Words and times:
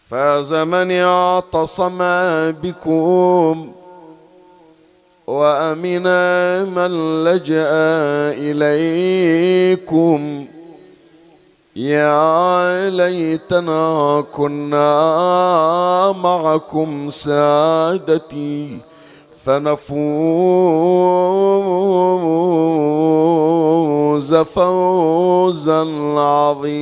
فاز 0.09 0.53
من 0.53 0.91
اعتصم 0.91 1.97
بكم 2.51 3.71
وأمن 5.27 6.03
من 6.75 7.23
لجأ 7.23 7.71
إليكم. 8.35 10.19
يا 11.75 12.89
ليتنا 12.89 14.25
كنا 14.33 14.81
معكم 16.23 17.09
سادتي 17.09 18.77
فنفوز 19.43 19.85
فوزا 24.35 25.81
عظيما. 26.19 26.79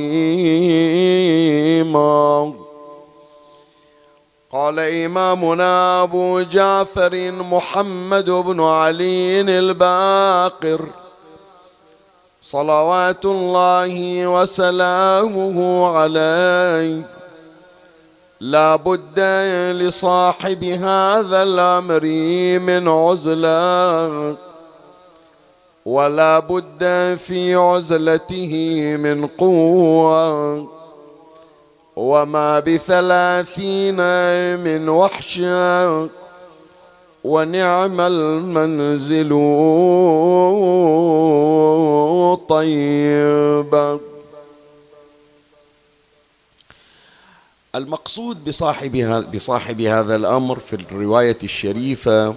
قال 4.52 4.78
إمامنا 4.78 6.02
أبو 6.02 6.40
جعفر 6.40 7.32
محمد 7.50 8.30
بن 8.30 8.60
علي 8.60 9.40
الباقر 9.40 10.80
صلوات 12.50 13.24
الله 13.24 14.26
وسلامه 14.26 15.86
عليه. 15.96 17.02
لا 18.40 18.76
بد 18.76 19.20
لصاحب 19.72 20.64
هذا 20.64 21.42
الأمر 21.42 22.04
من 22.58 22.88
عزلة. 22.88 24.36
ولا 25.86 26.38
بد 26.38 27.14
في 27.26 27.54
عزلته 27.54 28.52
من 29.00 29.26
قوة. 29.26 30.68
وما 31.96 32.60
بثلاثين 32.60 33.96
من 34.60 34.88
وحشة. 34.88 36.08
ونعم 37.24 38.00
المنزل 38.00 39.28
طيب. 42.48 44.00
المقصود 47.74 48.44
بصاحب 48.44 48.96
بصاحب 49.34 49.80
هذا 49.80 50.16
الأمر 50.16 50.58
في 50.58 50.76
الرواية 50.76 51.38
الشريفة 51.42 52.34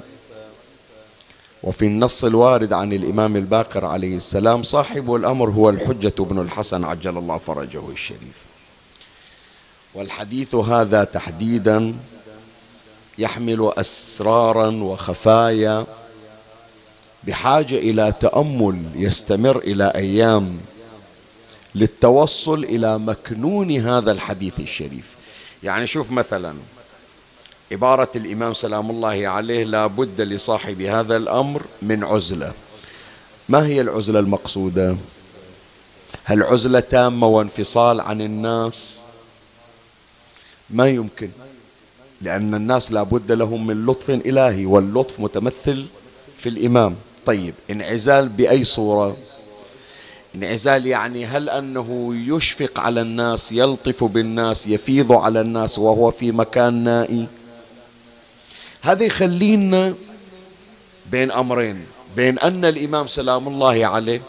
وفي 1.63 1.85
النص 1.85 2.23
الوارد 2.23 2.73
عن 2.73 2.93
الإمام 2.93 3.35
الباقر 3.35 3.85
عليه 3.85 4.15
السلام 4.15 4.63
صاحب 4.63 5.15
الأمر 5.15 5.49
هو 5.49 5.69
الحجة 5.69 6.13
بن 6.23 6.41
الحسن 6.41 6.83
عجل 6.83 7.17
الله 7.17 7.37
فرجه 7.37 7.89
الشريف. 7.89 8.45
والحديث 9.93 10.55
هذا 10.55 11.03
تحديدا 11.03 11.95
يحمل 13.21 13.71
أسرارا 13.77 14.69
وخفايا 14.69 15.85
بحاجة 17.23 17.75
إلى 17.75 18.13
تأمل 18.19 18.83
يستمر 18.95 19.57
إلى 19.57 19.91
أيام 19.95 20.57
للتوصل 21.75 22.63
إلى 22.63 22.99
مكنون 22.99 23.71
هذا 23.71 24.11
الحديث 24.11 24.59
الشريف. 24.59 25.09
يعني 25.63 25.87
شوف 25.87 26.11
مثلا 26.11 26.55
عبارة 27.71 28.09
الإمام 28.15 28.53
سلام 28.53 28.89
الله 28.89 29.27
عليه 29.27 29.63
لا 29.63 29.87
بد 29.87 30.21
لصاحب 30.21 30.81
هذا 30.81 31.17
الأمر 31.17 31.61
من 31.81 32.03
عزلة. 32.03 32.53
ما 33.49 33.65
هي 33.65 33.81
العزلة 33.81 34.19
المقصودة؟ 34.19 34.95
هل 36.23 36.43
عزلة 36.43 36.79
تامة 36.79 37.27
وانفصال 37.27 38.01
عن 38.01 38.21
الناس؟ 38.21 38.99
ما 40.69 40.89
يمكن. 40.89 41.29
لأن 42.21 42.55
الناس 42.55 42.91
لابد 42.91 43.31
لهم 43.31 43.67
من 43.67 43.85
لطف 43.85 44.09
إلهي 44.09 44.65
واللطف 44.65 45.19
متمثل 45.19 45.85
في 46.37 46.49
الإمام. 46.49 46.95
طيب 47.25 47.53
انعزال 47.71 48.29
بأي 48.29 48.63
صورة؟ 48.63 49.17
انعزال 50.35 50.87
يعني 50.87 51.25
هل 51.25 51.49
أنه 51.49 52.15
يشفق 52.27 52.79
على 52.79 53.01
الناس 53.01 53.51
يلطف 53.51 54.03
بالناس 54.03 54.67
يفيض 54.67 55.11
على 55.13 55.41
الناس 55.41 55.79
وهو 55.79 56.11
في 56.11 56.31
مكان 56.31 56.73
نائي؟ 56.73 57.27
هذا 58.81 59.03
يخلينا 59.03 59.93
بين 61.11 61.31
أمرين. 61.31 61.85
بين 62.15 62.39
أن 62.39 62.65
الإمام 62.65 63.07
سلام 63.07 63.47
الله 63.47 63.85
عليه 63.85 64.21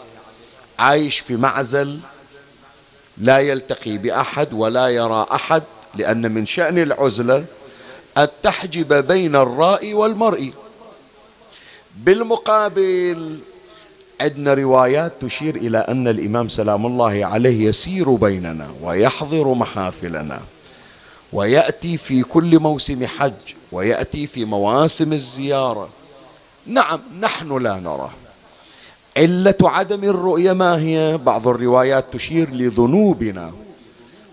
عايش 0.79 1.19
في 1.19 1.35
معزل 1.35 1.99
لا 3.17 3.39
يلتقي 3.39 3.97
بأحد 3.97 4.53
ولا 4.53 4.87
يرى 4.87 5.27
أحد 5.31 5.63
لأن 5.95 6.31
من 6.31 6.45
شأن 6.45 6.77
العزلة 6.77 7.45
أن 8.17 8.27
تحجب 8.43 9.07
بين 9.07 9.35
الراء 9.35 9.93
والمرء 9.93 10.51
بالمقابل 11.97 13.39
عندنا 14.21 14.53
روايات 14.53 15.11
تشير 15.21 15.55
إلى 15.55 15.77
أن 15.77 16.07
الإمام 16.07 16.49
سلام 16.49 16.85
الله 16.85 17.25
عليه 17.25 17.67
يسير 17.67 18.15
بيننا 18.15 18.67
ويحضر 18.81 19.53
محافلنا 19.53 20.41
ويأتي 21.33 21.97
في 21.97 22.23
كل 22.23 22.59
موسم 22.59 23.05
حج 23.05 23.33
ويأتي 23.71 24.27
في 24.27 24.45
مواسم 24.45 25.13
الزيارة. 25.13 25.89
نعم 26.65 26.99
نحن 27.19 27.57
لا 27.57 27.75
نراه 27.75 28.11
علة 29.17 29.55
عدم 29.61 30.03
الرؤية 30.03 30.53
ما 30.53 30.79
هي؟ 30.79 31.17
بعض 31.17 31.47
الروايات 31.47 32.05
تشير 32.13 32.49
لذنوبنا. 32.49 33.51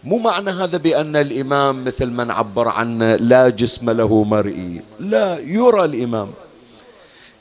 مو 0.05 0.19
معنى 0.19 0.51
هذا 0.51 0.79
بأن 0.79 1.17
الإمام 1.17 1.85
مثل 1.85 2.11
من 2.11 2.31
عبر 2.31 2.69
عنه 2.69 3.17
لا 3.17 3.49
جسم 3.49 3.91
له 3.91 4.25
مرئي. 4.25 4.81
لا 5.01 5.39
يرى 5.39 5.85
الإمام. 5.85 6.29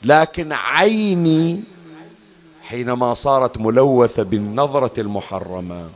لكن 0.02 0.52
عيني 0.52 1.60
حينما 2.62 3.14
صارت 3.14 3.58
ملوثة 3.58 4.22
بالنظرة 4.22 5.00
المحرمة 5.00 5.88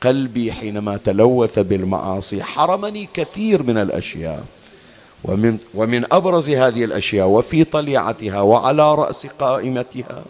قلبي 0.00 0.52
حينما 0.52 0.96
تلوث 0.96 1.58
بالمعاصي 1.58 2.42
حرمني 2.42 3.08
كثير 3.14 3.62
من 3.62 3.78
الأشياء. 3.78 4.44
ومن, 5.24 5.58
ومن 5.74 6.04
أبرز 6.12 6.50
هذه 6.50 6.84
الأشياء 6.84 7.26
وفي 7.28 7.64
طليعتها 7.64 8.40
وعلى 8.40 8.94
رأس 8.94 9.26
قائمتها 9.26 10.24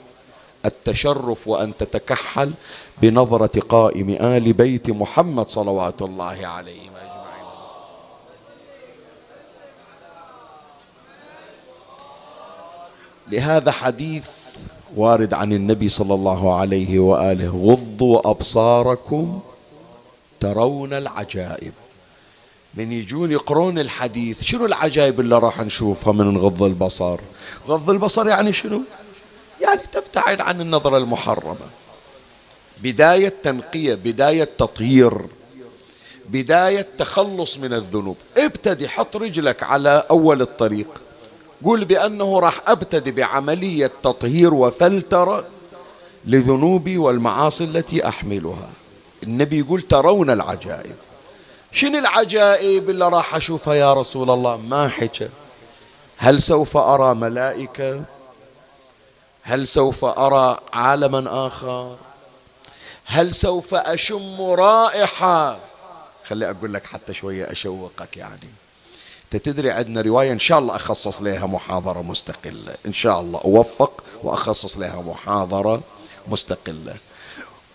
التشرف 0.67 1.49
وأن 1.49 1.77
تتكحل 1.77 2.53
بنظرة 3.03 3.61
قائم 3.61 4.11
آل 4.11 4.53
بيت 4.53 4.91
محمد 4.91 5.49
صلوات 5.49 6.03
الله 6.03 6.47
عليهم 6.47 6.93
أجمعين 6.97 7.47
لهذا 13.29 13.71
حديث 13.71 14.27
وارد 14.97 15.35
عن 15.35 15.53
النبي 15.53 15.89
صلى 15.89 16.15
الله 16.15 16.55
عليه 16.59 16.99
وآله 16.99 17.49
غضوا 17.49 18.31
أبصاركم 18.31 19.41
ترون 20.41 20.93
العجائب. 20.93 21.73
من 22.75 22.93
يجون 22.93 23.33
يقرون 23.33 23.79
الحديث 23.79 24.43
شنو 24.43 24.67
العجائب 24.67 25.21
اللي 25.21 25.39
راح 25.39 25.61
نشوفها 25.61 26.13
من 26.13 26.35
نغض 26.35 26.63
البصر؟ 26.63 27.21
غض 27.69 27.91
البصر 27.91 28.29
يعني 28.29 28.53
شنو؟ 28.53 28.81
يعني 29.61 29.81
تبتعد 29.93 30.41
عن 30.41 30.61
النظرة 30.61 30.97
المحرمة 30.97 31.67
بداية 32.83 33.35
تنقية 33.43 33.95
بداية 33.95 34.49
تطهير 34.59 35.13
بداية 36.29 36.87
تخلص 36.99 37.59
من 37.59 37.73
الذنوب. 37.73 38.17
ابتدي 38.37 38.89
حط 38.89 39.17
رجلك 39.17 39.63
على 39.63 40.05
أول 40.11 40.43
الطريق. 40.43 40.87
قول 41.65 41.85
بأنه 41.85 42.39
راح 42.41 42.63
أبتدي 42.67 43.11
بعملية 43.11 43.91
تطهير 44.03 44.55
وفلترة 44.55 45.45
لذنوبي 46.25 46.99
والمعاصي 46.99 47.65
التي 47.65 48.09
أحملها. 48.09 48.69
النبي 49.23 49.59
يقول 49.59 49.83
ترون 49.83 50.31
العجائب. 50.31 50.95
شنو 51.73 51.99
العجائب 51.99 52.91
اللي 52.91 53.09
راح 53.09 53.35
أشوفها 53.35 53.75
يا 53.75 53.95
رسول 53.95 54.31
الله؟ 54.31 54.57
ما 54.57 54.89
حكى. 54.89 55.29
هل 56.17 56.43
سوف 56.43 56.77
أرى 56.77 57.15
ملائكة؟ 57.15 58.03
هل 59.49 59.67
سوف 59.67 60.05
أرى 60.05 60.61
عالما 60.73 61.47
آخر؟ 61.47 61.97
هل 63.05 63.35
سوف 63.35 63.75
أشم 63.75 64.43
رائحة؟ 64.43 65.59
خلي 66.29 66.51
أقول 66.51 66.75
لك 66.75 66.87
حتى 66.87 67.15
شوية 67.15 67.53
أشوقك 67.53 68.17
يعني. 68.17 68.51
أنت 69.25 69.37
تدري 69.37 69.71
عندنا 69.71 70.01
رواية 70.01 70.33
إن 70.33 70.39
شاء 70.39 70.59
الله 70.59 70.77
أخصص 70.77 71.23
لها 71.23 71.47
محاضرة 71.47 72.03
مستقلة. 72.03 72.75
إن 72.87 72.93
شاء 72.93 73.21
الله 73.21 73.41
أوفق 73.45 74.05
وأخصص 74.23 74.79
لها 74.79 75.03
محاضرة 75.03 75.83
مستقلة. 76.29 76.97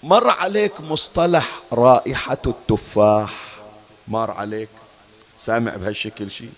مر 0.04 0.30
عليك 0.30 0.82
مصطلح 0.82 1.50
رائحة 1.74 2.42
التفاح؟ 2.48 3.34
مر 4.08 4.32
عليك؟ 4.32 4.70
سامع 5.40 5.76
بهالشكل 5.76 6.32
شيء 6.32 6.54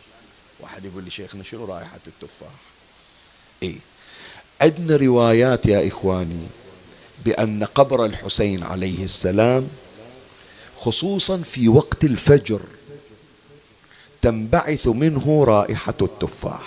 واحد 0.59 0.85
يقول 0.85 1.03
لي 1.03 1.09
شيخنا 1.09 1.43
شنو 1.43 1.65
رائحة 1.65 1.99
التفاح؟ 2.07 2.51
إيه. 3.63 3.79
عندنا 4.63 4.97
روايات 4.97 5.65
يا 5.65 5.87
إخواني 5.87 6.47
بأن 7.25 7.63
قبر 7.63 8.05
الحسين 8.05 8.63
عليه 8.63 9.03
السلام 9.03 9.67
خصوصا 10.79 11.37
في 11.37 11.67
وقت 11.69 12.03
الفجر 12.03 12.59
تنبعث 14.21 14.87
منه 14.87 15.43
رائحة 15.47 15.93
التفاح. 16.01 16.61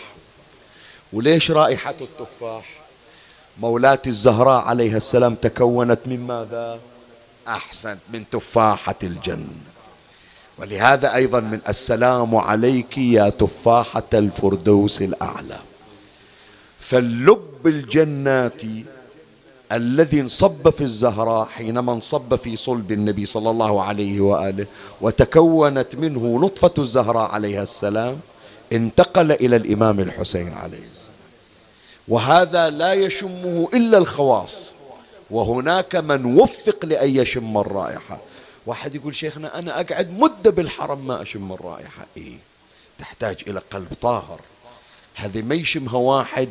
وليش 1.13 1.51
رائحة 1.51 1.95
التفاح؟ 2.01 2.65
مولاة 3.61 4.03
الزهراء 4.07 4.63
عليها 4.63 4.97
السلام 4.97 5.35
تكونت 5.35 6.01
من 6.07 6.27
ماذا؟ 6.27 6.81
أحسن 7.49 7.99
من 8.13 8.25
تفاحة 8.33 8.95
الجنة 9.03 9.47
ولهذا 10.59 11.15
أيضا 11.15 11.41
من 11.41 11.61
السلام 11.69 12.37
عليك 12.37 12.99
يا 12.99 13.29
تفاحة 13.29 14.11
الفردوس 14.15 15.03
الأعلى. 15.03 15.59
فاللب 16.81 17.67
الجناتي 17.67 18.85
الذي 19.73 20.21
انصب 20.21 20.71
في 20.71 20.81
الزهراء 20.81 21.45
حينما 21.45 21.93
انصب 21.93 22.35
في 22.35 22.57
صلب 22.57 22.93
النبي 22.93 23.27
صلى 23.27 23.51
الله 23.51 23.83
عليه 23.83 24.21
وآله 24.21 24.67
وتكونت 25.01 25.95
منه 25.95 26.39
نطفه 26.47 26.75
الزهراء 26.79 27.31
عليها 27.31 27.63
السلام 27.63 28.21
انتقل 28.73 29.33
إلى 29.33 29.57
الإمام 29.57 30.01
الحسين 30.01 30.53
عليه 30.53 30.85
السلام. 30.85 31.17
وهذا 32.09 32.71
لا 32.71 32.93
يشمه 32.93 33.69
إلا 33.75 33.99
الخواص. 33.99 34.75
وهناك 35.31 35.97
من 35.97 36.39
وفق 36.39 36.85
لأن 36.85 37.17
يشم 37.17 37.59
الرائحة. 37.59 38.21
واحد 38.67 38.95
يقول 38.95 39.15
شيخنا 39.15 39.59
أنا 39.59 39.81
أقعد 39.81 40.11
مدة 40.19 40.51
بالحرم 40.51 41.07
ما 41.07 41.23
أشم 41.23 41.53
الرائحة. 41.53 42.07
إيه؟ 42.17 42.39
تحتاج 42.99 43.37
إلى 43.47 43.61
قلب 43.71 43.89
طاهر. 44.01 44.41
هذه 45.17 45.43
ما 45.43 45.55
يشمها 45.55 45.97
واحد 45.97 46.49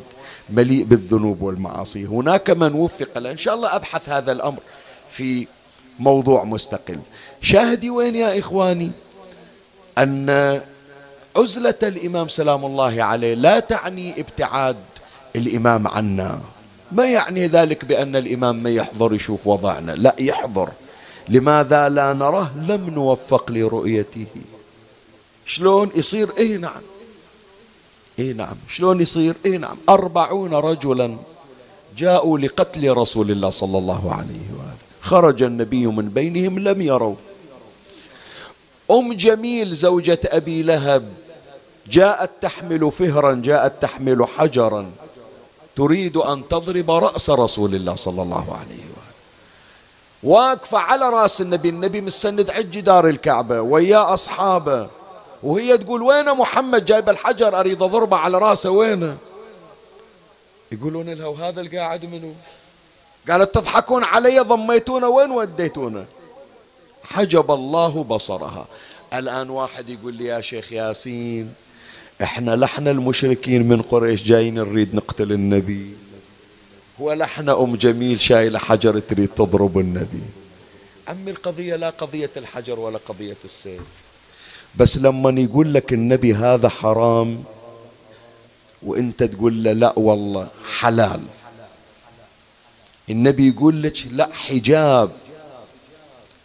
مليء 0.50 0.84
بالذنوب 0.84 1.42
والمعاصي. 1.42 2.04
هناك 2.04 2.50
من 2.50 2.74
وفق 2.74 3.18
له. 3.18 3.30
إن 3.30 3.36
شاء 3.36 3.54
الله 3.54 3.76
أبحث 3.76 4.08
هذا 4.08 4.32
الأمر 4.32 4.58
في 5.10 5.46
موضوع 5.98 6.44
مستقل. 6.44 6.98
شاهدي 7.40 7.90
وين 7.90 8.16
يا 8.16 8.38
إخواني؟ 8.38 8.90
أن 9.98 10.60
عزلة 11.36 11.74
الإمام 11.82 12.28
سلام 12.28 12.64
الله 12.64 13.02
عليه 13.02 13.34
لا 13.34 13.60
تعني 13.60 14.20
ابتعاد 14.20 14.76
الإمام 15.36 15.88
عنا. 15.88 16.40
ما 16.92 17.04
يعني 17.04 17.46
ذلك 17.46 17.84
بأن 17.84 18.16
الإمام 18.16 18.62
ما 18.62 18.70
يحضر 18.70 19.14
يشوف 19.14 19.46
وضعنا؟ 19.46 19.92
لا 19.92 20.16
يحضر. 20.18 20.68
لماذا 21.28 21.88
لا 21.88 22.12
نراه؟ 22.12 22.50
لم 22.68 22.90
نوفق 22.90 23.50
لرؤيته. 23.50 24.26
شلون 25.46 25.90
يصير؟ 25.94 26.28
إيه 26.38 26.56
نعم. 26.56 26.80
اي 28.18 28.32
نعم. 28.32 28.56
شلون 28.68 29.00
يصير؟ 29.00 29.34
اي 29.46 29.58
نعم. 29.58 29.76
أربعون 29.88 30.54
رجلا 30.54 31.16
جاءوا 31.96 32.38
لقتل 32.38 32.92
رسول 32.96 33.30
الله 33.30 33.50
صلى 33.50 33.78
الله 33.78 34.12
عليه 34.12 34.46
وآله. 34.58 34.76
خرج 35.00 35.42
النبي 35.42 35.86
من 35.86 36.08
بينهم 36.08 36.58
لم 36.58 36.82
يروا. 36.82 37.14
أم 38.90 39.12
جميل 39.12 39.74
زوجة 39.74 40.20
أبي 40.24 40.62
لهب 40.62 41.12
جاءت 41.90 42.30
تحمل 42.40 42.92
فهرا 42.92 43.42
جاءت 43.44 43.82
تحمل 43.82 44.26
حجرا. 44.36 44.90
تريد 45.76 46.16
أن 46.16 46.48
تضرب 46.48 46.90
رأس 46.90 47.30
رسول 47.30 47.74
الله 47.74 47.94
صلى 47.94 48.22
الله 48.22 48.56
عليه 48.56 48.84
وآله. 48.94 49.16
واقفة 50.22 50.78
على 50.78 51.08
رأس 51.08 51.40
النبي 51.40 51.68
النبي 51.68 52.00
مستند 52.00 52.50
عند 52.50 52.70
جدار 52.70 53.08
الكعبة 53.08 53.60
ويا 53.60 54.14
أصحابه. 54.14 54.88
وهي 55.42 55.78
تقول 55.78 56.02
وين 56.02 56.24
محمد 56.24 56.84
جايب 56.84 57.08
الحجر؟ 57.08 57.60
أريد 57.60 57.82
أضربه 57.82 58.16
على 58.16 58.38
راسه 58.38 58.70
وينه 58.70 59.16
يقولون 60.72 61.10
لها 61.10 61.26
وهذا 61.26 61.60
القاعد 61.60 62.04
منو؟ 62.04 62.32
قالت 63.28 63.54
تضحكون 63.54 64.04
علي 64.04 64.38
ضميتونا 64.38 65.06
وين 65.06 65.30
وديتونا؟ 65.30 66.04
حجب 67.04 67.50
الله 67.50 68.04
بصرها. 68.04 68.66
الآن 69.14 69.50
واحد 69.50 69.88
يقول 69.88 70.14
لي 70.14 70.24
يا 70.24 70.40
شيخ 70.40 70.72
ياسين 70.72 71.54
إحنا 72.22 72.56
لحنا 72.56 72.90
المشركين 72.90 73.68
من 73.68 73.82
قريش 73.82 74.22
جايين 74.22 74.54
نريد 74.54 74.94
نقتل 74.94 75.32
النبي. 75.32 75.96
ولحنا 76.98 77.60
أم 77.62 77.76
جميل 77.76 78.20
شايلة 78.20 78.58
حجر 78.58 78.98
تريد 78.98 79.28
تضرب 79.28 79.78
النبي. 79.78 80.22
عمي 81.08 81.30
القضية 81.30 81.76
لا 81.76 81.90
قضية 81.90 82.30
الحجر 82.36 82.80
ولا 82.80 82.98
قضية 83.08 83.36
السيف. 83.44 84.05
بس 84.76 84.98
لما 84.98 85.40
يقول 85.40 85.74
لك 85.74 85.92
النبي 85.92 86.34
هذا 86.34 86.68
حرام 86.68 87.44
وانت 88.82 89.22
تقول 89.22 89.64
له 89.64 89.72
لا 89.72 89.98
والله 89.98 90.48
حلال. 90.78 91.22
النبي 93.10 93.48
يقول 93.48 93.82
لك 93.82 94.06
لا 94.10 94.28
حجاب. 94.32 95.10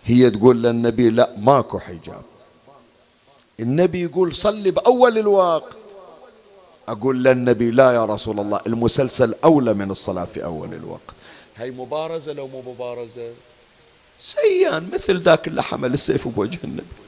هي 0.06 0.30
تقول 0.30 0.64
للنبي 0.64 1.10
لا 1.10 1.30
ماكو 1.38 1.80
حجاب. 1.80 2.22
النبي 3.60 4.04
يقول 4.04 4.36
صلي 4.36 4.72
بأول 4.72 5.18
الوقت. 5.18 5.72
أقول 6.88 7.24
للنبي 7.24 7.72
لا 7.72 7.92
يا 7.92 8.06
رسول 8.06 8.40
الله 8.40 8.62
المسلسل 8.68 9.36
أولى 9.44 9.74
من 9.74 9.92
الصلاة 9.92 10.26
في 10.26 10.44
أول 10.44 10.74
الوقت. 10.74 11.16
هاي 11.58 11.72
مبارزة 11.72 12.34
لو 12.34 12.48
مو 12.48 12.62
مبارزة؟ 12.62 13.30
سيان 14.20 14.90
مثل 14.94 15.22
ذاك 15.22 15.48
اللي 15.48 15.64
حمل 15.64 15.94
السيف 15.94 16.28
بوجه 16.28 16.60
النبي. 16.64 17.01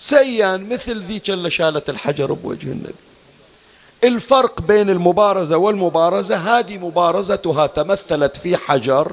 سيان 0.00 0.68
مثل 0.72 0.98
ذيك 1.02 1.30
اللي 1.30 1.50
شالت 1.50 1.90
الحجر 1.90 2.32
بوجه 2.32 2.66
النبي. 2.66 2.94
الفرق 4.04 4.62
بين 4.62 4.90
المبارزة 4.90 5.56
والمبارزة 5.56 6.36
هذه 6.36 6.78
مبارزتها 6.78 7.66
تمثلت 7.66 8.36
في 8.36 8.56
حجر 8.56 9.12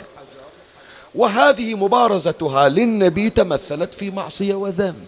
وهذه 1.16 1.76
مبارزتها 1.76 2.70
للنبي 2.70 3.30
تمثلت 3.30 3.94
في 3.94 4.12
معصية 4.12 4.56
وذنب 4.56 5.08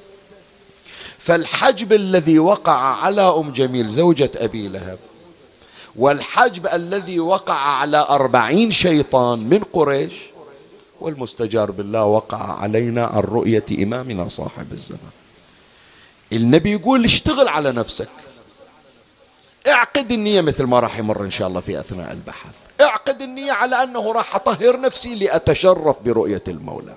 فالحجب 1.20 1.94
الذي 1.94 2.40
وقع 2.40 2.74
على 2.74 3.22
أم 3.22 3.52
جميل 3.52 3.90
زوجة 3.90 4.32
أبي 4.36 4.68
لهب 4.68 5.00
والحجب 5.96 6.68
الذي 6.68 7.20
وقع 7.20 7.54
على 7.54 7.98
أربعين 8.10 8.72
شيطان 8.72 9.40
من 9.40 9.64
قريش 9.74 10.14
والمستجار 11.02 11.72
بالله 11.72 12.06
وقع 12.06 12.62
علينا 12.62 13.06
عن 13.06 13.20
رؤية 13.20 13.66
إمامنا 13.72 14.28
صاحب 14.28 14.74
الزمان. 14.74 15.19
النبي 16.34 16.72
يقول 16.72 17.06
اشتغل 17.06 17.48
على 17.48 17.72
نفسك. 17.72 18.10
اعقد 19.68 20.12
النية 20.12 20.42
مثل 20.42 20.64
ما 20.64 20.80
راح 20.80 21.00
يمر 21.00 21.24
إن 21.24 21.32
شاء 21.32 21.48
الله 21.48 21.62
في 21.62 21.80
أثناء 21.80 22.12
البحث. 22.12 22.56
اعقد 22.82 23.22
النية 23.22 23.52
على 23.52 23.84
أنه 23.84 24.12
راح 24.12 24.36
أطهر 24.36 24.80
نفسي 24.82 25.16
لأتشرف 25.16 26.00
برؤية 26.00 26.44
المولى. 26.48 26.96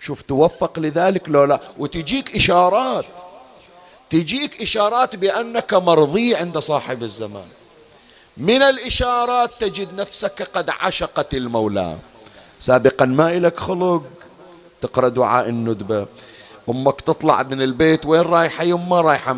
شوف 0.00 0.22
توفق 0.22 0.78
لذلك 0.78 1.28
لو 1.28 1.44
لا 1.44 1.60
وتجيك 1.78 2.36
إشارات. 2.36 3.04
تجيك 4.10 4.62
إشارات 4.62 5.16
بأنك 5.16 5.74
مرضي 5.74 6.34
عند 6.34 6.58
صاحب 6.58 7.02
الزمان. 7.02 7.48
من 8.36 8.62
الإشارات 8.62 9.50
تجد 9.60 9.94
نفسك 9.94 10.48
قد 10.54 10.70
عشقت 10.70 11.34
المولى. 11.34 11.96
سابقا 12.60 13.04
ما 13.04 13.36
إلك 13.36 13.58
خلق. 13.58 14.02
تقرأ 14.80 15.08
دعاء 15.08 15.48
الندبة. 15.48 16.06
أمك 16.68 17.00
تطلع 17.00 17.42
من 17.42 17.62
البيت 17.62 18.06
وين 18.06 18.20
رايحة 18.20 18.64
يما 18.64 19.00
رايحة 19.00 19.36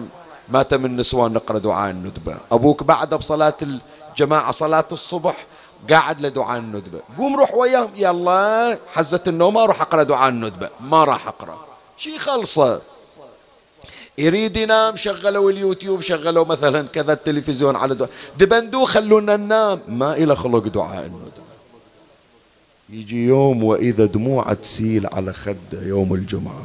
مات 0.48 0.74
من 0.74 0.96
نسوان 0.96 1.32
نقرأ 1.32 1.58
دعاء 1.58 1.90
الندبة. 1.90 2.36
أبوك 2.52 2.82
بعد 2.82 3.14
بصلاة 3.14 3.56
الجماعة 3.62 4.50
صلاة 4.50 4.84
الصبح 4.92 5.46
قاعد 5.90 6.20
لدعاء 6.20 6.58
الندبة. 6.58 7.00
قوم 7.18 7.36
روح 7.36 7.54
وياهم 7.54 7.90
يلا 7.96 8.78
حزت 8.92 9.28
النوم 9.28 9.56
أروح 9.56 9.80
أقرأ 9.80 10.02
دعاء 10.02 10.28
الندبة. 10.28 10.68
ما 10.80 11.04
راح 11.04 11.26
أقرأ. 11.26 11.58
شي 11.96 12.18
خلصة. 12.18 12.80
يريد 14.18 14.56
ينام 14.56 14.96
شغلوا 14.96 15.50
اليوتيوب 15.50 16.00
شغلوا 16.00 16.44
مثلا 16.44 16.86
كذا 16.88 17.12
التلفزيون 17.12 17.76
على 17.76 17.94
دعاء. 17.94 18.10
دبندو 18.38 18.84
خلونا 18.84 19.36
ننام. 19.36 19.80
ما 19.88 20.12
إلى 20.12 20.36
خلق 20.36 20.68
دعاء 20.68 21.04
الندبة. 21.04 21.44
يجي 22.90 23.26
يوم 23.26 23.64
وإذا 23.64 24.04
دموع 24.04 24.52
تسيل 24.52 25.06
على 25.06 25.32
خده 25.32 25.82
يوم 25.82 26.14
الجمعة. 26.14 26.64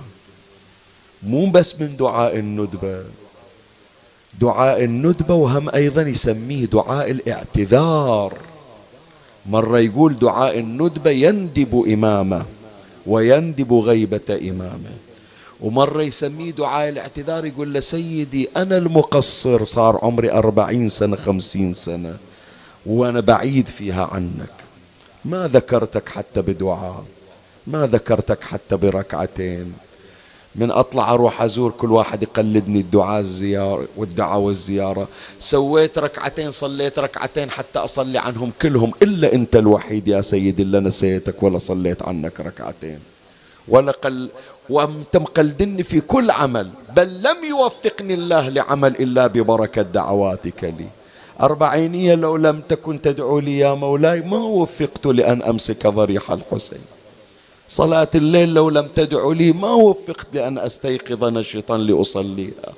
مو 1.24 1.50
بس 1.50 1.76
من 1.82 1.98
دعاء 1.98 2.38
الندبة. 2.38 3.04
دعاء 4.42 4.84
الندبة 4.84 5.34
وهم 5.34 5.70
أيضا 5.70 6.02
يسميه 6.02 6.66
دعاء 6.66 7.12
الاعتذار. 7.12 8.38
مرة 9.46 9.80
يقول 9.80 10.20
دعاء 10.20 10.60
الندبة 10.60 11.12
يندب 11.12 11.86
إمامه 11.88 12.46
ويندب 13.06 13.74
غيبة 13.74 14.40
إمامه. 14.50 14.96
ومرة 15.62 16.02
يسميه 16.02 16.52
دعاء 16.52 16.90
الاعتذار 16.90 17.46
يقول 17.46 17.74
له 17.74 17.80
سيدي 17.80 18.50
أنا 18.58 18.78
المقصر 18.78 19.64
صار 19.64 20.00
عمري 20.02 20.32
أربعين 20.32 20.90
سنة 20.90 21.16
خمسين 21.16 21.74
سنة 21.74 22.18
وأنا 22.86 23.20
بعيد 23.20 23.68
فيها 23.68 24.06
عنك. 24.12 24.56
ما 25.26 25.48
ذكرتك 25.48 26.10
حتى 26.10 26.42
بدعاء 26.42 27.04
ما 27.68 27.88
ذكرتك 27.88 28.44
حتى 28.44 28.78
بركعتين. 28.78 29.74
من 30.56 30.72
أطلع 30.72 31.13
أروح 31.13 31.41
أزور 31.41 31.72
كل 31.72 31.91
واحد 31.91 32.24
يقلدني 32.24 32.79
الدعاء 32.79 33.20
الزيارة 33.20 33.88
والدعاء 33.98 34.39
والزيارة 34.39 35.08
سويت 35.39 35.98
ركعتين 35.98 36.51
صليت 36.51 37.00
ركعتين 37.00 37.50
حتى 37.51 37.79
أصلي 37.79 38.18
عنهم 38.18 38.51
كلهم 38.62 38.91
إلا 39.01 39.34
أنت 39.34 39.56
الوحيد 39.56 40.08
يا 40.08 40.22
سيدي 40.22 40.62
اللي 40.62 40.79
نسيتك 40.79 41.44
ولا 41.44 41.58
صليت 41.58 42.03
عنك 42.03 42.39
ركعتين. 42.39 43.00
ولا 43.68 43.91
قل 43.91 44.29
وأنت 44.70 45.18
مقلدني 45.18 45.84
في 45.84 46.01
كل 46.01 46.32
عمل 46.32 46.70
بل 46.96 47.24
لم 47.24 47.38
يوفقني 47.50 48.13
الله 48.13 48.50
لعمل 48.50 48.96
إلا 48.96 49.27
ببركة 49.27 49.82
دعواتك 49.82 50.63
لي. 50.63 50.88
أربعينية 51.41 52.15
لو 52.15 52.38
لم 52.38 52.62
تكن 52.62 53.01
تدعو 53.01 53.39
لي 53.39 53.60
يا 53.60 53.74
مولاي 53.74 54.22
ما 54.22 54.38
وفقت 54.38 55.06
لأن 55.06 55.41
أمسك 55.44 55.88
ضريح 55.88 56.32
الحسين. 56.32 56.99
صلاة 57.70 58.08
الليل 58.16 58.54
لو 58.54 58.70
لم 58.70 58.88
تدعو 58.96 59.32
لي 59.32 59.52
ما 59.52 59.74
وفقت 59.74 60.28
لأن 60.34 60.58
أستيقظ 60.58 61.24
نشطا 61.24 61.78
لأصليها. 61.78 62.74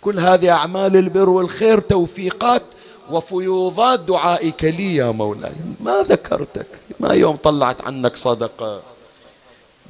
كل 0.00 0.20
هذه 0.20 0.50
أعمال 0.50 0.96
البر 0.96 1.28
والخير 1.28 1.80
توفيقات 1.80 2.62
وفيوضات 3.10 4.00
دعائك 4.00 4.64
لي 4.64 4.96
يا 4.96 5.10
مولاي. 5.10 5.52
ما 5.80 6.02
ذكرتك؟ 6.02 6.66
ما 7.00 7.14
يوم 7.14 7.36
طلعت 7.36 7.82
عنك 7.82 8.16
صدقة. 8.16 8.80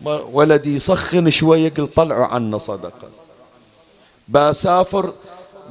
ولدي 0.05 0.75
يسخن 0.75 1.31
شوية 1.31 1.73
قل 1.75 1.87
طلعوا 1.87 2.27
عنا 2.27 2.59
صدقة. 2.59 3.09
بسافر 4.29 5.13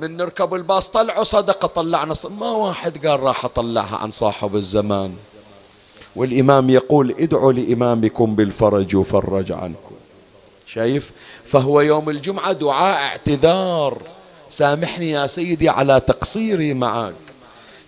من 0.02 0.18
نركب 0.18 0.54
الباص 0.54 0.90
طلعوا 0.90 1.24
صدقة 1.24 1.68
طلعنا 1.68 2.14
صدقة 2.14 2.36
ما 2.36 2.52
واحد 2.52 3.08
قال 3.08 3.20
راح 3.20 3.46
أطلعها 3.46 3.98
عن 3.98 4.12
صاحب 4.12 4.56
الزمان. 4.56 5.16
والإمام 6.16 6.70
يقول 6.70 7.16
ادعوا 7.20 7.54
لإمامكم 7.54 8.36
بالفرج 8.36 8.96
وفرج 8.96 9.51
عنكم. 9.51 9.96
شايف؟ 10.68 11.12
فهو 11.46 11.82
يوم 11.82 12.10
الجمعة 12.10 12.51
دعاء 12.51 12.98
اعتذار. 12.98 13.98
سامحني 14.50 15.12
يا 15.12 15.28
سيدي 15.28 15.70
على 15.70 16.00
تقصيري 16.00 16.74
معك 16.74 17.13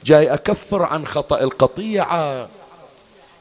جاي 0.05 0.33
أكفر 0.33 0.83
عن 0.83 1.05
خطأ 1.05 1.39
القطيعة. 1.39 2.47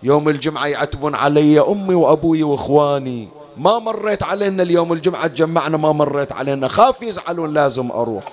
يوم 0.03 0.29
الجمعة 0.29 0.67
يعتبون 0.67 1.15
علي 1.15 1.61
أمي 1.61 1.95
وأبوي 1.95 2.43
وإخواني. 2.43 3.29
ما 3.57 3.79
مريت 3.79 4.23
علينا 4.23 4.63
اليوم 4.63 4.93
الجمعة 4.93 5.27
تجمعنا 5.27 5.77
ما 5.77 5.93
مريت 5.93 6.33
علينا. 6.33 6.69
خاف 6.69 7.03
يزعلون 7.03 7.55
لازم 7.55 7.91
أروح. 7.91 8.25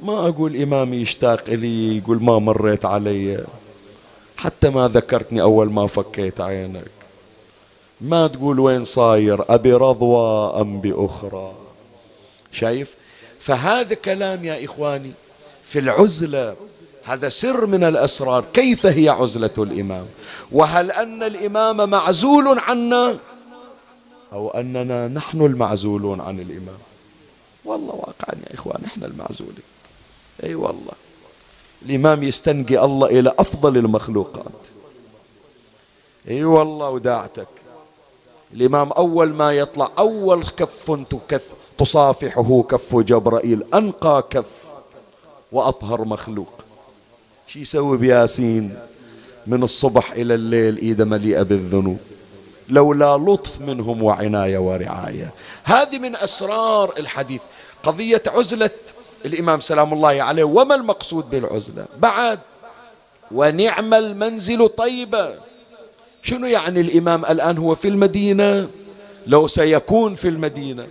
ما 0.00 0.28
أقول 0.28 0.62
إمامي 0.62 0.96
يشتاق 0.96 1.50
لي 1.50 1.96
يقول 1.96 2.22
ما 2.22 2.38
مريت 2.38 2.84
علي. 2.84 3.44
حتى 4.42 4.70
ما 4.70 4.88
ذكرتني 4.88 5.42
أول 5.42 5.72
ما 5.72 5.86
فكيت 5.86 6.40
عينك. 6.40 6.90
ما 8.00 8.26
تقول 8.26 8.60
وين 8.60 8.84
صاير 8.84 9.54
أبي 9.54 9.72
رضوى 9.72 10.60
أم 10.60 10.80
بأخرى؟ 10.80 11.54
شايف؟ 12.52 12.94
فهذا 13.40 13.94
كلام 13.94 14.44
يا 14.44 14.64
إخواني 14.64 15.10
في 15.64 15.78
العزلة 15.78 16.56
هذا 17.04 17.28
سر 17.28 17.66
من 17.66 17.84
الأسرار. 17.84 18.44
كيف 18.52 18.86
هي 18.86 19.08
عزلة 19.08 19.50
الإمام؟ 19.58 20.06
وهل 20.52 20.90
أن 20.90 21.22
الإمام 21.22 21.90
معزول 21.90 22.58
عنا؟ 22.58 23.18
أو 24.32 24.50
أننا 24.50 25.08
نحن 25.08 25.40
المعزولون 25.40 26.20
عن 26.20 26.40
الإمام؟ 26.40 26.78
والله 27.64 27.94
واقعا 27.94 28.34
يا 28.50 28.54
إخوان 28.54 28.82
نحن 28.84 29.04
المعزولين. 29.04 29.62
أي 30.44 30.54
والله. 30.54 31.11
الإمام 31.86 32.22
يستنقي 32.22 32.84
الله 32.84 33.06
إلى 33.06 33.34
أفضل 33.38 33.76
المخلوقات. 33.76 34.66
إي 36.30 36.44
والله 36.44 36.90
وداعتك. 36.90 37.48
الإمام 38.54 38.92
أول 38.92 39.32
ما 39.32 39.52
يطلع 39.52 39.88
أول 39.98 40.42
كف 40.44 40.90
تكف 41.10 41.52
تصافحه 41.78 42.62
كف 42.62 42.96
جبرائيل 42.96 43.64
أنقى 43.74 44.24
كف 44.30 44.50
وأطهر 45.52 46.04
مخلوق. 46.04 46.52
شي 47.46 47.60
يسوي 47.60 47.98
بياسين؟ 47.98 48.78
من 49.46 49.62
الصبح 49.62 50.12
إلى 50.12 50.34
الليل 50.34 50.76
إيده 50.76 51.04
مليئة 51.04 51.42
بالذنوب. 51.42 51.98
لولا 52.68 53.16
لطف 53.16 53.60
منهم 53.60 54.02
وعناية 54.02 54.58
ورعاية. 54.58 55.32
هذه 55.64 55.98
من 55.98 56.16
أسرار 56.16 56.92
الحديث. 56.98 57.40
قضية 57.82 58.22
عزلة 58.26 58.70
الإمام 59.26 59.60
سلام 59.60 59.92
الله 59.92 60.22
عليه 60.22 60.44
وما 60.44 60.74
المقصود 60.74 61.30
بالعزلة؟ 61.30 61.86
بعد. 61.98 62.38
ونعم 63.30 63.94
المنزل 63.94 64.68
طيبة 64.68 65.34
شنو 66.22 66.46
يعني 66.46 66.80
الإمام 66.80 67.24
الآن 67.24 67.58
هو 67.58 67.74
في 67.74 67.88
المدينة؟ 67.88 68.68
لو 69.26 69.46
سيكون 69.46 70.14
في 70.14 70.28
المدينة. 70.28 70.86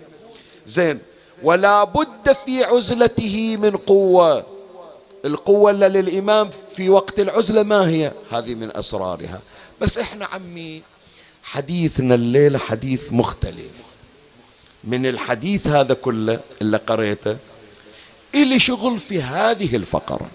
زين 0.67 0.99
ولا 1.43 1.83
بد 1.83 2.31
في 2.45 2.63
عزلته 2.63 3.57
من 3.57 3.71
قوة. 3.71 4.45
القوة 5.25 5.71
اللي 5.71 5.89
للإمام 5.89 6.49
في 6.75 6.89
وقت 6.89 7.19
العزلة 7.19 7.63
ما 7.63 7.89
هي؟ 7.89 8.11
هذه 8.31 8.55
من 8.55 8.71
أسرارها. 8.75 9.39
بس 9.81 9.97
إحنا 9.97 10.25
عمي 10.25 10.81
حديثنا 11.43 12.15
الليلة 12.15 12.59
حديث 12.59 13.13
مختلف. 13.13 13.71
من 14.83 15.05
الحديث 15.05 15.67
هذا 15.67 15.93
كله 15.93 16.39
اللي 16.61 16.77
قريته 16.77 17.37
إلي 18.35 18.59
شغل 18.59 18.99
في 18.99 19.21
هذه 19.21 19.75
الفقرة. 19.75 20.27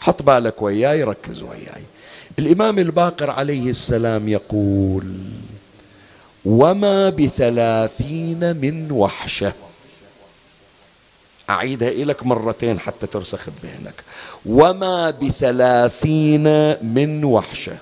حط 0.00 0.22
بالك 0.22 0.62
وياي 0.62 1.04
ركز 1.04 1.42
وياي. 1.42 1.84
الإمام 2.38 2.78
الباقر 2.78 3.30
عليه 3.30 3.70
السلام 3.70 4.28
يقول 4.28 5.14
وما 6.44 7.10
بثلاثين 7.10 8.56
من 8.56 8.92
وحشة. 8.92 9.52
أعيدها 11.50 11.90
لك 11.90 12.26
مرتين 12.26 12.80
حتى 12.80 13.06
ترسخ 13.06 13.50
بذهنك. 13.50 13.94
وما 14.46 15.10
بثلاثين 15.10 16.76
من 16.94 17.24
وحشة. 17.24 17.78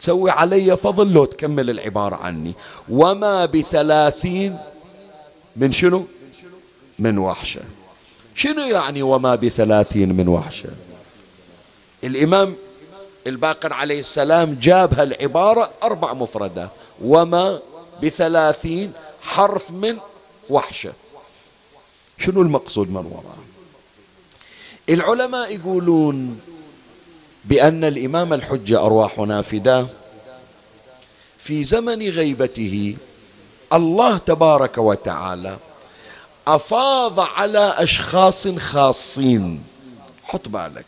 تسوي 0.00 0.30
علي 0.30 0.76
فضل 0.76 1.12
لو 1.12 1.24
تكمل 1.24 1.70
العبارة 1.70 2.16
عني. 2.16 2.52
وما 2.88 3.46
بثلاثين 3.46 4.58
من 5.56 5.72
شنو؟ 5.72 6.06
من 6.98 7.18
وحشة. 7.18 7.60
شنو 8.38 8.62
يعني 8.62 9.02
وما 9.02 9.34
بثلاثين 9.34 10.12
من 10.12 10.28
وحشة؟ 10.28 10.70
الإمام 12.04 12.54
الباقر 13.26 13.72
عليه 13.72 14.00
السلام 14.00 14.58
جاب 14.62 14.94
هالعبارة 15.00 15.70
أربع 15.82 16.12
مفردات. 16.12 16.70
وما 17.02 17.60
بثلاثين 18.02 18.92
حرف 19.22 19.70
من 19.70 19.98
وحشة. 20.50 20.92
شنو 22.18 22.42
المقصود 22.42 22.90
من 22.90 22.96
وراء؟ 22.96 23.38
العلماء 24.88 25.54
يقولون 25.54 26.40
بأن 27.44 27.84
الإمام 27.84 28.32
الحجة 28.32 28.80
أرواحنا 28.86 29.42
فداه 29.42 29.86
في 31.38 31.64
زمن 31.64 32.08
غيبته 32.08 32.96
الله 33.72 34.18
تبارك 34.18 34.78
وتعالى 34.78 35.56
أفاض 36.48 37.20
على 37.20 37.74
أشخاص 37.78 38.48
خاصين. 38.48 39.64
حط 40.24 40.48
بالك. 40.48 40.86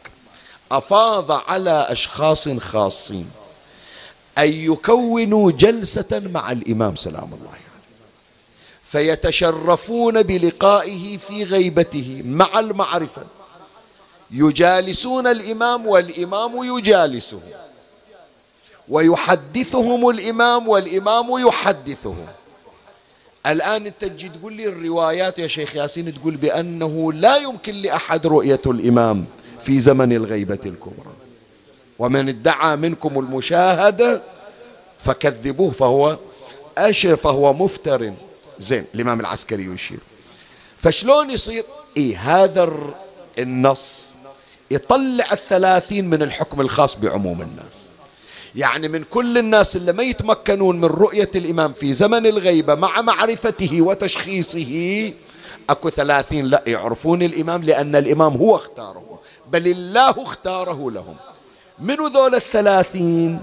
أفاض 0.72 1.32
على 1.32 1.86
أشخاص 1.88 2.48
خاصين. 2.48 3.30
أن 4.38 4.48
يكونوا 4.52 5.50
جلسة 5.52 6.22
مع 6.34 6.52
الإمام 6.52 6.96
سلام 6.96 7.24
الله 7.34 7.48
عليه. 7.50 7.60
فيتشرفون 8.84 10.22
بلقائه 10.22 11.16
في 11.16 11.44
غيبته 11.44 12.22
مع 12.24 12.58
المعرفة. 12.58 13.24
يجالسون 14.30 15.26
الإمام 15.26 15.86
والإمام 15.86 16.78
يجالسهم. 16.78 17.42
ويحدثهم 18.88 20.08
الإمام 20.08 20.68
والإمام 20.68 21.46
يحدثهم. 21.46 22.26
الآن 23.46 23.86
أنت 23.86 24.04
تجي 24.04 24.28
تقول 24.28 24.52
لي 24.52 24.68
الروايات 24.68 25.38
يا 25.38 25.46
شيخ 25.46 25.76
ياسين 25.76 26.14
تقول 26.14 26.36
بأنه 26.36 27.12
لا 27.12 27.36
يمكن 27.36 27.74
لأحد 27.74 28.26
رؤية 28.26 28.60
الإمام 28.66 29.24
في 29.60 29.80
زمن 29.80 30.12
الغيبة 30.12 30.58
الكبرى. 30.66 31.12
ومن 31.98 32.28
ادعى 32.28 32.76
منكم 32.76 33.18
المشاهدة 33.18 34.22
فكذبوه 34.98 35.70
فهو 35.70 36.18
أشر 36.78 37.16
فهو 37.16 37.52
مفتر. 37.52 38.12
زين 38.58 38.84
الإمام 38.94 39.20
العسكري 39.20 39.64
يشير. 39.64 40.00
فشلون 40.78 41.30
يصير؟ 41.30 41.64
إيه 41.96 42.18
هذا 42.18 42.72
النص 43.38 44.16
يطلع 44.70 45.32
الثلاثين 45.32 46.10
من 46.10 46.22
الحكم 46.22 46.60
الخاص 46.60 46.96
بعموم 46.96 47.42
الناس. 47.42 47.89
يعني 48.56 48.88
من 48.88 49.04
كل 49.10 49.38
الناس 49.38 49.76
اللي 49.76 49.92
ما 49.92 50.02
يتمكنون 50.02 50.76
من 50.76 50.84
رؤية 50.84 51.30
الإمام 51.34 51.72
في 51.72 51.92
زمن 51.92 52.26
الغيبة 52.26 52.74
مع 52.74 53.00
معرفته 53.00 53.82
وتشخيصه 53.82 55.12
أكو 55.70 55.90
ثلاثين 55.90 56.44
لا 56.44 56.62
يعرفون 56.66 57.22
الإمام 57.22 57.62
لأن 57.62 57.96
الإمام 57.96 58.32
هو 58.32 58.56
اختاره 58.56 59.20
بل 59.52 59.66
الله 59.66 60.22
اختاره 60.22 60.90
لهم. 60.90 61.16
منو 61.78 62.06
ذول 62.06 62.34
الثلاثين؟ 62.34 63.42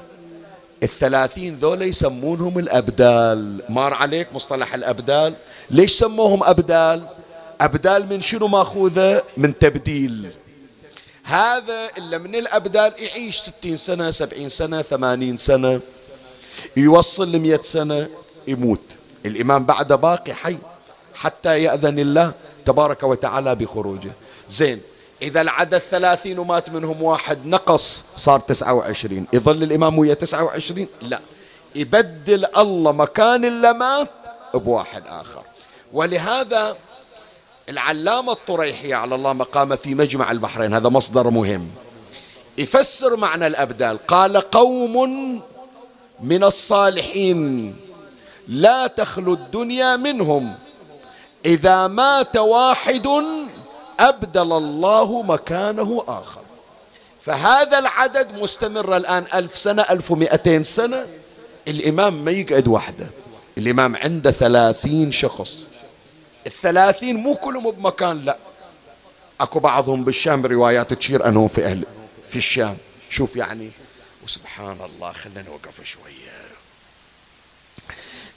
الثلاثين 0.83 1.55
ذول 1.55 1.81
يسمونهم 1.81 2.59
الأبدال. 2.59 3.61
مار 3.69 3.93
عليك 3.93 4.27
مصطلح 4.33 4.73
الأبدال. 4.73 5.33
ليش 5.69 5.91
سموهم 5.91 6.43
أبدال؟ 6.43 7.07
أبدال 7.61 8.09
من 8.09 8.21
شنو 8.21 8.47
ماخوذة؟ 8.47 9.23
من 9.37 9.57
تبديل. 9.59 10.31
هذا 11.27 11.89
إلا 11.97 12.17
من 12.17 12.35
الأبدال 12.35 12.93
يعيش 12.97 13.37
ستين 13.37 13.77
سنة 13.77 14.11
سبعين 14.11 14.49
سنة 14.49 14.81
ثمانين 14.81 15.37
سنة 15.37 15.81
يوصل 16.77 17.31
لمئة 17.31 17.61
سنة 17.61 18.07
يموت. 18.47 18.81
الإمام 19.25 19.65
بعد 19.65 19.93
باقي 19.93 20.33
حي 20.33 20.57
حتى 21.15 21.63
يأذن 21.63 21.99
الله 21.99 22.31
تبارك 22.65 23.03
وتعالى 23.03 23.55
بخروجه. 23.55 24.11
زين 24.49 24.81
إذا 25.21 25.41
العدد 25.41 25.77
ثلاثين 25.77 26.39
ومات 26.39 26.69
منهم 26.69 27.01
واحد 27.01 27.45
نقص 27.45 28.05
صار 28.17 28.39
تسعة 28.39 28.73
وعشرين. 28.73 29.27
يظل 29.33 29.63
الإمام 29.63 29.99
ويا 29.99 30.13
تسعة 30.13 30.43
وعشرين؟ 30.43 30.87
لا. 31.01 31.19
يبدل 31.75 32.45
الله 32.57 32.91
مكان 32.91 33.45
اللي 33.45 33.73
مات 33.73 34.09
بواحد 34.53 35.03
آخر. 35.07 35.43
ولهذا 35.93 36.77
العلامة 37.69 38.31
الطريحي 38.31 38.93
على 38.93 39.15
الله 39.15 39.33
مقامه 39.33 39.75
في 39.75 39.95
مجمع 39.95 40.31
البحرين 40.31 40.73
هذا 40.73 40.89
مصدر 40.89 41.29
مهم. 41.29 41.69
يفسر 42.57 43.15
معنى 43.15 43.47
الأبدال. 43.47 44.07
قال 44.07 44.37
قوم 44.37 44.95
من 46.23 46.43
الصالحين 46.43 47.75
لا 48.47 48.87
تخلو 48.87 49.33
الدنيا 49.33 49.95
منهم. 49.95 50.55
إذا 51.45 51.87
مات 51.87 52.37
واحد 52.37 53.07
أبدل 53.99 54.53
الله 54.53 55.21
مكانه 55.21 56.03
آخر. 56.07 56.41
فهذا 57.21 57.79
العدد 57.79 58.39
مستمر 58.39 58.97
الآن 58.97 59.25
ألف 59.33 59.57
سنة 59.57 59.81
ألف 59.81 60.11
ومئتين 60.11 60.63
سنة. 60.63 61.05
الإمام 61.67 62.25
ما 62.25 62.31
يقعد 62.31 62.67
وحده. 62.67 63.07
الإمام 63.57 63.95
عنده 63.95 64.31
ثلاثين 64.31 65.11
شخص. 65.11 65.67
الثلاثين 66.47 67.15
مو 67.15 67.35
كلهم 67.35 67.71
بمكان 67.71 68.25
لا. 68.25 68.37
أكو 69.41 69.59
بعضهم 69.59 70.03
بالشام 70.03 70.45
روايات 70.45 70.93
تشير 70.93 71.27
انهم 71.27 71.47
في 71.47 71.65
أهل 71.65 71.83
في 72.29 72.35
الشام. 72.35 72.77
شوف 73.09 73.35
يعني 73.35 73.69
وسبحان 74.23 74.77
الله 74.85 75.11
خلينا 75.11 75.41
نوقف 75.41 75.83
شوية. 75.83 76.37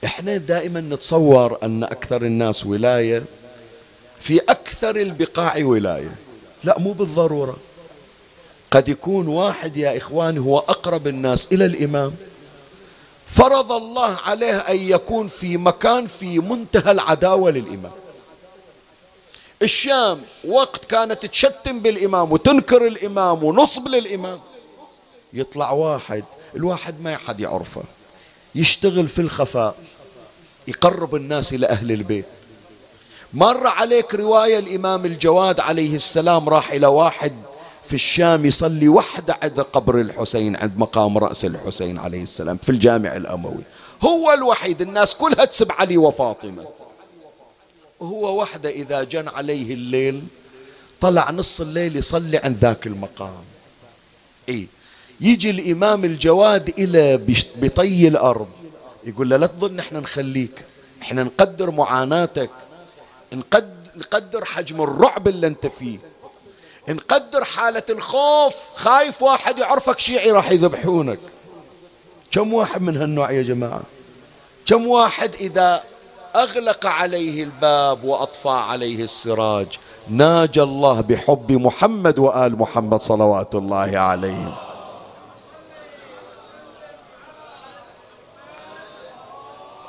إحنا 0.05 0.37
دائما 0.37 0.81
نتصور 0.81 1.59
أن 1.63 1.85
أكثر 1.85 2.23
الناس 2.23 2.67
ولاية 2.67 3.23
في 4.21 4.39
أكثر 4.39 4.97
البقاع 4.97 5.55
ولاية. 5.65 6.15
لا 6.65 6.79
مو 6.79 6.93
بالضرورة. 6.93 7.57
قد 8.71 8.89
يكون 8.89 9.29
واحد 9.29 9.77
يا 9.77 9.97
إخواني 9.97 10.39
هو 10.39 10.59
أقرب 10.59 11.07
الناس 11.07 11.53
إلى 11.53 11.65
الإمام. 11.65 12.15
فرض 13.35 13.73
الله 13.73 14.17
عليه 14.25 14.57
أن 14.57 14.77
يكون 14.77 15.27
في 15.27 15.57
مكان 15.57 16.07
في 16.07 16.39
منتهى 16.39 16.91
العداوة 16.91 17.51
للإمام. 17.51 17.93
الشام 19.63 20.23
وقت 20.49 20.85
كانت 20.85 21.27
تشتم 21.27 21.81
بالإمام 21.81 22.33
وتنكر 22.33 22.87
الإمام 22.87 23.45
ونصب 23.45 23.89
للإمام. 23.89 24.41
يطلع 25.33 25.71
واحد 25.71 26.25
الواحد 26.57 27.01
ما 27.01 27.17
حد 27.17 27.41
يعرفه. 27.41 27.83
يشتغل 28.55 29.09
في 29.09 29.19
الخفاء 29.19 29.75
يقرب 30.69 31.15
الناس 31.15 31.55
إلى 31.55 31.67
أهل 31.67 31.93
البيت. 31.93 32.27
مر 33.33 33.67
عليك 33.67 34.15
رواية 34.15 34.59
الإمام 34.59 35.05
الجواد 35.05 35.61
عليه 35.61 35.95
السلام 35.95 36.49
راح 36.49 36.73
إلى 36.73 36.87
واحد 36.87 37.33
في 37.91 37.97
الشام 37.97 38.47
يصلي 38.47 38.89
وحده 38.89 39.39
عند 39.43 39.61
قبر 39.61 40.01
الحسين 40.01 40.57
عند 40.57 40.79
مقام 40.79 41.19
رأس 41.19 41.45
الحسين 41.45 41.99
عليه 41.99 42.23
السلام 42.23 42.57
في 42.57 42.71
الجامع 42.71 43.17
الأموي. 43.17 43.63
هو 44.03 44.33
الوحيد 44.33 44.81
الناس 44.83 45.15
كلها 45.15 45.45
تسب 45.45 45.73
علي 45.73 45.97
وفاطمة. 45.97 46.67
وهو 48.01 48.41
وحده 48.41 48.71
إذا 48.71 49.03
جن 49.03 49.29
عليه 49.29 49.75
الليل 49.75 50.23
طلع 51.01 51.31
نص 51.31 51.61
الليل 51.61 51.97
يصلي 51.97 52.39
عند 52.39 52.57
ذاك 52.57 52.87
المقام. 52.87 53.45
إيه 54.49 54.67
يجي 55.21 55.51
الإمام 55.51 56.05
الجواد 56.05 56.69
إلى 56.79 57.21
بطي 57.57 58.09
الأرض 58.09 58.49
يقول 59.05 59.31
له 59.31 59.37
لا 59.37 59.47
تظن 59.47 59.79
إحنا 59.79 60.01
نخليك 60.01 60.65
إحنا 61.03 61.23
نقدر 61.23 61.71
معاناتك 61.71 62.51
نقدر 63.97 64.45
حجم 64.45 64.83
الرعب 64.83 65.29
اللي 65.29 65.47
أنت 65.47 65.67
فيه. 65.67 65.99
نقدر 66.89 67.45
حالة 67.45 67.83
الخوف. 67.91 68.57
خايف 68.75 69.23
واحد 69.23 69.59
يعرفك 69.59 69.99
شيعي 69.99 70.31
راح 70.31 70.51
يذبحونك. 70.51 71.19
كم 72.31 72.55
واحد 72.55 72.83
من 72.83 72.97
هالنوع 72.97 73.31
يا 73.31 73.43
جماعة؟ 73.43 73.83
كم 74.67 74.87
واحد 74.87 75.35
إذا 75.35 75.83
أغلق 76.37 76.87
عليه 76.87 77.43
الباب 77.45 78.05
وأطفى 78.05 78.49
عليه 78.49 79.05
السراج 79.05 79.67
ناجى 80.09 80.63
الله 80.63 81.01
بحب 81.01 81.53
محمد 81.53 82.19
وآل 82.19 82.59
محمد 82.59 83.03
صلوات 83.03 83.55
الله 83.55 83.99
عليهم. 83.99 84.55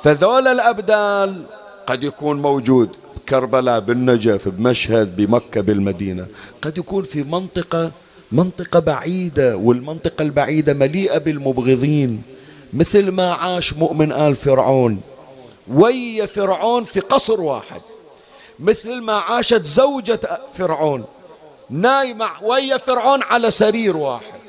فذول 0.02 0.48
الأبدال 0.48 1.46
قد 1.86 2.04
يكون 2.04 2.42
موجود. 2.42 2.96
بكربلاء 3.26 3.80
بالنجف 3.80 4.48
بمشهد 4.48 5.16
بمكة 5.16 5.60
بالمدينة. 5.60 6.26
قد 6.62 6.78
يكون 6.78 7.04
في 7.04 7.22
منطقة 7.22 7.90
منطقة 8.32 8.78
بعيدة 8.80 9.56
والمنطقة 9.56 10.22
البعيدة 10.22 10.74
مليئة 10.74 11.18
بالمبغضين 11.18 12.22
مثل 12.72 13.10
ما 13.10 13.32
عاش 13.32 13.74
مؤمن 13.74 14.12
آل 14.12 14.36
فرعون. 14.36 15.00
ويا 15.68 16.26
فرعون 16.26 16.84
في 16.84 17.00
قصر 17.00 17.40
واحد 17.40 17.80
مثل 18.60 19.00
ما 19.00 19.12
عاشت 19.12 19.66
زوجة 19.66 20.20
فرعون. 20.54 21.04
نايمة 21.70 22.26
ويا 22.42 22.76
فرعون 22.76 23.22
على 23.22 23.50
سرير 23.50 23.96
واحد. 23.96 24.41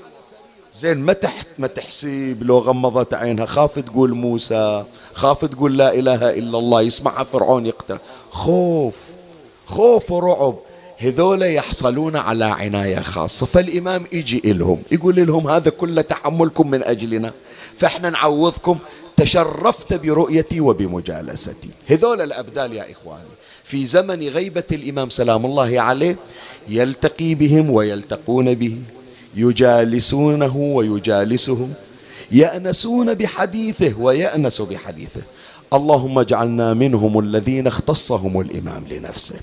زين 0.80 0.98
ما 0.98 1.14
تحت 1.14 1.48
ما 1.58 1.68
تحسيب 1.68 2.44
لو 2.44 2.60
غمضت 2.60 3.14
عينها. 3.14 3.46
خاف 3.46 3.80
تقول 3.80 4.14
موسى 4.14 4.84
خاف 5.14 5.46
تقول 5.46 5.78
لا 5.78 5.94
إله 5.94 6.30
إلا 6.30 6.58
الله 6.58 6.82
يسمعها 6.82 7.24
فرعون 7.24 7.66
يقتل. 7.66 7.98
خوف 8.32 8.96
خوف 9.66 10.12
ورعب. 10.12 10.56
هذول 10.98 11.42
يحصلون 11.42 12.16
على 12.16 12.46
عناية 12.46 13.00
خاصة. 13.00 13.46
فالإمام 13.46 14.06
يجي 14.12 14.42
إلهم 14.46 14.82
يقول 14.92 15.28
لهم 15.28 15.48
هذا 15.48 15.70
كله 15.70 16.02
تحملكم 16.02 16.70
من 16.70 16.84
أجلنا. 16.84 17.32
فإحنا 17.78 18.10
نعوضكم. 18.10 18.78
تشرفت 19.18 19.94
برؤيتي 19.94 20.60
وبمجالستي. 20.60 21.70
هذول 21.88 22.22
الأبدال 22.22 22.74
يا 22.74 22.92
إخواني 22.92 23.34
في 23.64 23.86
زمن 23.86 24.28
غيبة 24.28 24.64
الإمام 24.72 25.10
سلام 25.10 25.46
الله 25.46 25.82
عليه 25.82 26.16
يلتقي 26.70 27.36
بهم 27.36 27.70
ويلتقون 27.70 28.54
به. 28.54 28.78
يجالسونه 29.36 30.56
ويجالسهم 30.58 31.74
يأنسون 32.32 33.14
بحديثه 33.14 34.02
ويأنس 34.02 34.62
بحديثه. 34.62 35.22
اللهم 35.74 36.20
اجعلنا 36.20 36.74
منهم 36.74 37.20
الذين 37.20 37.68
اختصهم 37.68 38.42
الإمام 38.42 38.84
لنفسه. 38.92 39.36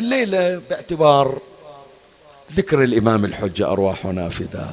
الليلة 0.00 0.60
باعتبار 0.70 1.38
ذكر 2.52 2.82
الإمام 2.84 3.24
الحجة 3.24 3.72
أرواحنا 3.72 4.28
فداه 4.28 4.72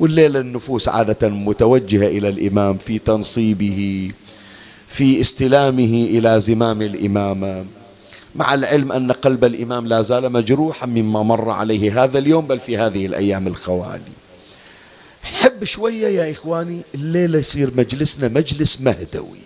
والليلة 0.00 0.40
النفوس 0.40 0.88
عادة 0.88 1.28
متوجهة 1.28 2.06
إلى 2.06 2.28
الإمام 2.28 2.78
في 2.78 2.98
تنصيبه 2.98 4.10
في 4.88 5.20
استلامه 5.20 6.06
إلى 6.10 6.40
زمام 6.40 6.82
الإمامة. 6.82 7.64
مع 8.36 8.54
العلم 8.54 8.92
أن 8.92 9.12
قلب 9.12 9.44
الإمام 9.44 9.86
لا 9.86 10.02
زال 10.02 10.32
مجروحا 10.32 10.86
مما 10.86 11.22
مر 11.22 11.50
عليه 11.50 12.04
هذا 12.04 12.18
اليوم 12.18 12.46
بل 12.46 12.60
في 12.60 12.78
هذه 12.78 13.06
الأيام 13.06 13.46
الخوالي. 13.46 14.12
نحب 15.22 15.64
شوية 15.64 16.08
يا 16.08 16.32
إخواني 16.32 16.80
الليلة 16.94 17.38
يصير 17.38 17.70
مجلسنا 17.76 18.28
مجلس 18.28 18.80
مهدوي. 18.80 19.38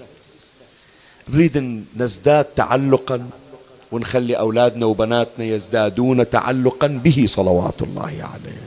نريد 1.29 1.85
نزداد 1.97 2.45
تعلقا 2.45 3.29
ونخلي 3.93 4.35
أولادنا 4.35 4.87
وبناتنا 4.87 5.45
يزدادون 5.45 6.31
تعلقا 6.31 6.87
به 6.87 7.25
صلوات 7.29 7.83
الله 7.83 8.03
عليه. 8.03 8.63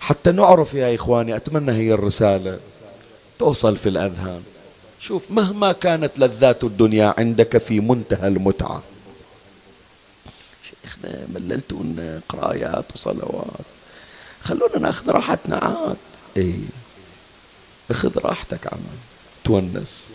حتى 0.00 0.32
نعرف 0.32 0.74
يا 0.74 0.94
إخواني 0.94 1.36
أتمنى 1.36 1.72
هي 1.72 1.92
الرسالة 1.92 2.58
توصل 3.38 3.76
في 3.76 3.88
الأذهان. 3.88 4.42
شوف 5.00 5.22
مهما 5.30 5.72
كانت 5.72 6.18
لذات 6.18 6.64
الدنيا 6.64 7.14
عندك 7.18 7.58
في 7.58 7.80
منتهى 7.80 8.28
المتعة 8.28 8.82
شيخنا 10.86 11.26
مللتونا 11.34 12.20
قرايات 12.28 12.84
وصلوات. 12.94 13.66
خلونا 14.40 14.78
ناخذ 14.78 15.10
راحتنا 15.10 15.56
عاد. 15.56 15.96
اي 16.36 16.54
اخذ 17.90 18.18
راحتك 18.18 18.72
عم 18.72 18.78
تونس. 19.44 20.14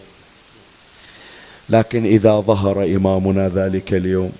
لكن 1.69 2.05
إذا 2.05 2.39
ظهر 2.39 2.83
إمامنا 2.83 3.49
ذلك 3.49 3.93
اليوم 3.93 4.31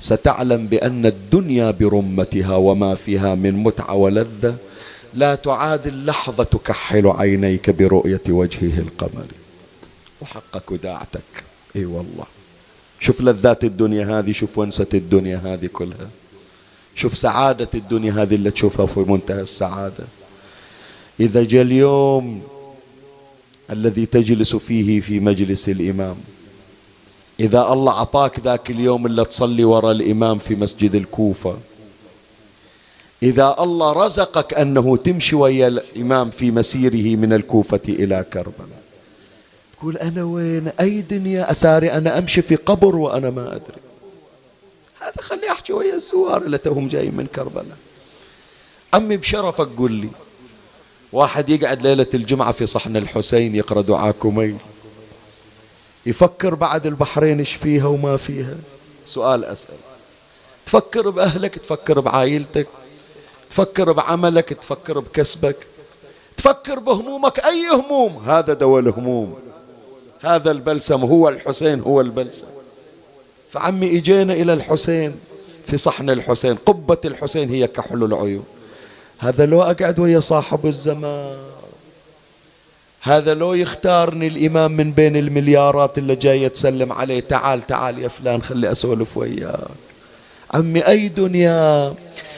ستعلم 0.00 0.66
بأن 0.66 1.06
الدنيا 1.06 1.70
برمتها 1.70 2.56
وما 2.56 2.94
فيها 2.94 3.34
من 3.34 3.52
متعة 3.52 3.94
ولذة. 3.94 4.56
لا 5.14 5.34
تعادل 5.34 6.06
لحظة 6.06 6.44
تكحل 6.44 7.06
عينيك 7.06 7.70
برؤية 7.70 8.22
وجهه 8.28 8.78
القمر 8.78 9.26
وحقك 10.20 10.70
وداعتك. 10.70 11.44
إي 11.76 11.84
والله. 11.84 12.26
شوف 13.02 13.20
لذات 13.20 13.64
الدنيا 13.64 14.18
هذه 14.18 14.32
شوف 14.32 14.58
ونسة 14.58 14.86
الدنيا 14.94 15.36
هذه 15.44 15.66
كلها. 15.66 16.08
شوف 16.94 17.18
سعادة 17.18 17.68
الدنيا 17.74 18.12
هذه 18.12 18.34
اللي 18.34 18.50
تشوفها 18.50 18.86
في 18.86 19.00
منتهى 19.00 19.40
السعادة. 19.40 20.04
إذا 21.20 21.42
جاء 21.42 21.62
اليوم 21.62 22.42
الذي 23.70 24.06
تجلس 24.06 24.56
فيه 24.56 25.00
في 25.00 25.20
مجلس 25.20 25.68
الإمام 25.68 26.16
إذا 27.40 27.72
الله 27.72 27.92
أعطاك 27.92 28.40
ذاك 28.40 28.70
اليوم 28.70 29.06
اللي 29.06 29.24
تصلي 29.24 29.64
وراء 29.64 29.92
الإمام 29.92 30.38
في 30.38 30.54
مسجد 30.54 30.94
الكوفة 30.94 31.56
إذا 33.22 33.56
الله 33.60 33.92
رزقك 33.92 34.54
أنه 34.54 34.96
تمشي 34.96 35.36
ويا 35.36 35.68
الإمام 35.68 36.30
في 36.30 36.50
مسيره 36.50 37.16
من 37.16 37.32
الكوفة 37.32 37.80
إلى 37.88 38.24
كربلاء. 38.32 38.81
تقول 39.82 39.96
أنا 39.96 40.24
وين؟ 40.24 40.70
أي 40.80 41.00
دنيا 41.00 41.50
أثاري 41.50 41.92
أنا 41.92 42.18
أمشي 42.18 42.42
في 42.42 42.56
قبر 42.56 42.96
وأنا 42.96 43.30
ما 43.30 43.56
أدري. 43.56 43.80
هذا 45.00 45.22
خلي 45.22 45.50
أحكي 45.50 45.72
ويا 45.72 45.94
الزوار 45.94 46.42
اللي 46.42 46.58
توهم 46.58 46.88
جاي 46.88 47.10
من 47.10 47.26
كربلاء. 47.26 47.76
عمي 48.94 49.16
بشرفك 49.16 49.68
قل 49.78 49.92
لي. 49.92 50.08
واحد 51.12 51.48
يقعد 51.48 51.82
ليلة 51.82 52.06
الجمعة 52.14 52.52
في 52.52 52.66
صحن 52.66 52.96
الحسين 52.96 53.56
يقرأ 53.56 53.82
دعاء 53.82 54.56
يفكر 56.06 56.54
بعد 56.54 56.86
البحرين 56.86 57.38
إيش 57.38 57.52
فيها 57.52 57.86
وما 57.86 58.16
فيها. 58.16 58.56
سؤال 59.06 59.44
أسأل. 59.44 59.76
تفكر 60.66 61.10
بأهلك 61.10 61.58
تفكر 61.58 62.00
بعائلتك. 62.00 62.68
تفكر 63.50 63.92
بعملك 63.92 64.48
تفكر 64.48 64.98
بكسبك. 64.98 65.66
تفكر 66.36 66.78
بهمومك 66.78 67.40
أي 67.40 67.68
هموم؟ 67.68 68.16
هذا 68.16 68.52
دواء 68.52 68.80
الهموم. 68.80 69.51
هذا 70.22 70.50
البلسم 70.50 71.00
هو 71.00 71.28
الحسين 71.28 71.80
هو 71.80 72.00
البلسم. 72.00 72.46
فعمي 73.50 73.98
إجينا 73.98 74.32
إلى 74.32 74.52
الحسين 74.52 75.14
في 75.64 75.76
صحن 75.76 76.10
الحسين 76.10 76.54
قبة 76.54 76.98
الحسين 77.04 77.50
هي 77.50 77.66
كحل 77.66 78.04
العيون. 78.04 78.44
هذا 79.18 79.46
لو 79.46 79.62
أقعد 79.62 79.98
ويا 79.98 80.20
صاحب 80.20 80.66
الزمان. 80.66 81.36
هذا 83.00 83.34
لو 83.34 83.54
يختارني 83.54 84.26
الإمام 84.26 84.72
من 84.76 84.92
بين 84.92 85.16
المليارات 85.16 85.98
اللي 85.98 86.16
جاية 86.16 86.48
تسلم 86.48 86.92
عليه 86.92 87.20
تعال 87.20 87.66
تعال 87.66 87.98
يا 87.98 88.08
فلان 88.08 88.42
خلي 88.42 88.72
أسولف 88.72 89.16
وياك. 89.16 89.68
عمي 90.54 90.86
أي 90.86 91.08
دنيا؟ 91.08 91.94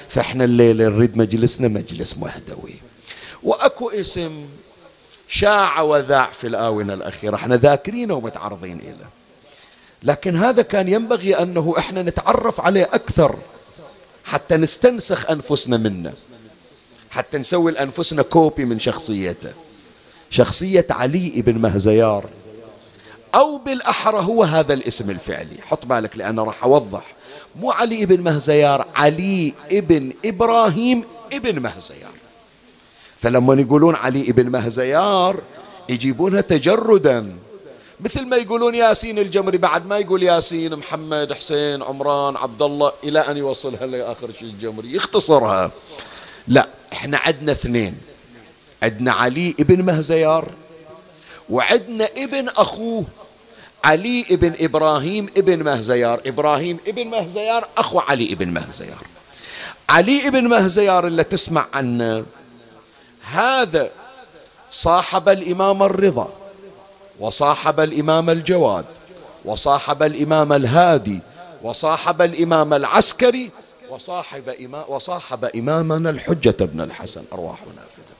فإحنا 0.08 0.44
الليلة 0.44 0.88
نريد 0.88 1.16
مجلسنا 1.16 1.68
مجلس 1.68 2.18
مهدوي. 2.18 2.74
وأكو 3.42 3.90
اسم 3.90 4.32
شاع 5.34 5.80
وذاع 5.80 6.30
في 6.30 6.46
الآونة 6.46 6.94
الأخيرة. 6.94 7.34
إحنا 7.34 7.56
ذاكرينه 7.56 8.14
ومتعرضين 8.14 8.78
إليه. 8.78 9.10
لكن 10.02 10.36
هذا 10.36 10.62
كان 10.62 10.88
ينبغي 10.88 11.34
أنه 11.34 11.74
إحنا 11.78 12.02
نتعرف 12.02 12.60
عليه 12.60 12.82
أكثر 12.92 13.36
حتى 14.24 14.56
نستنسخ 14.56 15.30
أنفسنا 15.30 15.76
منه 15.76 16.12
حتى 17.10 17.38
نسوي 17.38 17.72
لأنفسنا 17.72 18.22
كوبي 18.22 18.64
من 18.64 18.78
شخصيته. 18.78 19.52
شخصية 20.30 20.86
علي 20.90 21.42
بن 21.42 21.58
مهزيار. 21.58 22.24
أو 23.34 23.58
بالأحرى 23.58 24.18
هو 24.18 24.44
هذا 24.44 24.74
الاسم 24.74 25.10
الفعلي. 25.10 25.56
حط 25.62 25.86
بالك 25.86 26.16
لأنا 26.16 26.42
راح 26.42 26.64
أوضح. 26.64 27.14
مو 27.60 27.70
علي 27.70 28.06
بن 28.06 28.20
مهزيار 28.20 28.86
علي 28.94 29.54
ابن 29.72 30.12
إبراهيم 30.24 31.04
ابن 31.32 31.60
مهزيار. 31.60 32.13
فلما 33.24 33.54
يقولون 33.60 33.94
علي 33.94 34.20
ابن 34.20 34.48
مهزيار 34.48 35.40
يجيبونها 35.88 36.40
تجردا. 36.40 37.36
مثل 38.00 38.26
ما 38.26 38.36
يقولون 38.36 38.74
ياسين 38.74 39.18
الجمري 39.18 39.58
بعد 39.58 39.86
ما 39.86 39.98
يقول 39.98 40.22
ياسين 40.22 40.76
محمد 40.76 41.32
حسين 41.32 41.82
عمران 41.82 42.36
عبد 42.36 42.62
الله 42.62 42.92
إلى 43.04 43.20
أن 43.20 43.36
يوصلها 43.36 43.86
لآخر 43.86 44.28
شيء 44.38 44.48
الجمري. 44.48 44.94
يختصرها. 44.94 45.70
لا 46.48 46.68
إحنا 46.92 47.18
عندنا 47.18 47.52
اثنين. 47.52 47.94
عندنا 48.82 49.12
علي 49.12 49.54
ابن 49.60 49.82
مهزيار 49.84 50.48
وعندنا 51.50 52.08
ابن 52.16 52.48
أخوه 52.48 53.04
علي 53.84 54.26
ابن 54.30 54.52
إبراهيم 54.60 55.26
ابن 55.36 55.62
مهزيار. 55.62 56.20
إبراهيم 56.26 56.78
ابن 56.86 57.06
مهزيار 57.06 57.68
أخو 57.76 57.98
علي 57.98 58.32
ابن 58.32 58.48
مهزيار. 58.48 59.02
علي 59.88 60.28
ابن 60.28 60.48
مهزيار 60.48 61.06
اللي 61.06 61.24
تسمع 61.24 61.66
عنه 61.74 62.24
هذا 63.24 63.90
صاحب 64.70 65.28
الإمام 65.28 65.82
الرضا 65.82 66.32
وصاحب 67.20 67.80
الإمام 67.80 68.30
الجواد 68.30 68.84
وصاحب 69.44 70.02
الإمام 70.02 70.52
الهادي 70.52 71.20
وصاحب 71.62 72.22
الإمام 72.22 72.74
العسكري 72.74 73.50
وصاحب 73.90 74.48
إمام 74.48 74.84
وصاحب 74.88 75.44
إمامنا 75.44 76.10
الحجة 76.10 76.64
بن 76.64 76.80
الحسن 76.80 77.24
أرواحنا 77.32 77.82
فدا 77.90 78.14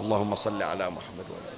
اللهم 0.00 0.34
صل 0.34 0.62
على 0.62 0.90
محمد 0.90 1.24
وعلى 1.30 1.56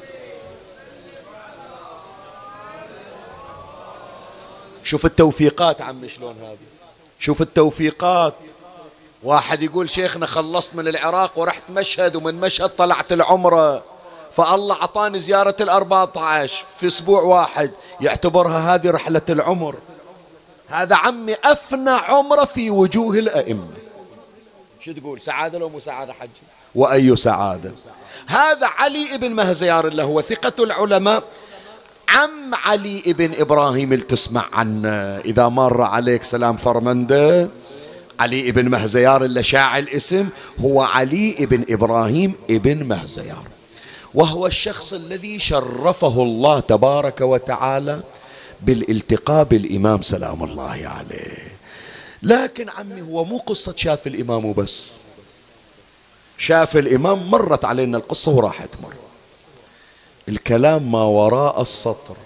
شوف 4.84 5.06
التوفيقات 5.06 5.80
عم 5.82 6.08
شلون 6.08 6.36
هذه؟ 6.42 6.56
شوف 7.18 7.42
التوفيقات. 7.42 8.34
واحد 9.22 9.62
يقول 9.62 9.90
شيخنا 9.90 10.26
خلصت 10.26 10.74
من 10.74 10.88
العراق 10.88 11.32
ورحت 11.36 11.62
مشهد 11.70 12.16
ومن 12.16 12.34
مشهد 12.34 12.68
طلعت 12.68 13.12
العمرة. 13.12 13.82
فالله 14.32 14.74
أعطاني 14.74 15.20
زيارة 15.20 15.56
الأربعة 15.60 16.12
عشر 16.16 16.64
في 16.80 16.86
أسبوع 16.86 17.22
واحد. 17.22 17.70
يعتبرها 18.00 18.74
هذه 18.74 18.90
رحلة 18.90 19.22
العمر. 19.28 19.74
هذا 20.68 20.96
عمي 20.96 21.34
أفنى 21.44 21.90
عمرة 21.90 22.44
في 22.44 22.70
وجوه 22.70 23.18
الأئمة. 23.18 23.68
شو 24.80 24.92
تقول؟ 24.92 25.22
سعادة 25.22 25.58
لو 25.58 25.68
مو 25.68 25.80
سعادة 25.80 26.12
حج؟ 26.12 26.28
وأي 26.74 27.16
سعادة. 27.16 27.72
هذا 28.26 28.66
علي 28.66 29.14
ابن 29.14 29.30
مهزيار 29.30 29.86
اللي 29.86 30.02
هو 30.02 30.20
ثقة 30.20 30.64
العلماء. 30.64 31.22
عم 32.08 32.54
علي 32.54 33.02
ابن 33.06 33.40
إبراهيم 33.40 33.92
اللي 33.92 34.04
تسمع 34.04 34.44
عنه. 34.52 34.88
إذا 35.18 35.48
مر 35.48 35.82
عليك 35.82 36.24
سلام 36.24 36.56
فرمندة 36.56 37.48
علي 38.20 38.48
ابن 38.48 38.68
مهزيار 38.68 39.24
اللي 39.24 39.42
شاع 39.42 39.78
الاسم 39.78 40.28
هو 40.60 40.82
علي 40.82 41.36
ابن 41.38 41.64
إبراهيم 41.70 42.34
ابن 42.50 42.84
مهزيار. 42.84 43.44
وهو 44.14 44.46
الشخص 44.46 44.92
الذي 44.92 45.38
شرفه 45.38 46.22
الله 46.22 46.60
تبارك 46.60 47.20
وتعالى 47.20 48.00
بالالتقاء 48.60 49.44
بالإمام 49.44 50.02
سلام 50.02 50.44
الله 50.44 50.88
عليه. 50.88 51.48
لكن 52.22 52.70
عمي 52.70 53.02
هو 53.02 53.24
مو 53.24 53.38
قصة 53.38 53.74
شاف 53.76 54.06
الإمام 54.06 54.44
وبس. 54.44 54.94
شاف 56.38 56.76
الإمام 56.76 57.30
مرت 57.30 57.64
علينا 57.64 57.98
القصة 57.98 58.32
وراحت 58.32 58.68
مر 58.82 58.94
الكلام 60.28 60.92
ما 60.92 61.02
وراء 61.02 61.62
السطر 61.62 62.16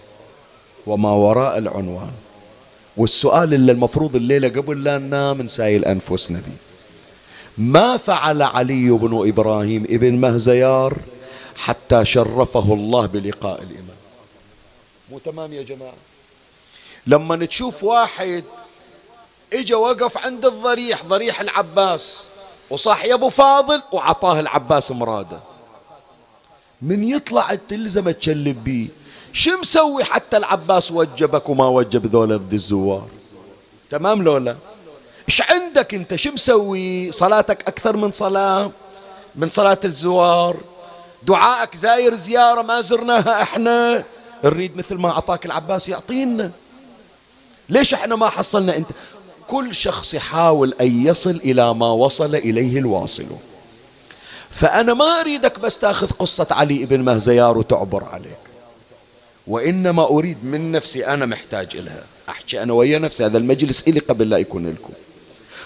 وما 0.87 1.11
وراء 1.11 1.59
العنوان. 1.59 2.13
والسؤال 2.97 3.55
اللي 3.55 3.73
المفروض 3.73 4.17
الليلة 4.17 4.49
قبل 4.49 4.85
لا 4.85 4.99
ننام 4.99 5.43
نسايل 5.43 5.85
أنفسنا 5.85 6.39
به 6.39 6.53
ما 7.59 7.97
فعل 7.97 8.43
علي 8.43 8.91
بن 8.91 9.29
إبراهيم 9.29 9.85
ابن 9.85 10.15
مهزيار 10.15 10.99
حتى 11.57 12.05
شرفه 12.05 12.75
الله 12.75 13.07
بلقاء 13.07 13.63
الإمام؟ 13.63 13.97
مو 15.11 15.19
تمام 15.19 15.53
يا 15.53 15.63
جماعة؟ 15.63 15.95
لما 17.07 17.37
تشوف 17.37 17.85
واحد 17.85 18.45
إجا 19.53 19.77
وقف 19.77 20.27
عند 20.27 20.47
الضريح 20.47 21.05
ضريح 21.05 21.41
العباس 21.41 22.29
وصاح 22.71 23.05
يا 23.05 23.15
أبو 23.15 23.29
فاضل 23.29 23.83
وعطاه 23.93 24.41
العباس 24.41 24.91
مراده. 24.91 25.41
من 26.83 27.05
يطلع 27.05 27.55
تلزم 27.69 28.11
تشلب 28.11 28.65
بيه. 28.65 28.89
شو 29.33 29.59
مسوي 29.61 30.05
حتى 30.05 30.37
العباس 30.37 30.93
وجبك 30.93 31.49
وما 31.49 31.67
وجب 31.69 32.07
ذولا 32.07 32.41
الزوار؟ 32.53 33.09
تمام 33.91 34.23
لولا؟ 34.23 34.57
إيش 35.29 35.43
عندك 35.51 35.95
أنت؟ 35.95 36.15
شو 36.15 36.31
مسوي؟ 36.33 37.13
صلاتك 37.13 37.69
أكثر 37.69 37.97
من 37.97 38.13
صلاة؟ 38.13 38.71
من 39.37 39.49
صلاة 39.49 39.79
الزوار؟ 39.85 40.57
دعائك 41.23 41.77
زاير 41.77 42.15
زيارة 42.15 42.63
ما 42.63 42.81
زرناها 42.81 43.43
إحنا؟ 43.43 44.05
نريد 44.45 44.77
مثل 44.77 44.95
ما 44.95 45.11
أعطاك 45.11 45.47
العباس 45.47 45.89
يعطينا. 45.89 46.51
ليش 47.69 47.95
إحنا 47.95 48.17
ما 48.17 48.29
حصلنا 48.29 48.77
أنت؟ 48.77 48.91
كل 49.47 49.75
شخص 49.75 50.15
يحاول 50.15 50.75
أن 50.81 51.07
يصل 51.07 51.31
إلى 51.31 51.75
ما 51.75 51.93
وصل 51.93 52.35
إليه 52.35 52.79
الواصل. 52.79 53.27
فأنا 54.51 54.95
ما 54.95 55.21
أريدك 55.21 55.59
بس 55.59 55.79
تأخذ 55.79 56.11
قصة 56.11 56.47
علي 56.51 56.85
بن 56.85 57.01
مهزيار 57.01 57.59
وتعبر 57.59 58.05
عليك 58.05 58.42
وإنما 59.47 60.05
أريد 60.05 60.45
من 60.45 60.73
نفسي 60.73 61.07
أنا 61.07 61.27
محتاج 61.27 61.77
إلها. 61.77 62.05
أحكي 62.29 62.63
أنا 62.63 62.73
ويا 62.73 62.99
نفسي 62.99 63.25
هذا 63.27 63.39
المجلس 63.39 63.89
إلي 63.89 64.01
قبل 64.01 64.31
لا 64.31 64.39
يكون 64.39 64.71
لكم 64.71 64.93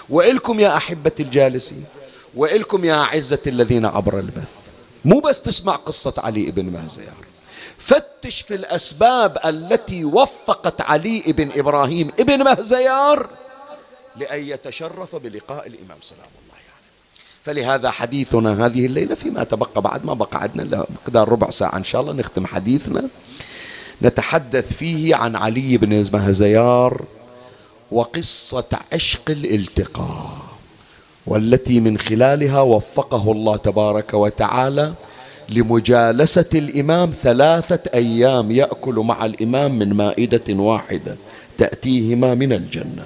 وإلكم 0.09 0.59
يا 0.59 0.77
أحبتي 0.77 1.23
الجالسين 1.23 1.85
وإلكم 2.35 2.85
يا 2.85 2.93
أعزة 2.93 3.39
الذين 3.47 3.85
عبر 3.85 4.19
البث. 4.19 4.51
مو 5.05 5.19
بس 5.19 5.41
تسمع 5.41 5.75
قصة 5.75 6.13
علي 6.17 6.51
بن 6.51 6.65
مهزيار 6.65 7.13
فتش 7.77 8.41
في 8.41 8.55
الأسباب 8.55 9.37
التي 9.45 10.05
وفقت 10.05 10.81
علي 10.81 11.23
بن 11.27 11.51
إبراهيم 11.55 12.11
ابن 12.19 12.43
مهزيار 12.43 13.29
لأن 14.15 14.45
يتشرف 14.45 15.15
بلقاء 15.15 15.67
الإمام. 15.67 15.97
سلام 16.01 16.19
الله 16.19 16.55
يعني. 16.55 16.81
فلهذا 17.43 17.91
حديثنا 17.91 18.65
هذه 18.65 18.85
الليلة 18.85 19.15
فيما 19.15 19.43
تبقى 19.43 19.81
بعد 19.81 20.05
ما 20.05 20.13
بقى 20.13 20.41
عندنا 20.41 20.85
مقدار 20.89 21.29
ربع 21.29 21.49
ساعة 21.49 21.77
إن 21.77 21.83
شاء 21.83 22.01
الله 22.01 22.13
نختم 22.13 22.45
حديثنا. 22.45 23.09
نتحدث 24.01 24.73
فيه 24.73 25.15
عن 25.15 25.35
علي 25.35 25.77
بن 25.77 26.05
مهزيار 26.13 27.05
وقصة 27.91 28.65
عشق 28.93 29.29
الالتقاء 29.29 30.37
والتي 31.27 31.79
من 31.79 31.97
خلالها 31.97 32.61
وفقه 32.61 33.31
الله 33.31 33.57
تبارك 33.57 34.13
وتعالى 34.13 34.93
لمجالسة 35.49 36.49
الإمام 36.55 37.13
ثلاثة 37.21 37.79
أيام 37.93 38.51
يأكل 38.51 38.95
مع 38.95 39.25
الإمام 39.25 39.79
من 39.79 39.93
مائدة 39.93 40.53
واحدة 40.53 41.15
تأتيهما 41.57 42.33
من 42.33 42.53
الجنة. 42.53 43.05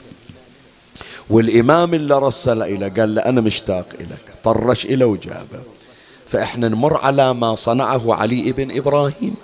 والإمام 1.30 1.94
اللي 1.94 2.20
رسل 2.20 2.62
إلى 2.62 2.90
قال 2.90 3.16
له 3.16 3.22
أنا 3.22 3.42
مشتاق 3.42 3.86
إليك 4.00 4.36
طرش 4.44 4.86
إلى 4.86 5.04
وجابه. 5.04 5.62
فإحنا 6.28 6.68
نمر 6.68 6.98
على 6.98 7.34
ما 7.34 7.56
صنعه 7.56 8.14
علي 8.14 8.52
بن 8.52 8.78
إبراهيم. 8.78 9.36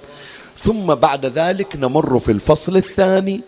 ثم 0.60 0.96
بعد 0.96 1.26
ذلك 1.26 1.76
نمر 1.76 2.20
في 2.20 2.32
الفصل 2.32 2.78
الثاني 2.78 3.42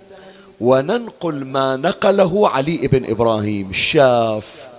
وننقل 0.62 1.46
ما 1.46 1.76
نقله 1.76 2.50
علي 2.50 2.88
بن 2.88 3.06
إبراهيم. 3.06 3.74
شاف 3.74 4.70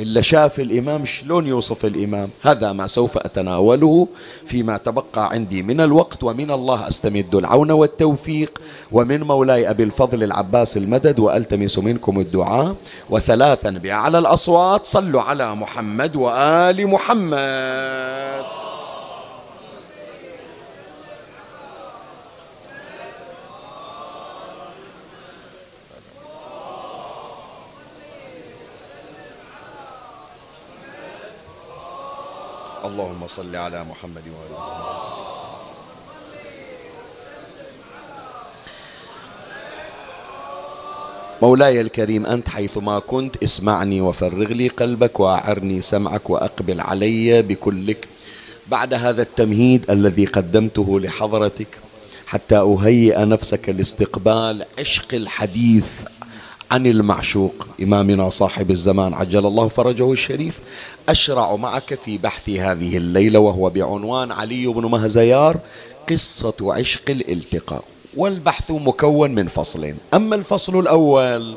إلا 0.00 0.20
شاف 0.20 0.60
الإمام 0.60 1.04
شلون 1.06 1.46
يوصف 1.46 1.84
الإمام؟ 1.84 2.28
هذا 2.42 2.72
ما 2.72 2.86
سوف 2.86 3.18
أتناوله 3.18 4.08
فيما 4.46 4.76
تبقى 4.76 5.30
عندي 5.32 5.62
من 5.62 5.80
الوقت 5.80 6.24
ومن 6.24 6.50
الله 6.50 6.88
أستمد 6.88 7.34
العون 7.34 7.70
والتوفيق 7.70 8.60
ومن 8.92 9.22
مولاي 9.22 9.70
أبي 9.70 9.82
الفضل 9.82 10.22
العباس 10.22 10.76
المدد 10.76 11.18
وألتمس 11.18 11.78
منكم 11.78 12.20
الدعاء. 12.20 12.74
وثلاثا 13.10 13.70
بأعلى 13.70 14.18
الأصوات 14.18 14.86
صلوا 14.86 15.22
على 15.22 15.54
محمد 15.54 16.16
وآل 16.16 16.86
محمد. 16.86 18.59
اللهم 32.90 33.26
صل 33.26 33.56
على 33.56 33.84
محمد 33.84 34.22
وآل 34.26 34.52
محمد. 34.52 34.90
مولاي 41.42 41.80
الكريم 41.80 42.26
أنت 42.26 42.48
حيثما 42.48 42.98
كنت 42.98 43.42
اسمعني 43.42 44.00
وفرغ 44.00 44.48
لي 44.52 44.68
قلبك 44.68 45.20
وأعرني 45.20 45.82
سمعك 45.82 46.30
وأقبل 46.30 46.80
علي 46.80 47.42
بكلك. 47.42 48.08
بعد 48.66 48.94
هذا 48.94 49.22
التمهيد 49.22 49.90
الذي 49.90 50.24
قدمته 50.26 51.00
لحضرتك 51.00 51.78
حتى 52.26 52.58
أهيئ 52.58 53.24
نفسك 53.24 53.68
لاستقبال 53.68 54.64
عشق 54.78 55.14
الحديث 55.14 55.88
عن 56.70 56.86
المعشوق 56.86 57.68
إمامنا 57.82 58.30
صاحب 58.30 58.70
الزمان 58.70 59.14
عجل 59.14 59.46
الله 59.46 59.68
فرجه 59.68 60.12
الشريف. 60.12 60.60
أشرع 61.08 61.56
معك 61.56 61.94
في 61.94 62.18
بحث 62.18 62.48
هذه 62.48 62.96
الليلة 62.96 63.38
وهو 63.38 63.70
بعنوان 63.70 64.32
علي 64.32 64.66
بن 64.66 64.86
مهزيار 64.86 65.56
قصة 66.08 66.54
عشق 66.60 67.10
الالتقاء. 67.10 67.84
والبحث 68.16 68.70
مكون 68.70 69.30
من 69.30 69.48
فصلين. 69.48 69.96
أما 70.14 70.34
الفصل 70.34 70.78
الأول 70.78 71.56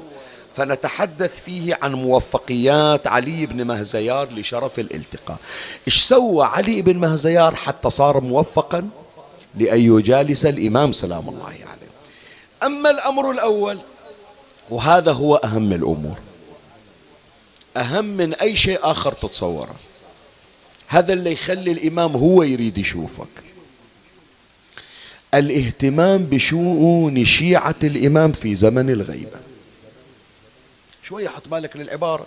فنتحدث 0.55 1.41
فيه 1.41 1.77
عن 1.81 1.93
موفقيات 1.93 3.07
علي 3.07 3.45
بن 3.45 3.67
مهزيار 3.67 4.27
لشرف 4.33 4.79
الالتقاء. 4.79 5.37
إيش 5.87 5.97
سوى 5.97 6.45
علي 6.45 6.81
بن 6.81 6.97
مهزيار 6.97 7.55
حتى 7.55 7.89
صار 7.89 8.21
موفقا؟ 8.21 8.89
لأن 9.55 9.79
يجالس 9.79 10.45
الإمام 10.45 10.91
سلام 10.91 11.29
الله 11.29 11.45
عليه. 11.45 11.59
يعني. 11.59 11.81
أما 12.63 12.89
الأمر 12.89 13.31
الأول 13.31 13.77
وهذا 14.69 15.11
هو 15.11 15.35
أهم 15.35 15.73
الأمور. 15.73 16.17
أهم 17.77 18.05
من 18.05 18.33
أي 18.33 18.55
شيء 18.55 18.79
آخر 18.81 19.11
تتصوره 19.11 19.75
هذا 20.87 21.13
اللي 21.13 21.31
يخلي 21.31 21.71
الإمام 21.71 22.15
هو 22.15 22.43
يريد 22.43 22.77
يشوفك. 22.77 23.27
الاهتمام 25.33 26.25
بشؤون 26.25 27.25
شيعة 27.25 27.75
الإمام 27.83 28.31
في 28.31 28.55
زمن 28.55 28.89
الغيبة. 28.89 29.39
شوية 31.03 31.29
حط 31.29 31.47
بالك 31.47 31.77
للعبارة. 31.77 32.25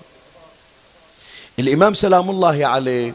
الإمام 1.58 1.94
سلام 1.94 2.30
الله 2.30 2.66
عليه. 2.66 3.14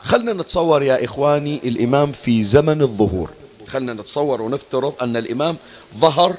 خلنا 0.00 0.32
نتصور 0.32 0.82
يا 0.82 1.04
إخواني 1.04 1.60
الإمام 1.64 2.12
في 2.12 2.42
زمن 2.42 2.82
الظهور. 2.82 3.30
خلنا 3.68 3.92
نتصور 3.92 4.42
ونفترض 4.42 4.94
أن 5.02 5.16
الإمام 5.16 5.56
ظهر 5.98 6.34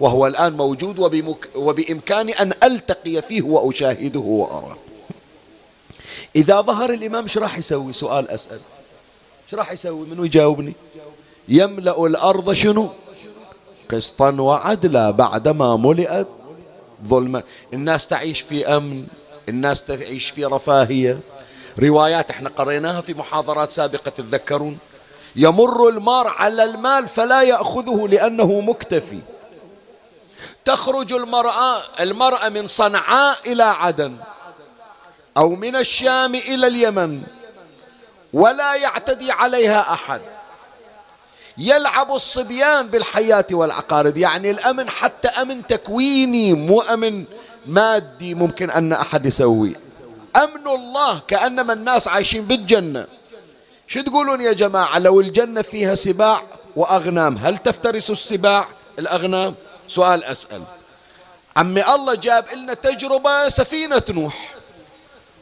وهو 0.00 0.26
الآن 0.26 0.52
موجود 0.52 0.98
وبمك 0.98 1.48
وبإمكاني 1.54 2.32
أن 2.32 2.52
ألتقي 2.62 3.22
فيه 3.22 3.42
وأشاهده 3.42 4.20
وأراه. 4.20 4.76
إذا 6.36 6.60
ظهر 6.60 6.90
الإمام 6.90 7.22
إيش 7.22 7.38
راح 7.38 7.58
يسوي؟ 7.58 7.92
سؤال 7.92 8.30
أسأل. 8.30 8.60
إيش 9.44 9.54
راح 9.54 9.72
يسوي؟ 9.72 10.06
منو 10.06 10.24
يجاوبني؟ 10.24 10.72
يملأ 11.48 12.06
الأرض 12.06 12.52
شنو؟ 12.52 12.88
قسطا 13.90 14.30
وعدلا 14.30 15.10
بعدما 15.10 15.76
ملئت 15.76 16.28
ظلما. 17.06 17.42
الناس 17.72 18.08
تعيش 18.08 18.40
في 18.40 18.66
أمن 18.66 19.06
الناس 19.48 19.84
تعيش 19.84 20.30
في 20.30 20.44
رفاهية. 20.44 21.18
روايات 21.78 22.30
إحنا 22.30 22.48
قريناها 22.48 23.00
في 23.00 23.14
محاضرات 23.14 23.72
سابقة 23.72 24.10
تتذكرون؟ 24.10 24.78
يمر 25.36 25.88
المار 25.88 26.28
على 26.28 26.64
المال 26.64 27.08
فلا 27.08 27.42
يأخذه 27.42 28.08
لأنه 28.08 28.60
مكتفي. 28.60 29.20
تخرج 30.64 31.12
المرأة 31.12 31.82
المرأة 32.00 32.48
من 32.48 32.66
صنعاء 32.66 33.38
إلى 33.46 33.62
عدن 33.62 34.16
أو 35.36 35.48
من 35.48 35.76
الشام 35.76 36.34
إلى 36.34 36.66
اليمن 36.66 37.22
ولا 38.32 38.74
يعتدي 38.74 39.32
عليها 39.32 39.92
أحد. 39.92 40.20
يلعب 41.58 42.14
الصبيان 42.14 42.86
بالحياة 42.86 43.46
والعقارب 43.52 44.16
يعني 44.16 44.50
الأمن 44.50 44.88
حتى 44.88 45.28
أمن 45.28 45.66
تكويني 45.66 46.52
مو 46.52 46.80
أمن 46.80 47.24
مادي 47.66 48.34
ممكن 48.34 48.70
أن 48.70 48.92
أحد 48.92 49.26
يسوي. 49.26 49.76
أمن 50.36 50.68
الله 50.68 51.20
كأنما 51.28 51.72
الناس 51.72 52.08
عايشين 52.08 52.44
بالجنة. 52.44 53.06
شو 53.86 54.00
تقولون 54.00 54.40
يا 54.40 54.52
جماعة؟ 54.52 54.98
لو 54.98 55.20
الجنة 55.20 55.62
فيها 55.62 55.94
سباع 55.94 56.42
وأغنام 56.76 57.36
هل 57.36 57.58
تفترس 57.58 58.10
السباع؟ 58.10 58.64
الأغنام. 58.98 59.54
سؤال 59.90 60.24
أسأل. 60.24 60.62
عمي 61.56 61.82
الله 61.94 62.14
جاب 62.14 62.44
لنا 62.54 62.74
تجربة 62.74 63.48
سفينة 63.48 64.02
نوح. 64.10 64.54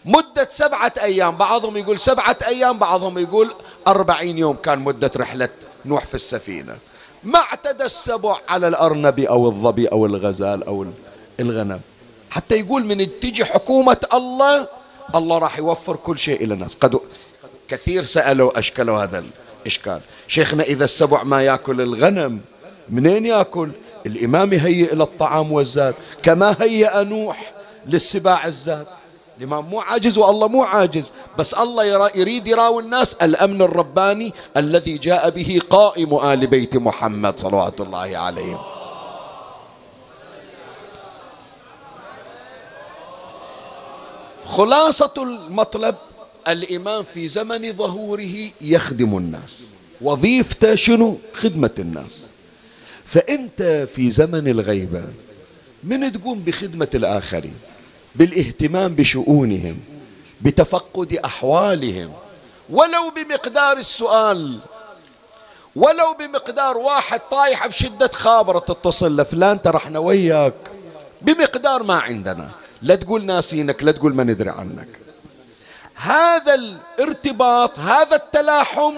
مدة 0.05 0.49
سبعة 0.51 0.93
أيام 1.03 1.37
بعضهم 1.37 1.77
يقول 1.77 1.99
سبعة 1.99 2.37
أيام 2.47 2.79
بعضهم 2.79 3.19
يقول 3.19 3.53
أربعين 3.87 4.39
يوم 4.39 4.57
كان 4.57 4.79
مدة 4.79 5.11
رحلة 5.17 5.49
نوح 5.85 6.05
في 6.05 6.15
السفينة. 6.15 6.77
ما 7.25 7.39
اعتدى 7.39 7.85
السبع 7.85 8.37
على 8.49 8.69
الأرنب 8.69 9.21
أو 9.21 9.47
الظبي 9.47 9.87
أو 9.87 10.07
الغزال 10.07 10.65
أو 10.65 10.87
الغنم. 11.41 11.81
حتى 12.31 12.55
يقول 12.61 12.85
من 12.85 13.21
تجي 13.21 13.45
حكومة 13.45 14.01
الله 14.15 14.69
الله 15.15 15.39
راح 15.39 15.59
يوفر 15.59 15.97
كل 15.97 16.19
شيء 16.19 16.45
إلى 16.45 16.55
الناس. 16.55 16.75
قد 16.75 17.01
كثير 17.69 18.05
سألوا 18.05 18.59
أشكلوا 18.59 19.03
هذا 19.03 19.25
الإشكال. 19.63 20.01
شيخنا 20.29 20.63
إذا 20.63 20.85
السبع 20.85 21.23
ما 21.23 21.43
يأكل 21.43 21.81
الغنم 21.81 22.41
منين 22.89 23.27
يأكل؟ 23.27 23.71
الإمام 24.07 24.53
يهيئ 24.53 24.93
إلى 24.93 25.03
الطعام 25.03 25.53
والزاد 25.53 25.95
كما 26.23 26.57
هيأ 26.61 27.03
نوح 27.03 27.53
للسباع 27.87 28.47
الزاد. 28.47 28.87
الإمام 29.39 29.65
مو 29.65 29.81
عاجز 29.81 30.19
والله 30.19 30.49
مو 30.49 30.63
عاجز 30.63 31.13
بس 31.39 31.55
الله 31.55 32.11
يريد 32.15 32.47
يراوي 32.47 32.83
الناس 32.83 33.15
الأمن 33.15 33.63
الرباني 33.63 34.33
الذي 34.57 34.99
جاء 34.99 35.31
به 35.31 35.61
قائم 35.71 36.15
آل 36.15 36.47
بيت 36.47 36.77
محمد 36.77 37.41
صلوات 37.41 37.81
الله 37.81 38.19
عليهم 38.19 38.59
خلاصة 44.47 45.15
المطلب 45.19 45.95
الإمام 46.49 47.03
في 47.03 47.29
زمن 47.29 47.73
ظهوره 47.73 48.51
يخدم 48.61 49.17
الناس. 49.17 49.65
وظيفته 50.01 50.75
شنو؟ 50.75 51.19
خدمة 51.35 51.71
الناس. 51.79 52.31
فأنت 53.13 53.87
في 53.95 54.11
زمن 54.11 54.49
الغيبة 54.49 55.05
من 55.85 56.13
تقوم 56.13 56.41
بخدمة 56.41 56.89
الآخرين 56.95 57.55
بالاهتمام 58.15 58.95
بشؤونهم 58.95 59.81
بتفقد 60.41 61.13
أحوالهم 61.25 62.13
ولو 62.71 63.13
بمقدار 63.17 63.77
السؤال 63.77 64.59
ولو 65.77 66.17
بمقدار 66.19 66.79
واحد 66.79 67.21
طايح 67.31 67.67
بشدة 67.67 68.11
خابرة 68.13 68.59
تتصل 68.59 69.17
لفلان 69.17 69.63
ترى 69.63 69.77
إحنا 69.77 69.99
وياك. 69.99 70.55
بمقدار 71.23 71.83
ما 71.83 71.95
عندنا. 71.95 72.51
لا 72.83 72.95
تقول 72.95 73.25
ناسينك 73.25 73.83
لا 73.83 73.93
تقول 73.93 74.15
ما 74.15 74.25
ندري 74.25 74.51
عنك. 74.51 74.89
هذا 75.95 76.55
الارتباط 76.55 77.79
هذا 77.79 78.17
التلاحم 78.17 78.95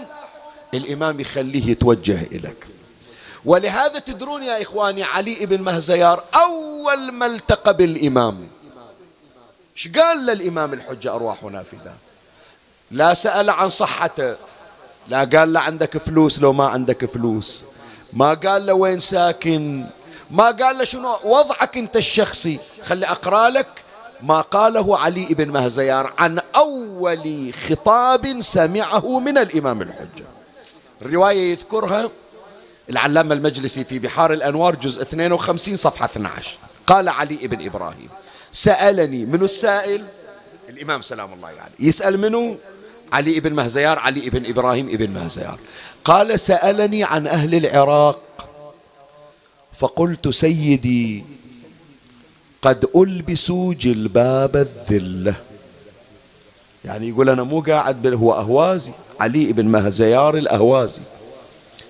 الإمام 0.75 1.21
يخليه 1.21 1.71
يتوجه 1.71 2.23
إليك. 2.23 2.67
ولهذا 3.45 3.99
تدرون 3.99 4.43
يا 4.43 4.63
إخواني 4.63 5.03
علي 5.03 5.47
بن 5.47 5.61
مهزيار 5.61 6.25
أول 6.35 7.13
ما 7.13 7.27
التقى 7.27 7.77
بالإمام. 7.77 8.49
إيش 9.77 9.89
قال 9.89 10.27
للإمام 10.27 10.73
الحجة 10.73 11.15
أرواحنا 11.15 11.63
فداه 11.63 11.95
لا 12.91 13.15
سأل 13.15 13.51
عن 13.51 13.69
صحته. 13.69 14.37
لا 15.09 15.25
قال 15.25 15.53
له 15.53 15.61
عندك 15.61 15.99
فلوس 15.99 16.39
لو 16.39 16.53
ما 16.53 16.69
عندك 16.69 17.05
فلوس. 17.05 17.65
ما 18.13 18.35
قال 18.35 18.67
له 18.67 18.73
وين 18.73 18.99
ساكن. 18.99 19.87
ما 20.31 20.51
قال 20.51 20.79
له 20.79 20.85
شنو؟ 20.85 21.17
وضعك 21.25 21.77
أنت 21.77 21.97
الشخصي. 21.97 22.59
خلي 22.85 23.07
أقرأ 23.07 23.51
لك 23.51 23.69
ما 24.23 24.41
قاله 24.41 24.99
علي 24.99 25.27
بن 25.27 25.49
مهزيار 25.49 26.13
عن 26.19 26.41
أول 26.57 27.55
خطاب 27.69 28.41
سمعه 28.41 29.19
من 29.19 29.39
الإمام 29.39 29.83
الحجة. 29.83 30.25
الرواية 31.03 31.51
يذكرها. 31.51 32.11
العلامة 32.91 33.35
المجلسي 33.35 33.85
في 33.85 33.99
بحار 33.99 34.33
الأنوار 34.33 34.75
جزء 34.75 35.03
52 35.03 35.77
صفحة 35.77 36.05
12 36.07 36.59
قال 36.87 37.09
علي 37.09 37.37
بن 37.37 37.67
إبراهيم 37.67 38.09
سألني 38.53 39.27
من 39.27 39.43
السائل؟ 39.43 40.05
الإمام 40.69 41.03
سلام 41.03 41.33
الله 41.33 41.49
عليه. 41.49 41.89
يسأل 41.89 42.21
منه 42.21 42.57
علي 43.13 43.41
بن 43.41 43.53
مهزيار 43.53 43.99
علي 43.99 44.31
بن 44.31 44.47
إبراهيم 44.47 44.89
ابن 44.89 45.11
مهزيار. 45.11 45.59
قال 46.05 46.41
سألني 46.41 47.05
عن 47.05 47.27
أهل 47.27 47.55
العراق. 47.55 48.19
فقلت 49.79 50.29
سيدي 50.29 51.25
قد 52.63 52.89
ألبسوا 52.97 53.75
جلباب 53.75 54.57
الذلة 54.57 55.35
يعني 56.85 57.09
يقول 57.09 57.31
أنا 57.31 57.43
مو 57.43 57.61
قاعد 57.61 58.07
هو 58.07 58.33
أهوازي 58.33 58.93
علي 59.21 59.53
بن 59.53 59.67
مهزيار 59.67 60.37
الأهوازي. 60.37 61.03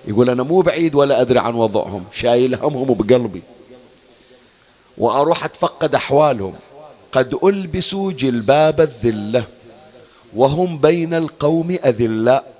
يقول 0.07 0.29
أنا 0.29 0.43
مو 0.43 0.61
بعيد 0.61 0.95
ولا 0.95 1.21
أدري 1.21 1.39
عن 1.39 1.55
وضعهم 1.55 2.03
شايل 2.11 2.55
همهم 2.55 2.93
بقلبي. 2.93 3.41
وأروح 4.97 5.45
أتفقد 5.45 5.95
أحوالهم. 5.95 6.53
قد 7.11 7.37
ألبسوا 7.43 8.11
جلباب 8.11 8.81
الذلة 8.81 9.43
وهم 10.35 10.77
بين 10.77 11.13
القوم 11.13 11.77
أذلاء 11.85 12.51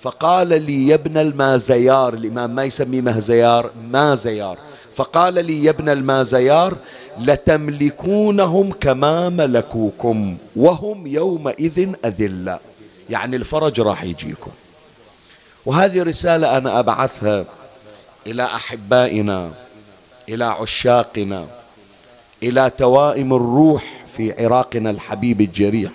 فقال 0.00 0.48
لي 0.48 0.88
يا 0.88 0.94
ابن 0.94 1.16
المازيار 1.16 2.14
الإمام 2.14 2.54
ما 2.54 2.64
يسميه 2.64 3.00
مهزيار 3.00 3.70
مازيار. 3.90 4.58
فقال 4.94 5.34
لي 5.34 5.64
يا 5.64 5.70
ابن 5.70 5.88
المازيار 5.88 6.76
لتملكونهم 7.20 8.72
كما 8.72 9.28
ملكوكم 9.28 10.36
وهم 10.56 11.06
يومئذ 11.06 11.88
أذلاء 12.04 12.60
يعني 13.10 13.36
الفرج 13.36 13.80
راح 13.80 14.04
يجيكم. 14.04 14.50
وهذه 15.68 16.02
رسالة 16.02 16.56
أنا 16.56 16.78
أبعثها 16.78 17.44
إلى 18.26 18.44
أحبائنا 18.44 19.52
إلى 20.28 20.44
عشاقنا 20.44 21.46
إلى 22.42 22.70
توائم 22.70 23.34
الروح 23.34 23.84
في 24.16 24.44
عراقنا 24.44 24.90
الحبيب 24.90 25.40
الجريح. 25.40 25.92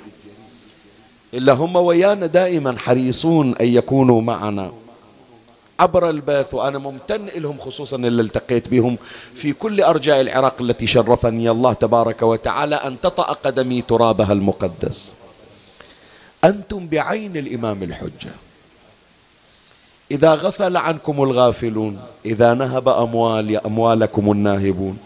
إلا 1.34 1.54
هم 1.54 1.76
ويانا 1.76 2.26
دائما 2.26 2.78
حريصون 2.78 3.56
أن 3.62 3.68
يكونوا 3.68 4.22
معنا. 4.22 4.72
عبر 5.80 6.10
البث 6.10 6.54
وأنا 6.54 6.78
ممتن 6.78 7.26
لهم 7.36 7.58
خصوصا 7.58 7.96
اللي 7.96 8.22
التقيت 8.22 8.68
بهم 8.68 8.98
في 9.34 9.54
كل 9.54 9.82
أرجاء 9.82 10.22
العراق 10.22 10.62
التي 10.62 10.88
شرفني 10.88 11.50
الله 11.50 11.74
تبارك 11.74 12.22
وتعالى 12.22 12.76
أن 12.76 13.02
تطأ 13.02 13.24
قدمي 13.24 13.82
ترابها 13.82 14.34
المقدس. 14.34 15.14
أنتم 16.44 16.88
بعين 16.88 17.38
الإمام 17.38 17.84
الحجة. 17.84 18.43
إذا 20.14 20.34
غفل 20.34 20.78
عنكم 20.78 21.24
الغافلون 21.24 22.00
إذا 22.26 22.54
نهب 22.54 22.90
أموال 22.90 23.66
أموالكم 23.66 24.32
الناهبون. 24.32 24.98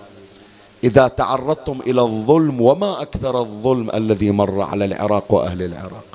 إذا 0.83 1.07
تعرضتم 1.07 1.79
إلى 1.87 2.01
الظلم 2.01 2.61
وما 2.61 3.01
أكثر 3.01 3.41
الظلم 3.41 3.89
الذي 3.89 4.31
مر 4.31 4.61
على 4.61 4.85
العراق 4.85 5.33
وأهل 5.33 5.61
العراق. 5.61 6.05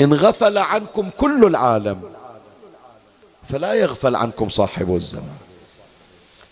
إن 0.00 0.14
غفل 0.14 0.58
عنكم 0.58 1.10
كل 1.16 1.44
العالم 1.44 2.00
فلا 3.48 3.74
يغفل 3.74 4.16
عنكم 4.16 4.48
صاحب 4.48 4.94
الزمان. 4.96 5.38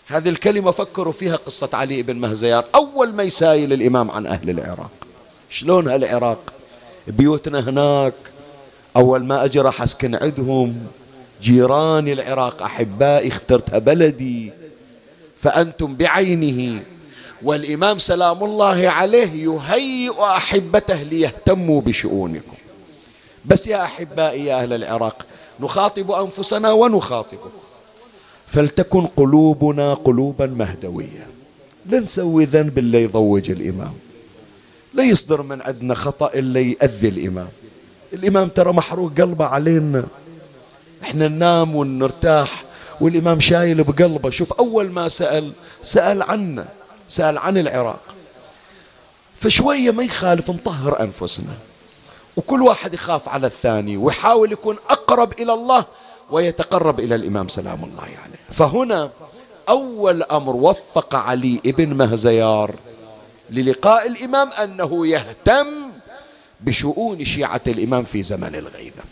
هذه 0.07 0.29
الكلمة 0.29 0.71
فكروا 0.71 1.13
فيها 1.13 1.35
قصة 1.35 1.69
علي 1.73 2.03
بن 2.03 2.15
مهزيار 2.15 2.65
أول 2.75 3.13
ما 3.13 3.23
يسايل 3.23 3.73
الإمام 3.73 4.11
عن 4.11 4.27
أهل 4.27 4.49
العراق. 4.49 4.91
شلون 5.49 5.87
هالعراق؟ 5.87 6.53
بيوتنا 7.07 7.59
هناك 7.59 8.13
أول 8.95 9.23
ما 9.23 9.45
أجي 9.45 9.59
راح 9.59 9.81
أسكن 9.81 10.15
عندهم. 10.15 10.87
جيراني 11.41 12.13
العراق 12.13 12.61
أحبائي 12.61 13.27
اخترتها 13.27 13.79
بلدي. 13.79 14.51
فأنتم 15.41 15.95
بعينه. 15.95 16.83
والإمام 17.41 17.97
سلام 17.97 18.43
الله 18.43 18.89
عليه 18.89 19.31
يهيئ 19.33 20.21
أحبته 20.21 21.03
ليهتموا 21.03 21.81
بشؤونكم. 21.81 22.57
بس 23.45 23.67
يا 23.67 23.83
أحبائي 23.83 24.45
يا 24.45 24.61
أهل 24.61 24.73
العراق 24.73 25.25
نخاطب 25.59 26.11
أنفسنا 26.11 26.71
ونخاطبكم. 26.71 27.49
فلتكن 28.47 29.05
قلوبنا 29.05 29.93
قلوبا 29.93 30.45
مهدوية. 30.45 31.27
لا 31.85 31.99
نسوي 31.99 32.45
ذنب 32.45 32.77
اللي 32.77 33.03
يضوج 33.03 33.51
الإمام. 33.51 33.93
لا 34.93 35.03
يصدر 35.03 35.41
من 35.41 35.61
عندنا 35.61 35.95
خطأ 35.95 36.31
اللي 36.33 36.71
يأذي 36.71 37.07
الإمام. 37.07 37.47
الإمام 38.13 38.47
ترى 38.47 38.73
محروق 38.73 39.11
قلبه 39.17 39.45
علينا. 39.45 40.03
إحنا 41.07 41.27
ننام 41.27 41.75
ونرتاح. 41.75 42.63
والإمام 43.01 43.39
شايل 43.39 43.83
بقلبه. 43.83 44.29
شوف 44.29 44.53
أول 44.53 44.91
ما 44.91 45.09
سأل 45.09 45.51
سأل 45.83 46.21
عنا 46.21 46.67
سأل 47.07 47.37
عن 47.37 47.57
العراق. 47.57 47.99
فشوية 49.39 49.91
ما 49.91 50.03
يخالف 50.03 50.51
نطهر 50.51 51.01
أنفسنا. 51.01 51.53
وكل 52.37 52.61
واحد 52.61 52.93
يخاف 52.93 53.29
على 53.29 53.47
الثاني 53.47 53.97
ويحاول 53.97 54.51
يكون 54.51 54.75
أقرب 54.89 55.33
إلى 55.39 55.53
الله 55.53 55.85
ويتقرب 56.31 56.99
إلى 56.99 57.15
الإمام 57.15 57.47
سلام 57.47 57.83
الله 57.83 58.01
عليه. 58.01 58.13
يعني. 58.13 58.35
فهنا 58.51 59.09
أول 59.69 60.23
أمر 60.23 60.55
وفق 60.55 61.15
علي 61.15 61.61
ابن 61.65 61.93
مهزيار 61.93 62.75
للقاء 63.49 64.07
الإمام 64.07 64.49
أنه 64.63 65.07
يهتم 65.07 65.67
بشؤون 66.61 67.25
شيعة 67.25 67.61
الإمام 67.67 68.03
في 68.03 68.23
زمن 68.23 68.55
الغيبة. 68.55 69.03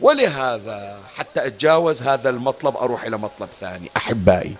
ولهذا 0.00 0.98
حتى 1.14 1.46
أتجاوز 1.46 2.02
هذا 2.02 2.30
المطلب 2.30 2.76
أروح 2.76 3.04
إلى 3.04 3.18
مطلب 3.18 3.48
ثاني. 3.60 3.90
أحبائي 3.96 4.54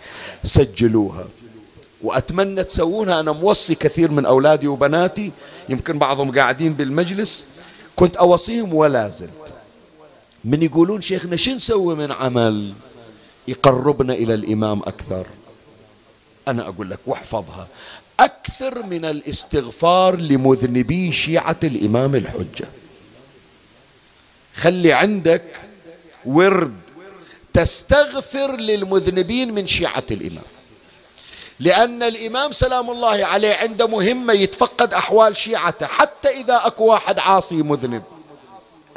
سجلوها. 0.45 1.25
وأتمنى 2.03 2.65
تسوونها. 2.65 3.21
أنا 3.21 3.33
موصي 3.33 3.75
كثير 3.75 4.11
من 4.11 4.27
أولادي 4.27 4.67
وبناتي 4.67 5.33
يمكن 5.69 5.99
بعضهم 5.99 6.39
قاعدين 6.39 6.73
بالمجلس. 6.73 7.45
كنت 7.97 8.17
أوصيهم 8.17 8.75
ولا 8.75 9.09
زلت. 9.09 9.55
من 10.45 10.63
يقولون 10.63 11.01
شيخنا 11.01 11.37
شو 11.37 11.51
نسوي 11.51 11.95
من 11.95 12.13
عمل؟ 12.13 12.73
يقربنا 13.49 14.13
إلى 14.13 14.35
الإمام 14.35 14.79
أكثر. 14.79 15.27
أنا 16.49 16.69
أقول 16.69 16.91
لك 16.91 16.99
واحفظها. 17.07 17.67
أكثر 18.21 18.83
من 18.83 19.05
الاستغفار 19.05 20.17
لمذنبي 20.17 21.13
شيعة 21.13 21.57
الإمام 21.65 22.15
الحجة. 22.15 22.67
خلي 24.55 24.93
عندك 24.93 25.43
ورد 26.25 26.75
تستغفر 27.53 28.57
للمذنبين 28.57 29.55
من 29.55 29.67
شيعة 29.67 30.05
الإمام. 30.11 30.45
لأن 31.61 32.03
الإمام 32.03 32.53
سلام 32.53 32.91
الله 32.91 33.25
عليه 33.25 33.55
عنده 33.55 33.87
مهمة 33.87 34.33
يتفقد 34.33 34.95
أحوال 34.95 35.37
شيعته 35.37 35.87
حتى 35.87 36.29
إذا 36.29 36.61
أكو 36.65 36.85
واحد 36.85 37.19
عاصي 37.19 37.55
مذنب. 37.55 38.03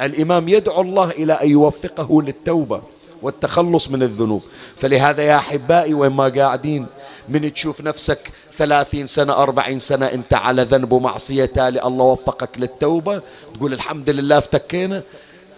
الإمام 0.02 0.48
يدعو 0.48 0.80
الله 0.80 1.10
إلى 1.10 1.32
أن 1.32 1.50
يوفقه 1.50 2.22
للتوبة 2.22 2.82
والتخلص 3.22 3.90
من 3.90 4.02
الذنوب. 4.02 4.42
فلهذا 4.76 5.22
يا 5.22 5.36
أحبائي 5.36 5.94
وين 5.94 6.12
ما 6.12 6.28
قاعدين 6.28 6.86
من 7.28 7.54
تشوف 7.54 7.80
نفسك 7.80 8.30
ثلاثين 8.52 9.06
سنة 9.06 9.32
أربعين 9.32 9.78
سنة 9.78 10.06
أنت 10.06 10.34
على 10.34 10.62
ذنب 10.62 10.92
ومعصية 10.92 11.44
تالي 11.44 11.82
الله 11.82 12.04
وفقك 12.04 12.58
للتوبة 12.58 13.22
تقول 13.54 13.72
الحمد 13.72 14.10
لله 14.10 14.38
افتكينا. 14.38 15.02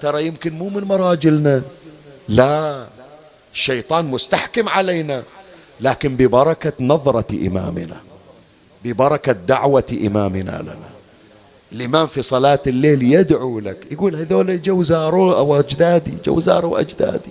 ترى 0.01 0.26
يمكن 0.26 0.53
مو 0.53 0.68
من 0.68 0.84
مراجلنا. 0.84 1.62
لا 2.28 2.86
الشيطان 3.53 4.05
مستحكم 4.05 4.68
علينا 4.68 5.22
لكن 5.80 6.16
ببركة 6.16 6.72
نظرة 6.80 7.46
إمامنا 7.46 7.96
ببركة 8.84 9.32
دعوة 9.32 9.98
إمامنا 10.07 10.62
لنا. 10.62 10.90
الإمام 11.72 12.07
في 12.07 12.22
صلاة 12.22 12.59
الليل 12.66 13.03
يدعو 13.03 13.61
لك 13.61 13.86
يقول 13.90 14.16
هذول 14.16 14.62
جوزاروا 14.62 15.38
أو 15.38 15.61
أجدادي 15.61 16.12
جوزاروا 16.24 16.80
أجدادي 16.80 17.30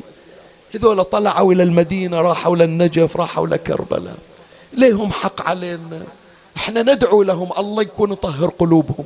هذول 0.76 1.04
طلعوا 1.04 1.54
إلى 1.54 1.64
المدينة 1.64 2.22
راحوا 2.22 2.56
للنجف 2.56 3.18
راحوا 3.18 3.48
لكربلاء 3.48 4.18
ليهم 4.74 5.12
حق 5.12 5.42
علينا؟ 5.42 6.04
إحنا 6.58 6.82
ندعو 6.82 7.24
لهم 7.24 7.50
الله 7.58 7.82
يكون 7.82 8.12
يطهر 8.12 8.50
قلوبهم. 8.50 9.06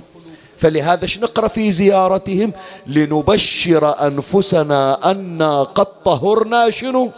فلهذا 0.58 1.08
نقرأ 1.22 1.48
في 1.48 1.72
زيارتهم؟ 1.72 2.52
لنبشر 2.88 4.08
أنفسنا 4.08 5.12
أنا 5.12 5.64
قد 5.64 5.88
طهرنا 6.06 6.72
شنو؟ 6.72 7.12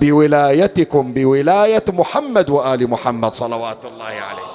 بولايتكم 0.00 1.12
بولاية 1.12 1.84
محمد 1.88 2.50
وآل 2.50 2.90
محمد 2.90 3.34
صلوات 3.34 3.84
الله 3.84 4.04
عليه. 4.04 4.48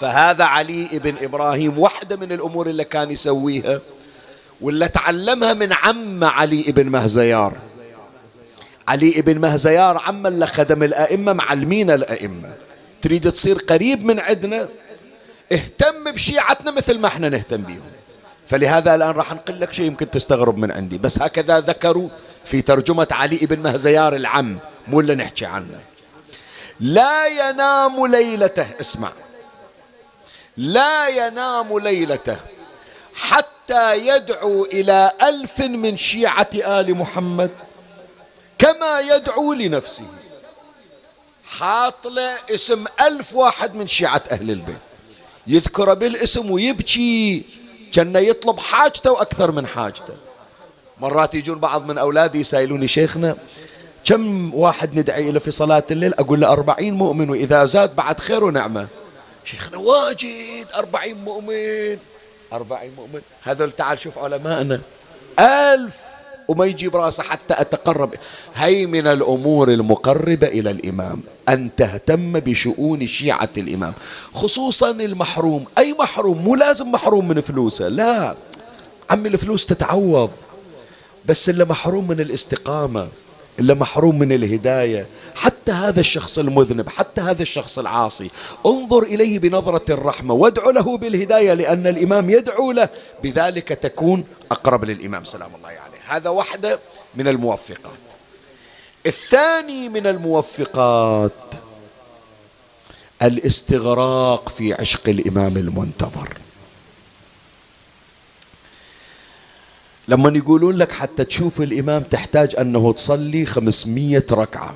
فهذا 0.00 0.44
علي 0.44 0.88
بن 0.92 1.14
إبراهيم 1.20 1.78
واحدة 1.78 2.16
من 2.16 2.32
الأمور 2.32 2.66
اللي 2.66 2.84
كان 2.84 3.10
يسويها 3.10 3.80
واللي 4.60 4.88
تعلمها 4.88 5.52
من 5.52 5.72
عم 5.72 6.24
علي 6.24 6.62
بن 6.62 6.86
مهزيار. 6.86 7.52
علي 8.90 9.10
بن 9.10 9.38
مهزيار 9.38 9.98
عم 9.98 10.26
اللي 10.26 10.46
خدم 10.46 10.82
الأئمة 10.82 11.32
معلمين 11.32 11.90
الأئمة. 11.90 12.52
تريد 13.02 13.32
تصير 13.32 13.56
قريب 13.58 14.04
من 14.04 14.20
عندنا؟ 14.20 14.68
اهتم 15.52 16.04
بشيعتنا 16.04 16.70
مثل 16.70 16.98
ما 16.98 17.08
إحنا 17.08 17.28
نهتم 17.28 17.62
بهم 17.62 17.82
فلهذا 18.48 18.94
الآن 18.94 19.10
راح 19.10 19.32
نقول 19.32 19.60
لك 19.60 19.72
شيء 19.72 19.86
يمكن 19.86 20.10
تستغرب 20.10 20.58
من 20.58 20.70
عندي. 20.70 20.98
بس 20.98 21.22
هكذا 21.22 21.60
ذكروا 21.60 22.08
في 22.44 22.62
ترجمة 22.62 23.06
علي 23.10 23.36
بن 23.36 23.58
مهزيار 23.58 24.16
العم 24.16 24.58
مو 24.88 25.00
اللي 25.00 25.14
نحكي 25.14 25.46
عنه. 25.46 25.80
لا 26.80 27.26
ينام 27.26 28.06
ليلته 28.06 28.66
اسمع. 28.80 29.12
لا 30.56 31.08
ينام 31.08 31.78
ليلته 31.78 32.36
حتى 33.14 34.06
يدعو 34.06 34.64
إلى 34.64 35.10
ألف 35.22 35.60
من 35.60 35.96
شيعة 35.96 36.50
آل 36.54 36.94
محمد. 36.94 37.50
كما 38.60 39.00
يدعو 39.00 39.52
لنفسه. 39.52 40.04
حاط 41.44 42.06
له 42.06 42.36
اسم 42.54 42.84
ألف 43.06 43.34
واحد 43.34 43.74
من 43.74 43.88
شيعة 43.88 44.22
أهل 44.30 44.50
البيت. 44.50 44.76
يذكر 45.46 45.94
بالاسم 45.94 46.50
ويبكي. 46.50 47.44
كان 47.92 48.16
يطلب 48.16 48.58
حاجته 48.58 49.10
وأكثر 49.12 49.50
من 49.50 49.66
حاجته. 49.66 50.14
مرات 51.00 51.34
يجون 51.34 51.58
بعض 51.58 51.86
من 51.86 51.98
أولادي 51.98 52.40
يسائلوني 52.40 52.88
شيخنا 52.88 53.36
كم 54.04 54.54
واحد 54.54 54.98
ندعي 54.98 55.30
له 55.30 55.40
في 55.40 55.50
صلاة 55.50 55.82
الليل؟ 55.90 56.14
أقول 56.14 56.40
له 56.40 56.52
أربعين 56.52 56.94
مؤمن 56.94 57.30
وإذا 57.30 57.64
زاد 57.64 57.96
بعد 57.96 58.20
خير 58.20 58.44
ونعمة. 58.44 58.88
شيخنا 59.44 59.78
واجد 59.78 60.66
أربعين 60.74 61.24
مؤمن. 61.24 61.98
أربعين 62.52 62.92
مؤمن. 62.96 63.20
هذول 63.42 63.72
تعال 63.72 63.98
شوف 63.98 64.18
علماءنا. 64.18 64.80
ألف 65.38 65.94
وما 66.50 66.66
يجيب 66.66 66.96
راسه 66.96 67.22
حتى 67.22 67.54
أتقرب. 67.58 68.14
هي 68.54 68.86
من 68.86 69.06
الأمور 69.06 69.68
المقربة 69.72 70.46
إلى 70.46 70.70
الإمام 70.70 71.22
أن 71.48 71.70
تهتم 71.76 72.32
بشؤون 72.32 73.06
شيعة 73.06 73.50
الإمام 73.56 73.92
خصوصا 74.34 74.90
المحروم. 74.90 75.64
أي 75.78 75.94
محروم؟ 75.98 76.38
مو 76.38 76.54
لازم 76.54 76.92
محروم 76.92 77.28
من 77.28 77.40
فلوسه 77.40 77.88
لا. 77.88 78.34
عمي 79.10 79.28
الفلوس 79.28 79.66
تتعوض. 79.66 80.30
بس 81.26 81.48
اللي 81.48 81.64
محروم 81.64 82.08
من 82.08 82.20
الاستقامة 82.20 83.08
اللي 83.58 83.74
محروم 83.74 84.18
من 84.18 84.32
الهداية 84.32 85.06
حتى 85.34 85.72
هذا 85.72 86.00
الشخص 86.00 86.38
المذنب 86.38 86.88
حتى 86.88 87.20
هذا 87.20 87.42
الشخص 87.42 87.78
العاصي. 87.78 88.30
انظر 88.66 89.02
إليه 89.02 89.38
بنظرة 89.38 89.94
الرحمة 89.94 90.34
وادعو 90.34 90.70
له 90.70 90.98
بالهداية 90.98 91.54
لأن 91.54 91.86
الإمام 91.86 92.30
يدعو 92.30 92.72
له. 92.72 92.88
بذلك 93.22 93.68
تكون 93.68 94.24
أقرب 94.50 94.84
للإمام. 94.84 95.24
سلام 95.24 95.50
الله 95.56 95.68
عليه. 95.68 95.79
هذا 96.10 96.30
واحدة 96.30 96.80
من 97.14 97.28
الموفقات. 97.28 97.98
الثاني 99.06 99.88
من 99.88 100.06
الموفقات 100.06 101.54
الاستغراق 103.22 104.48
في 104.48 104.74
عشق 104.74 105.08
الإمام 105.08 105.56
المنتظر. 105.56 106.38
لما 110.08 110.38
يقولون 110.38 110.76
لك 110.76 110.92
حتى 110.92 111.24
تشوف 111.24 111.60
الإمام 111.60 112.02
تحتاج 112.02 112.56
أنه 112.56 112.92
تصلي 112.92 113.46
خمسمية 113.46 114.26
ركعة. 114.30 114.74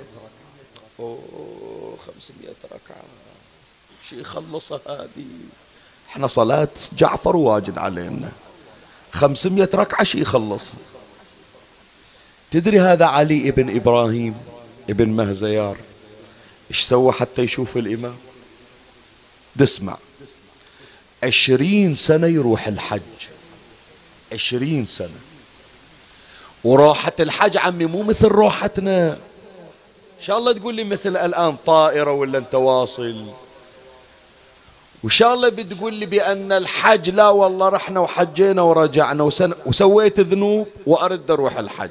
أوه 1.00 1.98
خمسمية 2.06 2.56
ركعة. 2.64 3.02
شي 4.08 4.20
يخلصها 4.20 4.80
هذه. 4.88 5.26
إحنا 6.08 6.26
صلاة 6.26 6.68
جعفر 6.92 7.36
واجد 7.36 7.78
علينا. 7.78 8.32
خمسمية 9.12 9.70
ركعة 9.74 10.04
شي 10.04 10.20
يخلصها. 10.20 10.74
تدري 12.54 12.80
هذا 12.80 13.04
علي 13.04 13.48
ابن 13.48 13.76
إبراهيم 13.76 14.34
ابن 14.90 15.08
مهزيار؟ 15.08 15.76
إيش 16.70 16.80
سوى 16.80 17.12
حتى 17.12 17.42
يشوف 17.42 17.76
الإمام؟ 17.76 18.16
تسمع. 19.58 19.96
عشرين 21.24 21.94
سنة 21.94 22.26
يروح 22.26 22.66
الحج. 22.66 23.00
عشرين 24.32 24.86
سنة. 24.86 25.18
وروحة 26.64 27.12
الحج 27.20 27.56
عمي 27.56 27.86
مو 27.86 28.02
مثل 28.02 28.28
روحتنا 28.28 29.12
إن 29.12 30.22
شاء 30.26 30.38
الله 30.38 30.52
تقول 30.52 30.74
لي 30.74 30.84
مثل 30.84 31.16
الآن 31.16 31.56
طائرة 31.66 32.12
ولا 32.12 32.38
أنت 32.38 32.54
واصل؟ 32.54 33.26
وإن 35.02 35.10
شاء 35.10 35.34
الله 35.34 35.48
بتقول 35.48 35.94
لي 35.94 36.06
بأن 36.06 36.52
الحج 36.52 37.10
لا 37.10 37.28
والله 37.28 37.68
رحنا 37.68 38.00
وحجينا 38.00 38.62
ورجعنا 38.62 39.22
وسن... 39.22 39.52
وسويت 39.66 40.20
ذنوب 40.20 40.66
وأرد 40.86 41.30
أروح 41.30 41.58
الحج. 41.58 41.90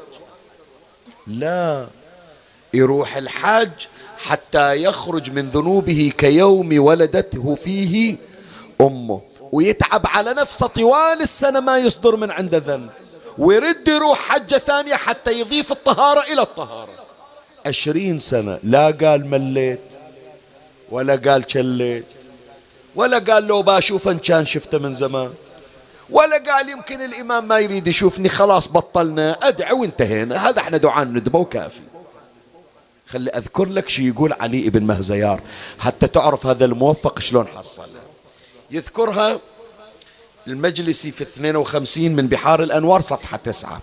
لا. 1.27 1.87
يروح 2.73 3.17
الحج 3.17 3.69
حتى 4.17 4.83
يخرج 4.83 5.31
من 5.31 5.49
ذنوبه 5.49 6.11
كيوم 6.17 6.79
ولدته 6.79 7.55
فيه 7.55 8.15
أمه 8.81 9.21
ويتعب 9.51 10.01
على 10.05 10.33
نفسه 10.33 10.67
طوال 10.67 11.21
السنة 11.21 11.59
ما 11.59 11.77
يصدر 11.77 12.15
من 12.15 12.31
عنده 12.31 12.57
ذنب. 12.57 12.89
ويرد 13.37 13.87
يروح 13.87 14.19
حجة 14.19 14.57
ثانية 14.57 14.95
حتى 14.95 15.39
يضيف 15.39 15.71
الطهارة 15.71 16.33
إلى 16.33 16.41
الطهارة. 16.41 16.89
عشرين 17.65 18.19
سنة 18.19 18.59
لا 18.63 18.85
قال 18.85 19.29
مليت 19.29 19.79
ولا 20.91 21.15
قال 21.15 21.51
شليت 21.51 22.05
ولا 22.95 23.19
قال 23.19 23.47
لو 23.47 23.61
باشوف 23.61 24.07
إن 24.07 24.19
كان 24.19 24.45
شفته 24.45 24.77
من 24.77 24.93
زمان. 24.93 25.33
ولا 26.09 26.37
قال 26.37 26.69
يمكن 26.69 27.01
الإمام 27.01 27.47
ما 27.47 27.59
يريد 27.59 27.87
يشوفني 27.87 28.29
خلاص 28.29 28.71
بطلنا 28.71 29.37
أدعو 29.43 29.81
وانتهينا 29.81 30.49
هذا 30.49 30.59
إحنا 30.59 30.77
دعاء 30.77 31.05
ندبه 31.05 31.39
وكافي. 31.39 31.81
خلي 33.07 33.29
أذكر 33.29 33.65
لك 33.65 33.89
شو 33.89 34.01
يقول 34.01 34.33
علي 34.33 34.67
ابن 34.67 34.83
مهزيار. 34.83 35.41
حتى 35.79 36.07
تعرف 36.07 36.47
هذا 36.47 36.65
الموفق 36.65 37.19
شلون 37.19 37.47
حصل. 37.47 37.89
يذكرها 38.71 39.39
المجلسي 40.47 41.11
في 41.11 41.23
52 41.23 42.11
من 42.11 42.27
بحار 42.27 42.63
الأنوار 42.63 43.01
صفحة 43.01 43.37
تسعة. 43.37 43.81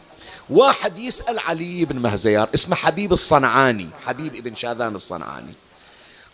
واحد 0.51 0.99
يسأل 0.99 1.39
علي 1.39 1.85
بن 1.85 1.99
مهزيار 1.99 2.49
اسمه 2.55 2.77
حبيب 2.77 3.13
الصنعاني 3.13 3.89
حبيب 4.07 4.35
ابن 4.35 4.55
شاذان 4.55 4.95
الصنعاني. 4.95 5.53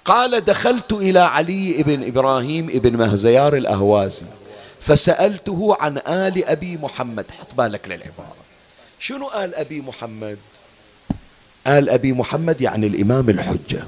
قال 0.05 0.45
دخلت 0.45 0.93
إلى 0.93 1.20
علي 1.20 1.82
بن 1.82 2.07
إبراهيم 2.07 2.68
ابن 2.68 2.97
مهزيار 2.97 3.57
الأهوازي. 3.57 4.26
فسألته 4.87 5.76
عن 5.80 5.99
آل 5.99 6.45
أبي 6.45 6.76
محمد. 6.76 7.26
حط 7.41 7.55
بالك 7.55 7.89
للعبارة. 7.89 8.37
شنو 8.99 9.28
آل 9.28 9.55
أبي 9.55 9.80
محمد؟ 9.80 10.39
آل 11.66 11.91
أبي 11.91 12.12
محمد 12.12 12.61
يعني 12.61 12.87
الإمام 12.87 13.30
الحجة. 13.30 13.84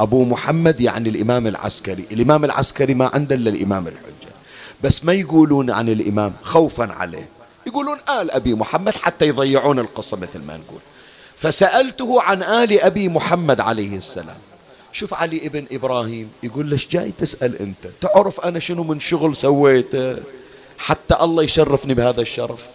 أبو 0.00 0.24
محمد 0.24 0.80
يعني 0.80 1.08
الإمام 1.08 1.46
العسكري. 1.46 2.06
الإمام 2.12 2.44
العسكري 2.44 2.94
ما 2.94 3.10
عنده 3.14 3.34
إلا 3.34 3.50
الإمام 3.50 3.88
الحجة. 3.88 4.32
بس 4.82 5.04
ما 5.04 5.12
يقولون 5.12 5.70
عن 5.70 5.88
الإمام 5.88 6.32
خوفا 6.42 6.92
عليه. 6.92 7.28
يقولون 7.66 7.98
آل 8.20 8.30
أبي 8.30 8.54
محمد 8.54 8.94
حتى 8.94 9.26
يضيعون 9.26 9.78
القصة 9.78 10.16
مثل 10.16 10.38
ما 10.38 10.56
نقول. 10.56 10.80
فسألته 11.36 12.22
عن 12.22 12.42
آل 12.42 12.80
أبي 12.80 13.08
محمد 13.08 13.60
عليه 13.60 13.96
السلام. 13.96 14.38
شوف 14.92 15.14
علي 15.14 15.46
ابن 15.46 15.66
إبراهيم 15.72 16.30
يقول 16.42 16.66
ليش 16.66 16.88
جاي 16.88 17.12
تسأل 17.18 17.58
أنت؟ 17.58 17.86
تعرف 18.00 18.40
أنا 18.40 18.58
شنو 18.58 18.82
من 18.82 19.00
شغل 19.00 19.36
سويته؟ 19.36 20.16
حتى 20.78 21.16
الله 21.20 21.42
يشرفني 21.42 21.94
بهذا 21.94 22.20
الشرف. 22.20 22.66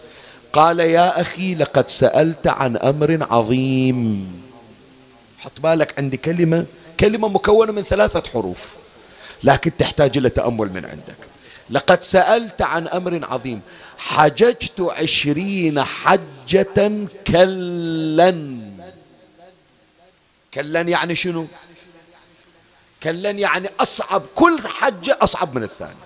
قال 0.53 0.79
يا 0.79 1.21
أخي 1.21 1.55
لقد 1.55 1.89
سألت 1.89 2.47
عن 2.47 2.77
أمر 2.77 3.27
عظيم. 3.31 4.31
حط 5.37 5.59
بالك 5.59 5.99
عندي 5.99 6.17
كلمة 6.17 6.65
كلمة 6.99 7.27
مكونة 7.27 7.71
من 7.71 7.81
ثلاثة 7.81 8.23
حروف 8.31 8.59
لكن 9.43 9.77
تحتاج 9.77 10.17
إلى 10.17 10.29
تأمل 10.29 10.69
من 10.73 10.85
عندك. 10.85 11.17
لقد 11.69 12.03
سألت 12.03 12.61
عن 12.61 12.87
أمر 12.87 13.19
عظيم. 13.23 13.61
حججت 13.97 14.81
عشرين 14.81 15.83
حجة 15.83 17.07
كلا. 17.27 18.57
كلا 20.53 20.81
يعني 20.81 21.15
شنو؟ 21.15 21.47
كلا 23.05 23.29
يعني 23.29 23.69
أصعب 23.79 24.23
كل 24.35 24.59
حجة 24.67 25.17
أصعب 25.21 25.55
من 25.55 25.63
الثانية 25.63 26.05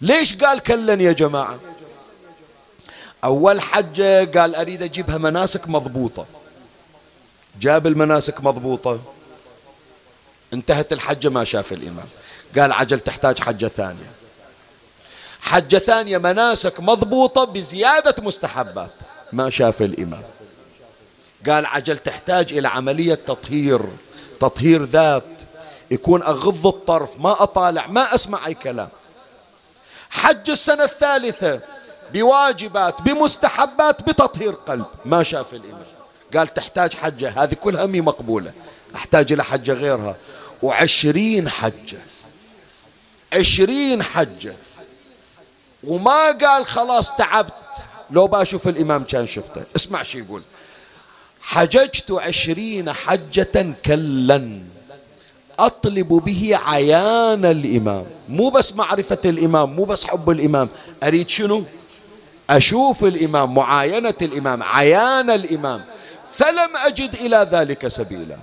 ليش 0.00 0.36
قال 0.36 0.60
كلا 0.60 1.02
يا 1.02 1.12
جماعة؟ 1.12 1.58
أول 3.24 3.60
حجة 3.60 4.24
قال 4.38 4.54
أريد 4.54 4.82
أجيبها 4.82 5.18
مناسك 5.18 5.68
مضبوطة. 5.68 6.26
جاب 7.60 7.86
المناسك 7.86 8.40
مضبوطة. 8.40 9.00
انتهت 10.52 10.92
الحجة 10.92 11.28
ما 11.28 11.44
شاف 11.44 11.72
الإمام. 11.72 12.08
قال 12.58 12.72
عجل 12.72 13.00
تحتاج 13.00 13.40
حجة 13.40 13.66
ثانية. 13.66 14.10
حجة 15.40 15.78
ثانية 15.78 16.18
مناسك 16.18 16.80
مضبوطة 16.80 17.44
بزيادة 17.44 18.14
مستحبات. 18.22 18.92
ما 19.32 19.50
شاف 19.50 19.82
الإمام. 19.82 20.22
قال 21.48 21.66
عجل 21.66 21.98
تحتاج 21.98 22.52
إلى 22.52 22.68
عملية 22.68 23.14
تطهير. 23.14 23.80
تطهير 24.40 24.84
ذات 24.84 25.42
يكون 25.90 26.22
أغض 26.22 26.66
الطرف 26.66 27.18
ما 27.18 27.42
أطالع 27.42 27.86
ما 27.86 28.14
أسمع 28.14 28.46
أي 28.46 28.54
كلام. 28.54 28.88
حج 30.10 30.50
السنة 30.50 30.84
الثالثة 30.84 31.60
بواجبات 32.12 33.02
بمستحبات 33.02 34.02
بتطهير 34.02 34.52
قلب. 34.52 34.86
ما 35.04 35.22
شاف 35.22 35.54
الإمام. 35.54 35.84
قال 36.36 36.54
تحتاج 36.54 36.96
حجة 36.96 37.42
هذه 37.42 37.54
كلها 37.54 37.86
مي 37.86 38.00
مقبولة. 38.00 38.52
أحتاج 38.94 39.32
إلى 39.32 39.44
حجة 39.44 39.72
غيرها. 39.72 40.16
وعشرين 40.62 41.48
حجة. 41.48 41.98
عشرين 43.32 44.02
حجة. 44.02 44.56
وما 45.84 46.32
قال 46.32 46.66
خلاص 46.66 47.16
تعبت. 47.16 47.52
لو 48.10 48.26
بشوف 48.26 48.68
الإمام 48.68 49.04
كان 49.04 49.26
شفته. 49.26 49.62
اسمع 49.76 50.02
شو 50.02 50.18
يقول. 50.18 50.42
حججت 51.50 52.10
عشرين 52.12 52.92
حجة 52.92 53.74
كلا 53.84 54.58
أطلب 55.58 56.08
به 56.08 56.58
عيان 56.66 57.44
الإمام. 57.44 58.04
مو 58.28 58.50
بس 58.50 58.76
معرفة 58.76 59.18
الإمام 59.24 59.76
مو 59.76 59.84
بس 59.84 60.04
حب 60.04 60.30
الإمام. 60.30 60.68
أريد 61.02 61.28
شنو؟ 61.28 61.64
أشوف 62.50 63.04
الإمام 63.04 63.54
معاينة 63.54 64.14
الإمام 64.22 64.62
عيان 64.62 65.30
الإمام. 65.30 65.84
فلم 66.32 66.70
أجد 66.86 67.14
إلى 67.14 67.48
ذلك 67.52 67.88
سبيلا. 67.88 68.36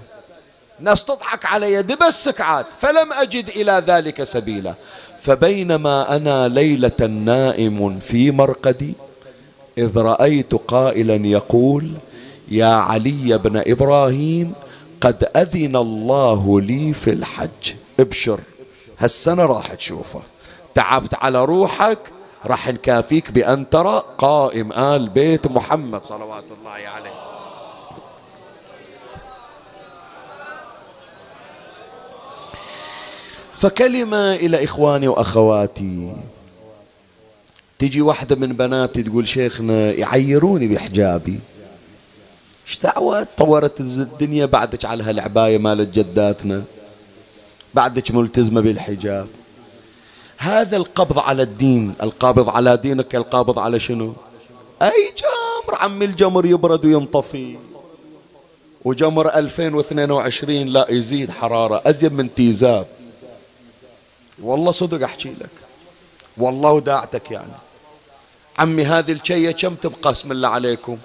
ناس 0.80 1.05
تضحك 1.05 1.45
على 1.45 1.74
يدي 1.74 1.95
بس 1.95 2.24
سكعات 2.24 2.66
فلم 2.80 3.14
أجد 3.14 3.49
إلى 3.49 3.84
ذلك 3.88 4.24
سبيلا. 4.24 4.74
فبينما 5.22 6.16
أنا 6.16 6.47
ليلة 6.47 7.01
نائم 7.08 7.99
في 7.99 8.32
مرقدي 8.32 8.93
إذ 9.78 9.97
رأيت 9.97 10.55
قائلا 10.55 11.28
يقول 11.28 11.91
يا 12.47 12.65
علي 12.65 13.37
بن 13.37 13.63
إبراهيم 13.67 14.53
قد 15.01 15.23
أذن 15.35 15.75
الله 15.75 16.61
لي 16.61 16.93
في 16.93 17.09
الحج. 17.09 17.73
ابشر 17.99 18.39
هالسنة 18.99 19.45
راح 19.45 19.73
تشوفه. 19.73 20.21
تعبت 20.75 21.13
على 21.13 21.45
روحك 21.45 21.99
راح 22.45 22.67
نكافيك 22.67 23.31
بأن 23.31 23.69
ترى 23.69 24.03
قائم 24.17 24.73
آل 24.73 25.09
بيت 25.09 25.47
محمد 25.47 26.05
صلوات 26.05 26.43
الله 26.51 26.71
عليه. 26.71 27.13
فكلمة 33.55 34.35
إلى 34.35 34.63
إخواني 34.63 35.07
وأخواتي. 35.07 36.15
تجي 37.79 38.01
واحدة 38.01 38.35
من 38.35 38.47
بناتي 38.53 39.03
تقول 39.03 39.27
شيخنا 39.27 39.91
يعيروني 39.91 40.67
بحجابي. 40.67 41.39
إيش 42.68 42.80
دعوة؟ 42.80 43.28
طورت 43.38 43.80
الدنيا 43.80 44.45
بعدك 44.45 44.86
على 44.86 45.03
هالعباية 45.03 45.57
مالت 45.57 45.99
جداتنا. 45.99 46.63
بعدك 47.74 48.11
ملتزمة 48.11 48.61
بالحجاب. 48.61 49.28
هذا 50.38 50.78
القبض 50.78 51.20
على 51.20 51.43
الدين. 51.43 51.93
القابض 52.03 52.49
على 52.49 52.78
دينك 52.78 53.15
القابض 53.15 53.59
على 53.59 53.80
شنو؟ 53.80 54.13
أي 54.82 55.13
جمر 55.18 55.76
عمي 55.76 56.05
الجمر 56.05 56.45
يبرد 56.45 56.86
وينطفي. 56.86 57.57
وجمر 58.86 59.36
2022 59.36 60.68
لا 60.68 60.86
يزيد 60.89 61.32
حرارة 61.32 61.82
أزيد 61.86 62.13
من 62.13 62.34
تيزاب. 62.34 62.88
والله 64.41 64.72
صدق 64.72 65.03
أحكي 65.03 65.30
لك. 65.30 65.49
والله 66.38 66.72
وداعتك 66.72 67.32
يعني. 67.32 67.57
عمي 68.59 68.84
هذه 68.84 69.11
الشية 69.11 69.51
كم 69.51 69.76
تبقى؟ 69.76 70.11
اسم 70.11 70.32
الله 70.32 70.49
عليكم. 70.49 70.97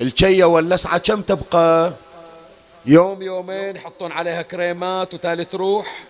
الشية 0.00 0.44
واللسعة 0.44 0.98
كم 0.98 1.22
تبقى؟ 1.22 1.92
يوم 2.86 3.22
يومين 3.22 3.76
يحطون 3.76 4.12
عليها 4.12 4.42
كريمات 4.42 5.14
وتالي 5.14 5.44
تروح. 5.44 6.04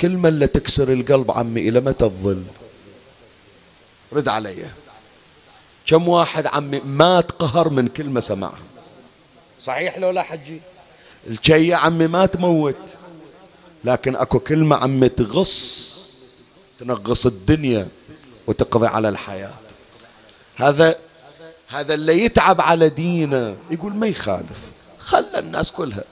كلمة 0.00 0.28
اللي 0.28 0.46
تكسر 0.46 0.92
القلب 0.92 1.30
عمي 1.30 1.68
إلى 1.68 1.80
متى 1.80 2.08
تظل 2.08 2.42
رد 4.12 4.28
علي. 4.28 4.66
كم 5.86 6.08
واحد 6.08 6.46
عمي 6.46 6.80
مات 6.84 7.32
قهر 7.32 7.68
من 7.68 7.88
كلمة 7.88 8.20
سمعها 8.20 8.58
صحيح 9.60 9.98
لو 9.98 10.10
لا 10.10 10.22
حجي 10.22 10.60
الشية 11.26 11.74
عمي 11.76 12.06
ما 12.06 12.26
تموت. 12.26 12.76
لكن 13.84 14.16
أكو 14.16 14.38
كلمة 14.38 14.76
عم 14.76 15.06
تغص 15.06 15.92
تنغص 16.80 17.26
الدنيا 17.26 17.88
وتقضي 18.46 18.86
على 18.86 19.08
الحياة. 19.08 19.54
هذا 20.56 20.96
هذا 21.72 21.94
اللي 21.94 22.24
يتعب 22.24 22.60
على 22.60 22.88
دينه. 22.88 23.56
يقول 23.70 23.94
ما 23.94 24.06
يخالف. 24.06 24.58
خلى 24.98 25.38
الناس 25.38 25.72
كلها. 25.72 26.04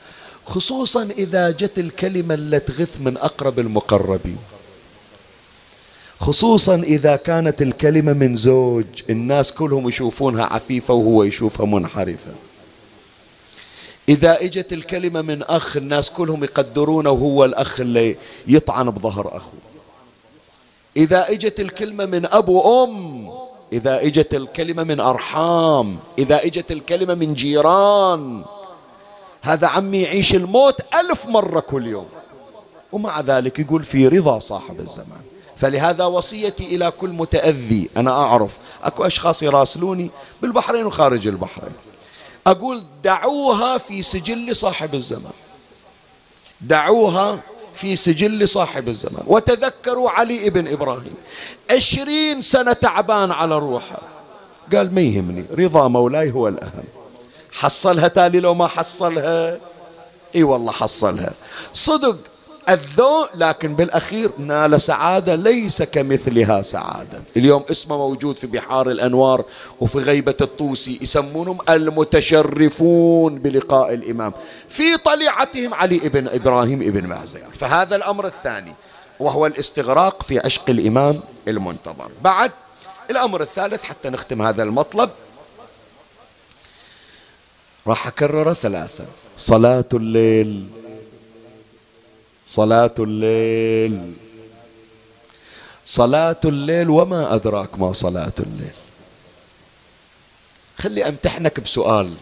خصوصا 0.46 1.02
إذا 1.02 1.50
جت 1.50 1.78
الكلمة 1.78 2.34
اللي 2.34 2.61
تغث 2.61 3.00
من 3.00 3.16
أقرب 3.16 3.58
المقربين. 3.58 4.38
خصوصا 6.20 6.74
إذا 6.74 7.16
كانت 7.16 7.62
الكلمة 7.62 8.12
من 8.12 8.36
زوج 8.36 8.84
الناس 9.11 9.52
كلهم 9.52 9.88
يشوفونها 9.88 10.44
عفيفة 10.44 10.94
وهو 10.94 11.22
يشوفها 11.22 11.66
منحرفة. 11.66 12.32
إذا 14.08 14.40
إجت 14.44 14.72
الكلمة 14.72 15.22
من 15.22 15.42
أخ 15.42 15.76
الناس 15.76 16.11
كلهم 16.11 16.44
يقدرونه 16.44 17.11
وهو 17.11 17.44
الأخ 17.44 17.80
اللي 17.80 18.16
يطعن 18.46 18.90
بظهر 18.90 19.36
أخوه. 19.36 19.61
إذا 20.96 21.30
إجت 21.30 21.61
الكلمة 21.61 22.04
من 22.04 22.26
أب 22.26 22.48
وأم 22.48 23.49
إذا 23.72 24.02
إجت 24.02 24.34
الكلمة 24.34 24.84
من 24.84 25.00
أرحام 25.00 25.98
إذا 26.18 26.44
إجت 26.44 26.72
الكلمة 26.72 27.14
من 27.14 27.34
جيران. 27.34 28.44
هذا 29.42 29.66
عمي 29.66 30.02
يعيش 30.02 30.34
الموت 30.34 30.80
ألف 30.94 31.26
مرة 31.26 31.60
كل 31.60 31.86
يوم. 31.86 32.08
ومع 32.92 33.20
ذلك 33.20 33.58
يقول 33.58 33.84
في 33.84 34.08
رضا 34.08 34.38
صاحب 34.38 34.80
الزمان. 34.80 35.22
فلهذا 35.56 36.04
وصيتي 36.04 36.64
إلى 36.64 36.90
كل 36.90 37.10
متأذي. 37.10 37.90
أنا 37.96 38.10
أعرف 38.10 38.56
أكو 38.82 39.04
أشخاص 39.04 39.42
يراسلوني 39.42 40.10
بالبحرين 40.42 40.86
وخارج 40.86 41.28
البحرين. 41.28 41.74
أقول 42.46 42.84
دعوها 43.04 43.78
في 43.78 44.02
سجل 44.02 44.56
صاحب 44.56 44.94
الزمان. 44.94 45.32
دعوها 46.60 47.40
في 47.80 47.96
سجل 47.96 48.48
صاحب 48.48 48.88
الزمان. 48.88 49.22
وتذكروا 49.26 50.10
علي 50.10 50.46
ابن 50.46 50.68
إبراهيم. 50.68 51.14
عشرين 51.70 52.40
سنة 52.40 52.72
تعبان 52.72 53.30
على 53.30 53.58
روحه. 53.58 54.02
قال 54.72 54.94
ما 54.94 55.00
يهمني 55.00 55.44
رضا 55.58 55.88
مولاي 55.88 56.30
هو 56.30 56.48
الأهم. 56.48 56.84
حصلها 57.52 58.08
تالي 58.08 58.40
لو 58.40 58.54
ما 58.54 58.66
حصلها. 58.66 59.58
إي 60.36 60.42
والله 60.42 60.72
حصلها. 60.72 61.32
صدق 61.74 62.16
الذوق 62.70 63.36
لكن 63.36 63.74
بالأخير 63.74 64.30
نال 64.38 64.80
سعادة 64.80 65.34
ليس 65.34 65.82
كمثلها 65.82 66.62
سعادة. 66.62 67.22
اليوم 67.36 67.64
اسمه 67.70 67.96
موجود 67.96 68.36
في 68.36 68.46
بحار 68.46 68.90
الأنوار 68.90 69.44
وفي 69.80 69.98
غيبة 69.98 70.34
الطوسي 70.40 70.98
يسمونهم 71.02 71.58
المتشرفون 71.68 73.38
بلقاء 73.38 73.94
الإمام. 73.94 74.32
في 74.68 74.96
طليعتهم 74.96 75.74
علي 75.74 75.96
ابن 75.96 76.28
إبراهيم 76.28 76.82
ابن 76.82 77.06
معزيار. 77.06 77.50
فهذا 77.60 77.96
الأمر 77.96 78.26
الثاني 78.26 78.72
وهو 79.20 79.46
الاستغراق 79.46 80.22
في 80.22 80.38
عشق 80.38 80.70
الإمام 80.70 81.20
المنتظر. 81.48 82.10
بعد 82.22 82.50
الأمر 83.10 83.42
الثالث 83.42 83.82
حتى 83.82 84.10
نختم 84.10 84.42
هذا 84.42 84.62
المطلب 84.62 85.10
راح 87.86 88.06
أكرره 88.06 88.52
ثلاثا. 88.52 89.06
صلاة 89.38 89.88
الليل. 89.94 90.79
صلاة 92.51 92.94
الليل. 92.98 94.14
صلاة 95.86 96.40
الليل 96.44 96.90
وما 96.90 97.34
أدراك 97.34 97.78
ما 97.78 97.92
صلاة 97.92 98.32
الليل. 98.40 98.74
خلي 100.78 101.09
أمتحنك 101.09 101.61
بسؤال. 101.61 102.14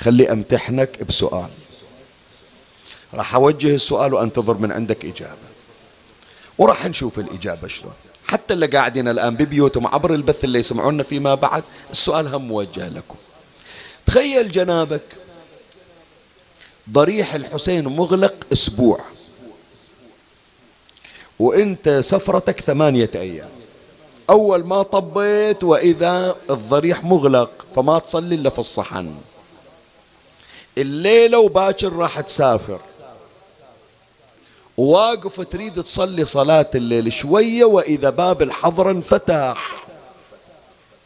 خلي 0.00 0.32
أمتحنك 0.32 1.02
بسؤال. 1.02 1.50
راح 3.14 3.34
أوجه 3.34 3.74
السؤال 3.74 4.14
وأنتظر 4.14 4.54
من 4.58 4.72
عندك 4.72 5.04
إجابة. 5.04 5.48
وراح 6.58 6.86
نشوف 6.86 7.18
الإجابة 7.18 7.68
شلون. 7.68 7.94
حتى 8.26 8.54
اللي 8.54 8.66
قاعدين 8.66 9.08
الآن 9.08 9.36
ببيوتهم 9.36 9.86
عبر 9.86 10.14
البث 10.14 10.44
اللي 10.44 10.58
يسمعونا 10.58 11.02
فيما 11.02 11.34
بعد 11.34 11.64
السؤال 11.90 12.26
هم 12.34 12.48
موجه 12.48 12.88
لكم. 12.88 13.16
تخيل 14.06 14.52
جنابك 14.52 15.02
ضريح 16.90 17.34
الحسين 17.34 17.84
مغلق 17.84 18.34
أسبوع. 18.52 19.00
وإنت 21.38 21.88
سفرتك 21.88 22.60
ثمانية 22.60 23.10
أيام. 23.14 23.48
أول 24.30 24.64
ما 24.64 24.82
طبيت 24.82 25.64
وإذا 25.64 26.36
الضريح 26.50 27.04
مغلق 27.04 27.66
فما 27.76 27.98
تصلي 27.98 28.34
إلا 28.34 28.50
في 28.50 28.58
الصحن. 28.58 29.14
الليلة 30.78 31.38
وباكر 31.38 31.92
راح 31.92 32.20
تسافر. 32.20 32.80
واقف 34.76 35.40
تريد 35.40 35.82
تصلي 35.82 36.24
صلاة 36.24 36.70
الليل 36.74 37.12
شوية 37.12 37.64
وإذا 37.64 38.10
باب 38.10 38.42
الحضرة 38.42 38.90
انفتح. 38.90 39.76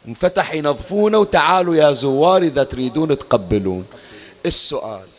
انفتح 0.09 0.55
ينظفونه 0.55 1.18
وتعالوا 1.18 1.76
يا 1.76 1.93
زوار 1.93 2.43
إذا 2.43 2.64
تريدون 2.64 3.18
تقبلون. 3.18 3.87
السؤال 4.47 5.09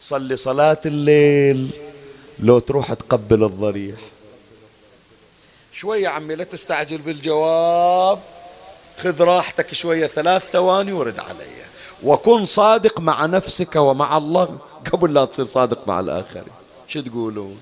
تصلي 0.00 0.36
صلاة 0.36 0.80
الليل 0.86 1.70
لو 2.38 2.58
تروح 2.58 2.92
تقبل 2.92 3.44
الضريح. 3.44 3.96
شوية 5.72 6.08
عمي 6.08 6.34
لا 6.34 6.44
تستعجل 6.44 6.98
بالجواب. 6.98 8.18
خذ 8.98 9.22
راحتك 9.22 9.74
شوية 9.74 10.06
ثلاث 10.06 10.50
ثواني 10.50 10.92
ورد 10.92 11.20
علي. 11.20 11.46
وكن 12.02 12.44
صادق 12.44 13.00
مع 13.00 13.26
نفسك 13.26 13.76
ومع 13.76 14.16
الله 14.16 14.58
قبل 14.92 15.14
لا 15.14 15.24
تصير 15.24 15.44
صادق 15.44 15.88
مع 15.88 16.00
الآخرين. 16.00 16.44
شو 16.88 17.00
تقولون؟ 17.00 17.60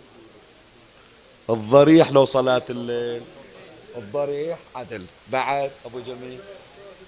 الضريح 1.51 2.13
لو 2.13 2.25
صلاة 2.25 2.63
الليل. 2.71 3.23
الضريح 3.97 4.59
عدل. 4.75 5.05
بعد 5.33 5.71
أبو 5.87 6.01
جميل. 6.01 6.39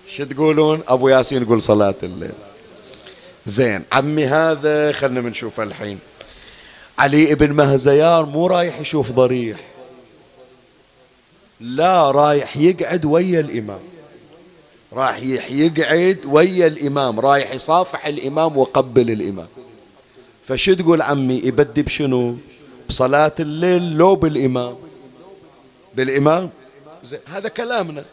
شو 0.08 0.24
تقولون؟ 0.24 0.82
أبو 0.88 1.08
ياسين 1.08 1.42
يقول 1.42 1.62
صلاة 1.62 1.94
الليل. 2.02 2.34
زين. 3.46 3.84
عمي 3.92 4.26
هذا 4.26 4.92
خلنا 4.92 5.20
بنشوفه 5.20 5.62
الحين. 5.62 5.98
علي 6.98 7.32
ابن 7.32 7.52
مهزيار 7.52 8.26
مو 8.26 8.46
رايح 8.46 8.80
يشوف 8.80 9.12
ضريح. 9.12 9.58
لا 11.60 12.10
رايح 12.10 12.56
يقعد 12.56 13.04
ويا 13.04 13.40
الإمام. 13.40 13.80
رايح 14.92 15.50
يقعد 15.50 16.18
ويا 16.24 16.66
الإمام. 16.66 17.20
رايح 17.20 17.54
يصافح 17.54 18.06
الإمام 18.06 18.56
وقبل 18.56 19.10
الإمام. 19.10 19.48
فشو 20.44 20.74
تقول 20.74 21.02
عمي؟ 21.02 21.34
يبدي 21.34 21.82
بشنو؟ 21.82 22.36
بصلاة 22.88 23.34
الليل 23.40 23.92
لو 23.92 24.14
بالإمام. 24.14 24.76
بالإمام؟ 25.94 26.50
زين 27.04 27.20
هذا 27.26 27.48
كلامنا. 27.48 28.04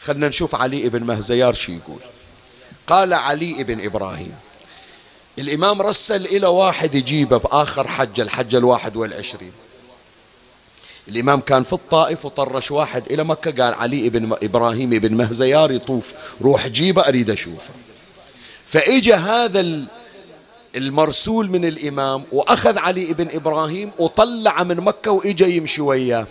خلنا 0.00 0.28
نشوف 0.28 0.54
علي 0.54 0.86
ابن 0.86 1.02
مهزيار 1.02 1.54
شو 1.54 1.72
يقول. 1.72 2.00
قال 2.86 3.12
علي 3.12 3.60
ابن 3.60 3.84
إبراهيم. 3.84 4.34
الإمام 5.38 5.82
رسل 5.82 6.26
إلى 6.26 6.46
واحد 6.46 6.94
يجيبه 6.94 7.36
بآخر 7.36 7.88
حجة 7.88 8.22
الحجة 8.22 8.58
الواحد 8.58 8.96
والعشرين. 8.96 9.52
الإمام 11.08 11.40
كان 11.40 11.62
في 11.62 11.72
الطائف 11.72 12.24
وطرش 12.24 12.70
واحد 12.70 13.12
إلى 13.12 13.24
مكة 13.24 13.64
قال 13.64 13.74
علي 13.74 14.06
ابن 14.06 14.36
إبراهيم 14.42 14.92
ابن 14.92 15.14
مهزيار 15.14 15.72
يطوف 15.72 16.12
روح 16.42 16.66
جيبه 16.66 17.02
أريد 17.02 17.30
أشوفه. 17.30 17.70
فإجا 18.66 19.16
هذا 19.16 19.86
المرسول 20.76 21.50
من 21.50 21.64
الإمام 21.64 22.24
وأخذ 22.32 22.78
علي 22.78 23.10
ابن 23.10 23.28
إبراهيم 23.34 23.90
وطلع 23.98 24.62
من 24.62 24.76
مكة 24.76 25.10
وإجا 25.10 25.46
يمشي 25.46 25.82
وياه. 25.82 26.26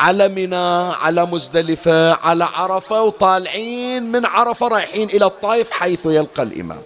على 0.00 0.28
منى 0.28 0.94
على 0.94 1.26
مزدلفة 1.26 2.12
على 2.12 2.44
عرفة 2.44 3.02
وطالعين 3.02 4.02
من 4.12 4.26
عرفة 4.26 4.68
رايحين 4.68 5.08
إلى 5.08 5.26
الطائف 5.26 5.70
حيث 5.70 6.06
يلقى 6.06 6.42
الإمام. 6.42 6.82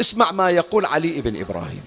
اسمع 0.00 0.32
ما 0.32 0.50
يقول 0.50 0.86
علي 0.86 1.20
بن 1.20 1.40
إبراهيم. 1.40 1.82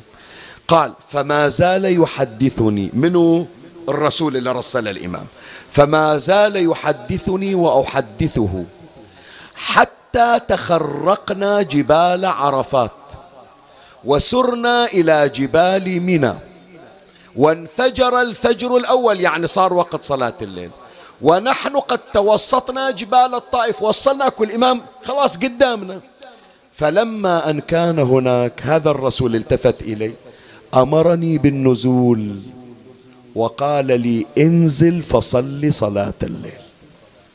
قال 0.68 0.94
فما 1.10 1.50
زال 1.50 2.02
يحدثني 2.02 2.90
منه 2.94 3.48
الرسول 3.90 4.38
اللي 4.38 4.52
رسل 4.52 4.88
الإمام. 4.88 5.26
فما 5.72 6.18
زال 6.18 6.70
يحدثني 6.72 7.56
وأحدثه 7.56 8.64
حتى 9.56 10.40
تخرقنا 10.48 11.62
جبال 11.62 12.26
عرفات 12.26 12.92
وسرنا 14.04 14.86
إلى 14.86 15.30
جبال 15.30 16.02
منى 16.02 16.34
وانفجر 17.36 18.22
الفجر 18.22 18.78
الأول 18.78 19.22
يعني 19.22 19.48
صار 19.48 19.74
وقت 19.74 20.04
صلاة 20.04 20.34
الليل. 20.42 20.70
ونحن 21.22 21.78
قد 21.78 22.00
توسطنا 22.14 22.92
جبال 22.92 23.36
الطائف 23.36 23.82
وصلنا 23.82 24.30
كل 24.30 24.52
إمام 24.52 24.82
خلاص 25.06 25.38
قدامنا. 25.38 26.02
فلما 26.74 27.50
أن 27.50 27.60
كان 27.60 28.00
هناك 28.00 28.62
هذا 28.64 28.92
الرسول 28.92 29.36
التفت 29.36 29.82
إلي 29.82 30.14
أمرني 30.76 31.38
بالنزول 31.38 32.40
وقال 33.36 33.86
لي 33.86 34.26
انزل 34.38 35.02
فصلي 35.02 35.72
صلاة 35.72 36.14
الليل. 36.24 36.62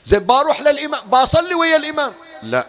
زين 0.05 0.27
بروح 0.27 0.61
للإمام 0.61 1.01
بصلي 1.11 1.55
ويا 1.55 1.77
الإمام. 1.77 2.13
لا 2.43 2.67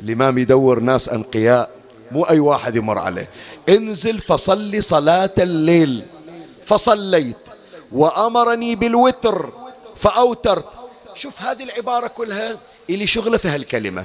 الإمام 0.00 0.38
يدور 0.38 0.80
ناس 0.80 1.08
أنقياء 1.08 1.70
مو 2.10 2.22
أي 2.24 2.40
واحد 2.40 2.76
يمر 2.76 2.98
عليه. 2.98 3.28
انزل 3.68 4.18
فصلي 4.18 4.80
صلاة 4.80 5.30
الليل. 5.38 6.04
فصليت 6.64 7.36
وأمرني 7.92 8.76
بالوتر 8.76 9.52
فأوترت. 9.96 10.66
شوف 11.14 11.42
هذه 11.42 11.62
العبارة 11.62 12.06
كلها 12.06 12.58
إلي 12.90 13.06
شغلة 13.06 13.38
في 13.38 13.48
هالكلمة. 13.48 14.04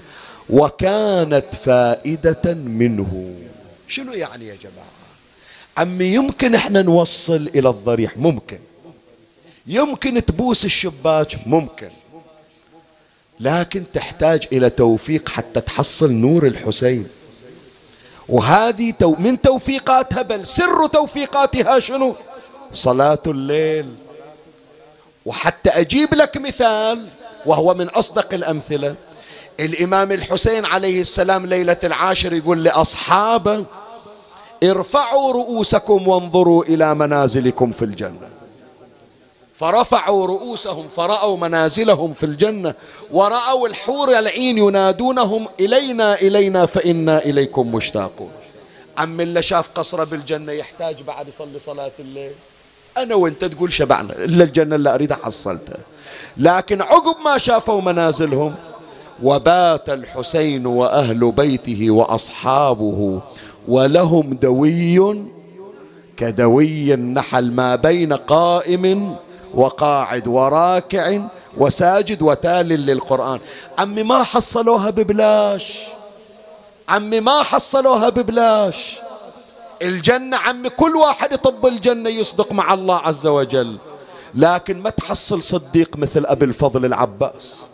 وكانت 0.49 1.55
فائدة 1.55 2.53
منه. 2.53 3.35
شنو 3.87 4.13
يعني 4.13 4.47
يا 4.47 4.55
جماعة؟ 4.55 4.95
عمي 5.77 6.05
يمكن 6.05 6.55
إحنا 6.55 6.81
نوصل 6.81 7.49
إلى 7.55 7.69
الضريح 7.69 8.17
ممكن. 8.17 8.59
يمكن 9.67 10.25
تبوس 10.25 10.65
الشباك 10.65 11.47
ممكن. 11.47 11.89
لكن 13.39 13.83
تحتاج 13.93 14.47
إلى 14.51 14.69
توفيق 14.69 15.29
حتى 15.29 15.61
تحصل 15.61 16.11
نور 16.11 16.45
الحسين. 16.45 17.07
وهذه 18.29 18.93
من 19.19 19.41
توفيقاتها 19.41 20.21
بل 20.21 20.45
سر 20.45 20.87
توفيقاتها 20.87 21.79
شنو؟ 21.79 22.15
صلاة 22.73 23.23
الليل. 23.27 23.95
وحتى 25.25 25.69
أجيب 25.69 26.13
لك 26.13 26.37
مثال 26.37 27.07
وهو 27.45 27.73
من 27.73 27.89
أصدق 27.89 28.33
الأمثلة. 28.33 28.95
الإمام 29.59 30.11
الحسين 30.11 30.65
عليه 30.65 31.01
السلام 31.01 31.45
ليلة 31.45 31.77
العاشر 31.83 32.33
يقول 32.33 32.63
لأصحابه 32.63 33.65
ارفعوا 34.63 35.33
رؤوسكم 35.33 36.07
وانظروا 36.07 36.63
إلى 36.63 36.95
منازلكم 36.95 37.71
في 37.71 37.85
الجنة. 37.85 38.29
فرفعوا 39.55 40.27
رؤوسهم 40.27 40.87
فرأوا 40.87 41.37
منازلهم 41.37 42.13
في 42.13 42.25
الجنة 42.25 42.73
ورأوا 43.11 43.67
الحور 43.67 44.19
العين 44.19 44.57
ينادونهم 44.57 45.47
إلينا 45.59 46.13
إلينا 46.13 46.65
فإنا 46.65 47.17
إليكم 47.25 47.75
مشتاقون. 47.75 48.31
عم 48.97 49.21
اللي 49.21 49.41
شاف 49.41 49.69
قصره 49.75 50.03
بالجنة 50.03 50.51
يحتاج 50.51 51.03
بعد 51.03 51.27
يصلي 51.27 51.59
صلاة 51.59 51.91
الليل؟ 51.99 52.31
أنا 52.97 53.15
وأنت 53.15 53.45
تقول 53.45 53.73
شبعنا 53.73 54.13
إلا 54.13 54.43
الجنة 54.43 54.75
اللي 54.75 54.93
أريدها 54.93 55.17
حصلتها 55.23 55.77
لكن 56.37 56.81
عقب 56.81 57.15
ما 57.25 57.37
شافوا 57.37 57.81
منازلهم 57.81 58.55
وبات 59.23 59.89
الحسين 59.89 60.65
وأهل 60.65 61.31
بيته 61.31 61.91
وأصحابه 61.91 63.21
ولهم 63.67 64.33
دوي 64.33 65.25
كدوي 66.17 66.93
النحل 66.93 67.51
ما 67.51 67.75
بين 67.75 68.13
قائم 68.13 69.15
وقاعد 69.53 70.27
وراكع 70.27 71.21
وساجد 71.57 72.21
وتال 72.21 72.67
للقرآن. 72.67 73.39
عمي 73.79 74.03
ما 74.03 74.23
حصلوها 74.23 74.89
ببلاش. 74.89 75.77
عمي 76.89 77.19
ما 77.19 77.43
حصلوها 77.43 78.09
ببلاش. 78.09 78.95
الجنة 79.81 80.37
عمي 80.37 80.69
كل 80.69 80.95
واحد 80.95 81.31
يطب 81.31 81.65
الجنة 81.65 82.09
يصدق 82.09 82.51
مع 82.51 82.73
الله 82.73 82.95
عز 82.97 83.27
وجل. 83.27 83.77
لكن 84.35 84.81
ما 84.81 84.89
تحصل 84.89 85.41
صديق 85.41 85.97
مثل 85.97 86.25
أبي 86.25 86.45
الفضل 86.45 86.85
العباس. 86.85 87.69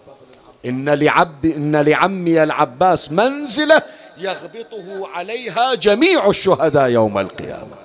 إن 0.66 0.90
لعب 0.90 1.46
إن 1.46 1.76
لعمي 1.76 2.44
العباس 2.44 3.12
منزلة 3.12 3.82
يغبطه 4.18 5.08
عليها 5.08 5.74
جميع 5.76 6.30
الشهداء 6.30 6.90
يوم 6.90 7.18
القيامة. 7.18 7.76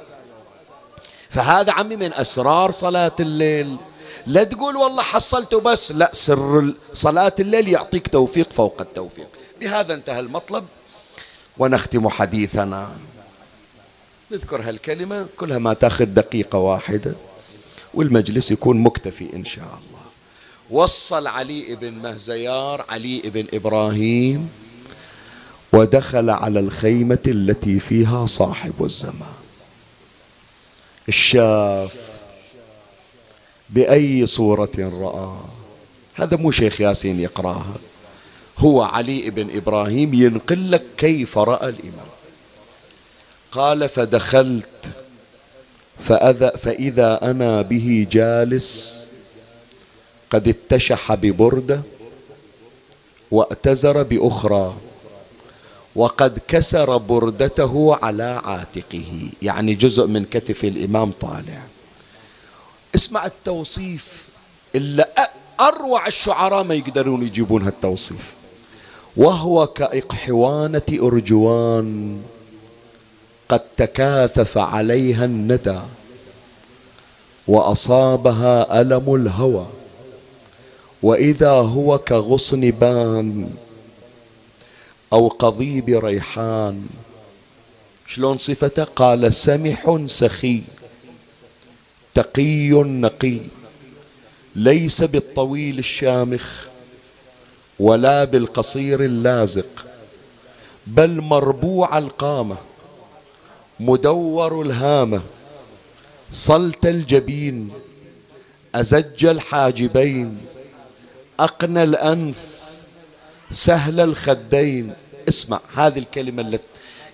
فهذا 1.30 1.72
عمي 1.72 1.96
من 1.96 2.12
أسرار 2.12 2.70
صلاة 2.70 3.16
الليل. 3.20 3.76
لا 4.26 4.44
تقول 4.44 4.76
والله 4.76 5.02
حصلته 5.02 5.60
بس 5.60 5.92
لا 5.92 6.10
سر 6.12 6.74
صلاة 6.94 7.32
الليل 7.40 7.68
يعطيك 7.68 8.08
توفيق 8.08 8.52
فوق 8.52 8.80
التوفيق. 8.80 9.28
بهذا 9.60 9.94
انتهى 9.94 10.20
المطلب. 10.20 10.64
ونختم 11.58 12.08
حديثنا. 12.08 12.88
نذكر 14.30 14.60
هالكلمة 14.60 15.26
كلها 15.36 15.58
ما 15.58 15.74
تاخذ 15.74 16.04
دقيقة 16.04 16.58
واحدة 16.58 17.12
والمجلس 17.94 18.50
يكون 18.50 18.78
مكتفي 18.82 19.34
إن 19.34 19.44
شاء 19.44 19.64
الله. 19.64 19.95
وصل 20.70 21.26
علي 21.26 21.74
بن 21.74 21.92
مهزيار 21.92 22.84
علي 22.88 23.22
بن 23.24 23.46
إبراهيم 23.54 24.48
ودخل 25.72 26.30
على 26.30 26.60
الخيمة 26.60 27.22
التي 27.26 27.78
فيها 27.78 28.26
صاحب 28.26 28.84
الزمان. 28.84 29.36
الشاف 31.08 31.94
بأي 33.70 34.26
صورة 34.26 34.72
رأى؟ 34.78 35.36
هذا 36.14 36.36
مو 36.36 36.50
شيخ 36.50 36.80
ياسين 36.80 37.20
يقرأها. 37.20 37.74
هو 38.58 38.82
علي 38.82 39.30
بن 39.30 39.56
إبراهيم 39.56 40.14
ينقل 40.14 40.70
لك 40.70 40.84
كيف 40.96 41.38
رأى 41.38 41.68
الإمام. 41.68 42.08
قال 43.52 43.88
فدخلت 43.88 44.92
فأذا 46.00 46.56
فإذا 46.56 47.30
أنا 47.30 47.62
به 47.62 48.06
جالس 48.10 49.06
قد 50.30 50.48
اتشح 50.48 51.14
ببردة 51.14 51.80
واتزر 53.30 54.02
بأخرى 54.02 54.74
وقد 55.96 56.38
كسر 56.48 56.96
بردته 56.96 57.98
على 58.02 58.40
عاتقه. 58.44 59.30
يعني 59.42 59.74
جزء 59.74 60.06
من 60.06 60.24
كتف 60.24 60.64
الإمام 60.64 61.10
طالع. 61.10 61.62
اسمع 62.94 63.26
التوصيف. 63.26 64.26
إلا 64.74 65.08
أروع 65.60 66.06
الشعراء 66.06 66.64
ما 66.64 66.74
يقدرون 66.74 67.22
يجيبون 67.22 67.62
هالتوصيف. 67.62 68.34
وهو 69.16 69.66
كإقحوانة 69.66 70.82
أرجوان 70.92 72.20
قد 73.48 73.60
تكاثف 73.76 74.58
عليها 74.58 75.24
الندى 75.24 75.80
وأصابها 77.48 78.80
ألم 78.80 79.14
الهوى. 79.14 79.66
وإذا 81.02 81.50
هو 81.50 81.98
كغصن 81.98 82.60
بان 82.60 83.50
أو 85.12 85.28
قضيب 85.28 85.88
ريحان. 85.88 86.86
شلون 88.06 88.38
صفته؟ 88.38 88.84
قال 88.84 89.34
سمح 89.34 89.98
سخي 90.06 90.62
تقي 92.14 92.70
نقي 92.70 93.38
ليس 94.56 95.02
بالطويل 95.02 95.78
الشامخ 95.78 96.66
ولا 97.78 98.24
بالقصير 98.24 99.04
اللازق 99.04 99.86
بل 100.86 101.20
مربوع 101.20 101.98
القامة 101.98 102.56
مدور 103.80 104.62
الهامة 104.62 105.22
صلت 106.32 106.86
الجبين 106.86 107.70
أزج 108.74 109.24
الحاجبين. 109.24 110.38
أقنى 111.40 111.82
الأنف 111.82 112.36
سهل 113.50 114.00
الخدين. 114.00 114.94
اسمع 115.28 115.60
هذه 115.74 115.98
الكلمة 115.98 116.42
التي 116.42 116.64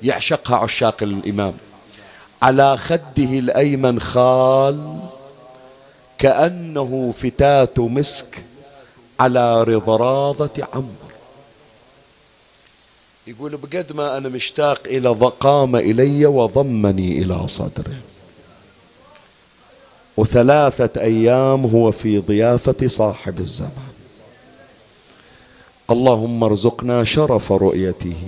يعشقها 0.02 0.56
عشاق 0.56 1.02
الإمام. 1.02 1.54
على 2.42 2.76
خده 2.76 3.38
الأيمن 3.38 4.00
خال 4.00 4.98
كأنه 6.18 7.14
فتات 7.18 7.78
مسك 7.78 8.44
على 9.20 9.62
رضراضة 9.62 10.50
عمر 10.74 11.12
يقول 13.26 13.56
بقد 13.56 13.92
ما 13.92 14.16
أنا 14.16 14.28
مشتاق 14.28 14.80
إلى 14.86 15.08
قام 15.40 15.76
إلي 15.76 16.26
وضمني 16.26 17.18
إلى 17.18 17.48
صدره 17.48 18.00
وثلاثة 20.16 21.00
أيام 21.00 21.66
هو 21.66 21.90
في 21.90 22.18
ضيافة 22.18 22.76
صاحب 22.86 23.40
الزمان. 23.40 23.91
اللهم 25.93 26.45
ارزقنا 26.45 27.05
شرف 27.05 27.53
رؤيته. 27.53 28.22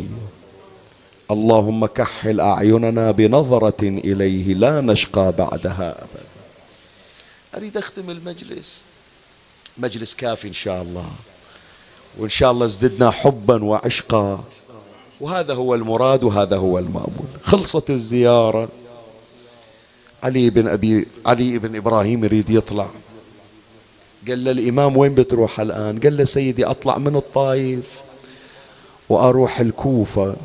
اللهم 1.31 1.87
كحل 1.87 2.41
أعيننا 2.41 3.11
بنظرة 3.11 3.83
إليه 3.83 4.55
لا 4.55 4.81
نشقى 4.81 5.33
بعدها 5.33 5.91
أبدا. 6.03 6.27
أريد 7.57 7.77
أختم 7.77 8.11
المجلس 8.11 8.87
مجلس 9.79 10.15
كافي 10.15 10.49
إن 10.49 10.53
شاء 10.53 10.83
الله. 10.83 11.09
وإن 12.19 12.29
شاء 12.29 12.51
الله 12.51 12.67
ازددنا 12.67 13.11
حبا 13.11 13.65
وعشقا. 13.65 14.45
وهذا 15.21 15.55
هو 15.55 15.75
المراد 15.75 16.25
وهذا 16.25 16.57
هو 16.57 16.79
المأمول. 16.79 17.29
خلصت 17.45 17.91
الزيارة. 17.91 18.69
علي 20.23 20.51
بن 20.51 20.69
أبي 20.69 21.07
علي 21.27 21.59
بن 21.59 21.77
إبراهيم 21.77 22.25
يريد 22.25 22.51
يطلع. 22.51 22.91
قال 24.29 24.45
له 24.45 24.51
الإمام 24.51 24.97
وين 24.97 25.15
بتروح 25.15 25.61
الآن؟ 25.61 26.01
قال 26.01 26.17
له 26.17 26.25
سيدي 26.25 26.65
أطلع 26.65 26.99
من 26.99 27.17
الطائف 27.17 28.01
وأروح 29.09 29.61
الكوفة. 29.61 30.37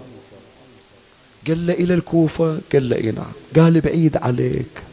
قال 1.47 1.67
له 1.67 1.73
إلى 1.73 1.93
الكوفة؟ 1.93 2.59
قال 2.73 2.89
له 2.89 2.95
إيه 2.95 3.11
نعم. 3.11 3.31
قال 3.55 3.81
بعيد 3.81 4.17
عليك. 4.17 4.83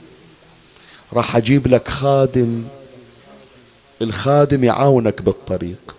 راح 1.12 1.36
أجيب 1.36 1.66
لك 1.66 1.88
خادم. 1.88 2.64
الخادم 4.02 4.64
يعاونك 4.64 5.22
بالطريق. 5.22 5.96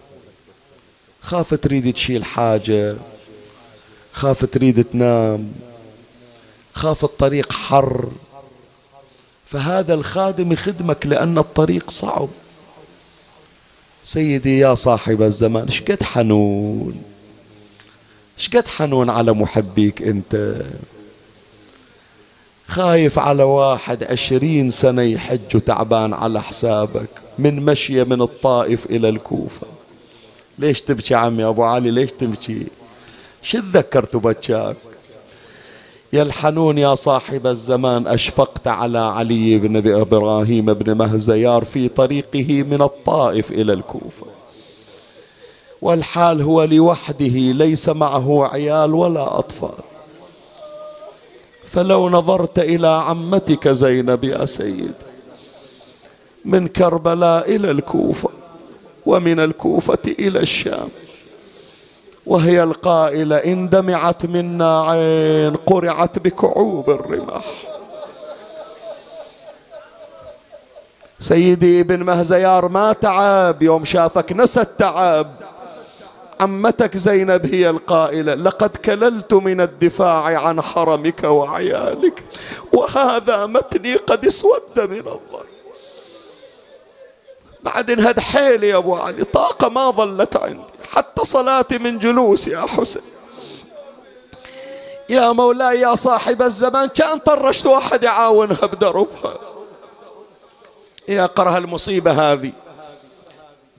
خاف 1.22 1.54
تريد 1.54 1.94
تشيل 1.94 2.26
حاجة. 2.26 2.96
خاف 4.12 4.46
تريد 4.46 4.84
تنام. 4.84 5.52
خاف 6.74 7.04
الطريق 7.04 7.54
حر. 7.54 8.10
فهذا 9.46 9.94
الخادم 9.94 10.52
يخدمك 10.52 11.06
لأن 11.06 11.38
الطريق 11.38 11.92
صعب. 11.92 12.30
سيدي 14.08 14.60
يا 14.60 14.76
صاحب 14.76 15.22
الزمان 15.22 15.70
شقد 15.70 16.04
حنون؟ 16.04 17.04
شقد 18.38 18.68
حنون 18.68 19.10
على 19.10 19.34
محبيك 19.34 20.02
أنت؟ 20.02 20.62
خايف 22.68 23.20
على 23.20 23.44
واحد 23.44 24.04
عشرين 24.04 24.72
سنة 24.72 25.02
يحج 25.02 25.56
وتعبان 25.56 26.14
على 26.14 26.42
حسابك 26.42 27.10
من 27.40 27.66
مشية 27.66 28.04
من 28.04 28.22
الطائف 28.22 28.86
إلى 28.86 29.10
الكوفة. 29.10 29.68
ليش 30.60 30.82
تبكي 30.82 31.16
عمي 31.16 31.44
أبو 31.44 31.64
علي؟ 31.64 31.92
ليش 31.92 32.12
تبكي 32.12 32.68
شو 33.44 33.60
تذكرت 33.60 34.16
بكاك 34.16 34.76
يا 36.14 36.22
الحنون 36.22 36.78
يا 36.78 36.96
صاحب 36.96 37.48
الزمان 37.48 38.08
أشفقت 38.08 38.68
على 38.68 39.00
علي 39.00 39.58
بن 39.58 39.96
إبراهيم 39.96 40.66
بن 40.74 40.98
مهزيار 40.98 41.64
في 41.64 41.88
طريقه 41.88 42.64
من 42.64 42.82
الطائف 42.82 43.52
إلى 43.52 43.74
الكوفة. 43.74 44.26
والحال 45.82 46.42
هو 46.42 46.64
لوحده 46.64 47.26
ليس 47.38 47.90
معه 47.90 48.50
عيال 48.54 48.94
ولا 48.94 49.40
أطفال. 49.40 49.84
فلو 51.66 52.10
نظرت 52.10 52.60
إلى 52.60 52.88
عمتك 52.88 53.68
زينب 53.68 54.24
يا 54.24 54.46
سيد 54.46 54.94
من 56.46 56.68
كربلاء 56.68 57.56
إلى 57.56 57.72
الكوفة 57.72 58.30
ومن 59.06 59.40
الكوفة 59.40 59.98
إلى 60.20 60.40
الشام 60.40 60.90
وهي 62.28 62.64
القائلة 62.64 63.38
إن 63.38 63.70
دمعت 63.70 64.26
منا 64.26 64.82
عين 64.82 65.56
قرعت 65.56 66.20
بكعوب 66.20 66.90
الرماح. 66.90 67.46
سيدي 71.20 71.82
ابن 71.82 72.04
مهزيار 72.04 72.68
ما 72.68 72.94
تعب 72.94 73.64
يوم 73.64 73.86
شافك 73.86 74.32
نسى 74.32 74.62
التعب. 74.62 75.36
عمتك 76.42 76.98
زينب 76.98 77.54
هي 77.54 77.70
القائلة 77.70 78.34
لقد 78.34 78.70
كللت 78.70 79.34
من 79.34 79.62
الدفاع 79.62 80.24
عن 80.24 80.62
حرمك 80.62 81.24
وعيالك 81.24 82.24
وهذا 82.74 83.46
متني 83.46 83.96
قد 83.96 84.26
اسود 84.26 84.78
من 84.78 85.00
الله. 85.00 85.44
بعد 87.64 87.92
انهد 87.92 88.20
حيلي 88.20 88.70
يا 88.70 88.78
أبو 88.78 88.96
علي 88.96 89.24
طاقة 89.24 89.70
ما 89.70 89.92
ظلت 89.92 90.36
عندي. 90.36 90.77
حتى 90.92 91.26
صلاتي 91.26 91.78
من 91.78 92.00
جلوس 92.00 92.48
يا 92.48 92.62
حسين. 92.62 93.02
يا 95.10 95.32
مولاي 95.32 95.80
يا 95.80 95.96
صاحب 95.96 96.42
الزمان 96.42 96.88
كان 96.90 97.20
طرشت 97.20 97.66
واحد 97.66 98.04
يعاونها 98.04 98.66
بدربها. 98.66 99.34
يا 101.08 101.26
قرها 101.26 101.58
المصيبة 101.58 102.12
هذه. 102.12 102.52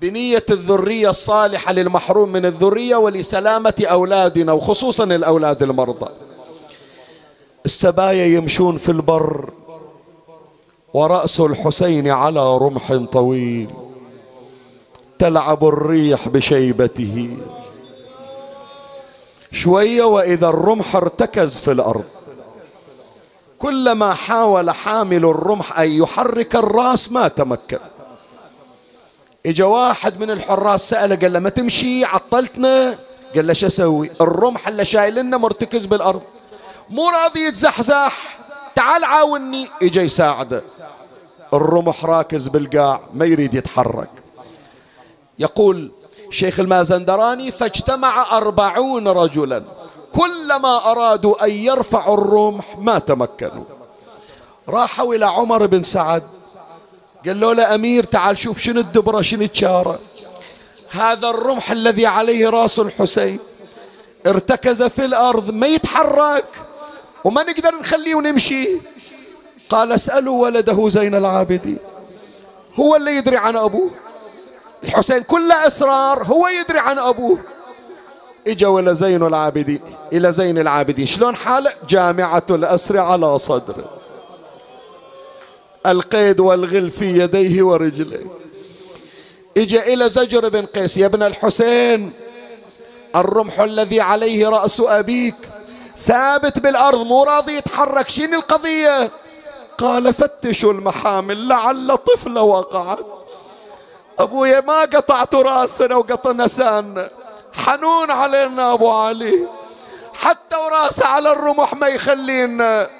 بنية 0.01 0.45
الذرية 0.51 1.11
الصالحة 1.11 1.73
للمحروم 1.73 2.33
من 2.33 2.45
الذرية 2.45 2.97
ولسلامة 2.97 3.75
أولادنا 3.91 4.53
وخصوصا 4.53 5.05
الأولاد 5.05 5.63
المرضى. 5.63 6.11
السبايا 7.67 8.27
يمشون 8.27 8.77
في 8.77 8.89
البر 8.89 9.51
ورأس 10.95 11.41
الحسين 11.41 12.09
على 12.09 12.59
رمح 12.59 12.93
طويل. 13.13 13.88
تلعب 15.19 15.65
الريح 15.65 16.29
بشيبته. 16.29 17.37
شوية 19.53 20.03
وإذا 20.05 20.49
الرمح 20.49 20.97
ارتكز 20.97 21.59
في 21.59 21.73
الأرض. 21.73 22.05
كلما 23.59 24.15
حاول 24.15 24.71
حامل 24.71 25.25
الرمح 25.25 25.79
أن 25.79 25.91
يحرك 25.91 26.57
الرأس 26.57 27.13
ما 27.13 27.29
تمكن. 27.29 27.79
إجا 29.47 29.65
واحد 29.65 30.21
من 30.21 30.31
الحراس 30.31 30.91
سأله 30.91 31.17
قال 31.17 31.33
له 31.33 31.39
ما 31.39 31.49
تمشي؟ 31.49 32.05
عطلتنا. 32.05 32.99
قال 33.35 33.47
له 33.47 33.53
شو 33.53 33.67
أسوي؟ 33.67 34.11
الرمح 34.21 34.69
اللي 34.69 34.85
شايلنا 34.85 35.37
مرتكز 35.37 35.87
بالأرض. 35.87 36.23
مو 36.91 37.09
راضي 37.09 37.41
يتزحزح. 37.41 38.39
تعال 38.75 39.05
عاوني 39.05 39.69
إجا 39.83 40.03
يساعده. 40.03 40.63
الرمح 41.55 42.05
راكز 42.05 42.49
بالقاع 42.49 43.01
ما 43.15 43.25
يريد 43.25 43.55
يتحرك. 43.55 44.11
يقول 45.39 45.91
شيخ 46.31 46.61
المازندراني 46.61 47.51
فاجتمع 47.51 48.37
أربعون 48.37 49.09
رجلا 49.09 49.63
كلما 50.13 50.91
أرادوا 50.91 51.45
أن 51.45 51.51
يرفعوا 51.51 52.19
الرمح 52.19 52.79
ما 52.79 52.99
تمكنوا. 52.99 53.65
راحوا 54.69 55.15
إلى 55.15 55.27
عمر 55.27 55.67
بن 55.67 55.83
سعد 55.83 56.23
قال 57.27 57.41
له 57.41 57.75
أمير 57.75 58.05
تعال 58.05 58.39
شوف 58.39 58.59
شنو 58.59 58.81
الدبرة 58.81 59.23
شنو 59.23 59.43
الشارة 59.43 59.99
هذا 60.91 61.29
الرمح 61.29 61.71
الذي 61.71 62.07
عليه 62.07 62.49
راس 62.49 62.79
الحسين 62.79 63.39
ارتكز 64.27 64.83
في 64.83 65.05
الأرض 65.05 65.51
ما 65.51 65.67
يتحرك 65.67 66.45
وما 67.25 67.43
نقدر 67.43 67.75
نخليه 67.81 68.15
ونمشي. 68.15 68.69
قال 69.71 69.93
اسألوا 69.93 70.43
ولده 70.43 70.89
زين 70.89 71.15
العابدين 71.15 71.79
هو 72.81 72.97
اللي 72.97 73.17
يدري 73.17 73.37
عن 73.37 73.57
أبوه. 73.57 73.91
الحسين 74.85 75.23
كله 75.23 75.67
أسرار 75.67 76.23
هو 76.23 76.49
يدري 76.49 76.79
عن 76.79 76.99
أبوه. 76.99 77.39
اجوا 78.47 78.81
إلى 78.81 78.95
زين 78.95 79.23
العابدين 79.27 79.81
إلى 80.13 80.33
زين 80.33 80.59
العابدين. 80.59 81.07
شلون 81.07 81.37
حاله 81.37 81.73
جامعة 81.89 82.47
الأسر 82.51 82.99
على 82.99 83.39
صدره 83.39 83.91
القيد 85.87 86.41
والغل 86.41 86.91
في 86.91 87.19
يديه 87.19 87.63
ورجليه. 87.63 88.27
إجا 89.57 89.87
إلى 89.87 90.09
زجر 90.09 90.49
بن 90.49 90.67
قيس 90.67 90.97
يا 90.97 91.07
ابن 91.07 91.23
الحسين 91.23 92.13
الرمح 93.17 93.61
الذي 93.61 94.01
عليه 94.01 94.49
رأس 94.49 94.81
أبيك 94.81 95.35
ثابت 96.07 96.59
بالأرض 96.59 97.07
مو 97.07 97.25
راضي 97.25 97.57
يتحرك 97.57 98.09
شين 98.09 98.35
القضية؟ 98.35 99.11
قال 99.79 100.15
فتشوا 100.15 100.73
المحامل 100.73 101.49
لعل 101.49 101.97
طفلة 101.97 102.43
وقعت. 102.43 103.18
أبويا 104.19 104.61
ما 104.61 104.81
قطعت 104.81 105.35
راسنا 105.35 105.97
وقطنا 105.97 106.47
ساننا 106.47 107.11
حنون 107.67 108.11
علينا 108.11 108.73
أبو 108.73 108.91
علي. 108.91 109.49
حتى 110.15 110.57
وراسه 110.57 111.07
على 111.07 111.33
الرمح 111.33 111.75
ما 111.75 111.87
يخلينا. 111.87 112.91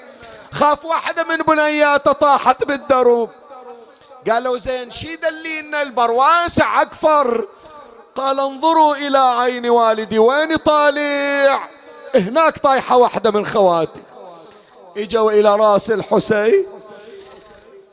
خاف 0.51 0.85
واحدة 0.85 1.23
من 1.23 1.37
بنياته 1.37 2.11
طاحت 2.11 2.63
بالدرب 2.63 3.29
قالوا 4.29 4.57
زين 4.57 4.91
شي 4.91 5.15
دلينا 5.15 5.81
البر 5.81 6.11
واسع 6.11 6.81
أكفر 6.81 7.47
قال 8.15 8.39
انظروا 8.39 8.95
إلى 8.95 9.17
عين 9.17 9.69
والدي 9.69 10.19
وين 10.19 10.55
طالع؟ 10.55 11.59
هناك 12.15 12.57
طايحة 12.57 12.97
واحدة 12.97 13.31
من 13.31 13.45
خواتي. 13.45 14.01
إجوا 14.97 15.31
إلى 15.31 15.55
راس 15.55 15.91
الحسين. 15.91 16.65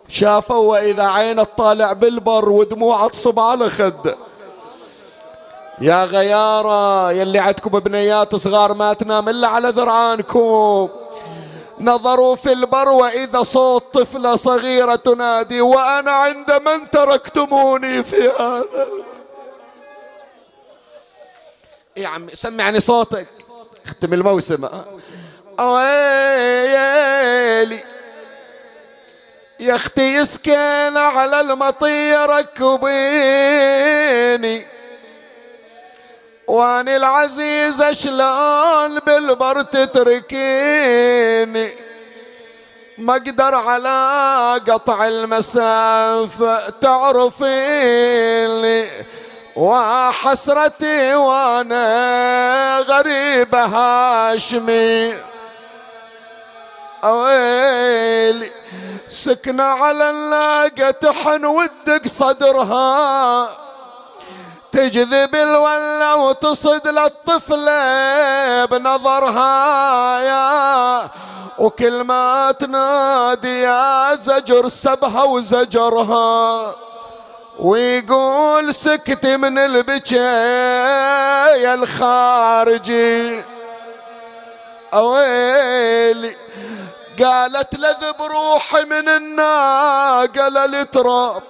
شافوا 0.09 0.73
وإذا 0.73 1.07
عين 1.07 1.41
الطالع 1.41 1.93
بالبر 1.93 2.49
ودموع 2.49 3.09
تصب 3.09 3.41
على 3.41 3.71
خده 3.71 4.17
يا 5.81 6.05
غيارة 6.05 7.13
يلي 7.13 7.39
عندكم 7.39 7.79
بنيات 7.79 8.35
صغار 8.35 8.75
ما 8.75 8.93
تنام 8.93 9.29
إلا 9.29 9.49
على 9.49 9.69
ذرعانكم. 9.69 10.89
نظروا 11.81 12.37
في 12.37 12.53
البر 12.53 12.89
وإذا 12.89 13.43
صوت 13.43 13.95
طفلة 13.95 14.37
صغيرة 14.37 14.95
تنادي 14.95 15.61
وأنا 15.61 16.11
عند 16.11 16.53
من 16.53 16.91
تركتموني 16.91 18.03
في 18.03 18.29
هذا؟ 18.29 18.87
يا 21.97 22.09
عمي 22.09 22.35
سمعني 22.35 22.81
صوتك. 22.81 23.27
اختم 23.87 24.15
الموسم. 24.15 24.69
ويلي 25.59 26.77
يا 29.61 29.77
أختي 29.77 30.15
يسكن 30.15 30.97
على 30.97 31.41
المطية 31.41 32.27
ركبيني 32.27 32.87
واني 36.47 36.97
العزيزة 36.97 37.93
شلون 37.93 38.99
بالبر 38.99 39.63
تتركيني؟ 39.63 40.37
ما 42.99 43.13
أقدر 43.13 43.55
على 43.55 44.61
قطع 44.69 45.09
المسافة 45.09 46.71
تعرفيني؟ 46.71 47.47
وحسرتي 49.57 51.15
وأنا 51.15 52.79
غريب 52.79 53.55
هاشمي. 53.55 55.15
أويلي 57.05 58.51
سكنة 59.09 59.63
على 59.63 60.11
اللاقة 60.11 60.91
تحن 60.91 61.45
ودق 61.45 62.07
صدرها. 62.07 63.49
تجذب 64.73 65.35
الولة 65.35 66.17
وتصد 66.17 66.89
للطفلة 66.89 68.65
بنظرها. 68.65 70.21
يا 70.21 71.09
وكل 71.59 72.01
ما 72.01 72.55
تنادي 72.61 73.63
يا 73.63 74.15
زجر 74.15 74.69
سبها 74.69 75.23
وزجرها. 75.23 76.75
ويقول 77.59 78.75
سكت 78.75 79.27
من 79.27 79.59
البكاء 79.59 81.59
يا 81.59 81.75
الخارجي. 81.75 83.43
أويلي. 84.95 86.37
قالت 87.25 87.75
لذب 87.75 88.23
روحي 88.23 88.85
من 88.85 89.09
الناقة 89.09 90.49
للتراب. 90.49 91.43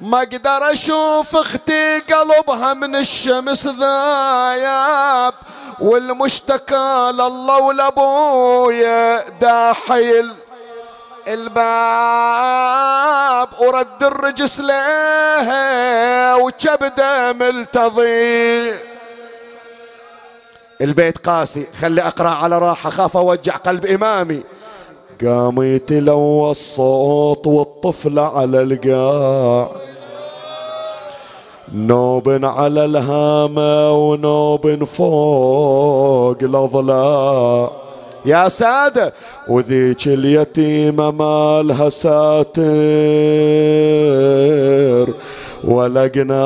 ما 0.00 0.18
أقدر 0.18 0.72
أشوف 0.72 1.36
أختي 1.36 1.98
قلبها 1.98 2.74
من 2.74 2.96
الشمس 2.96 3.66
ذايب 3.66 5.34
والمشتكى 5.80 7.10
لله 7.12 7.58
ولابويا 7.58 9.28
داحيل. 9.28 10.34
الباب 11.28 12.68
ورد 13.60 14.02
الرجس 14.02 14.60
ليه 14.60 16.34
وكبده 16.34 17.32
ملتضي. 17.32 18.93
البيت 20.80 21.18
قاسي 21.18 21.66
خلي 21.80 22.02
أقرأ 22.02 22.28
على 22.28 22.58
راحة 22.58 22.90
خاف 22.90 23.16
أوجع 23.16 23.56
قلب 23.56 23.86
إمامي. 23.86 24.40
قام 25.24 25.62
يتلوى 25.62 26.50
الصوت 26.50 27.46
والطفلة 27.46 28.22
على 28.22 28.62
القاع. 28.62 29.68
نوب 31.74 32.28
على 32.44 32.84
الهامة 32.84 33.92
ونوب 33.92 34.84
فوق 34.84 36.36
الأضلاع. 36.42 37.70
يا 38.26 38.48
سادة 38.48 39.12
وذيك 39.48 40.06
اليتيمة 40.06 41.10
مالها 41.10 41.88
ساتر. 41.88 42.64
ولا 45.66 46.10
قناع 46.14 46.44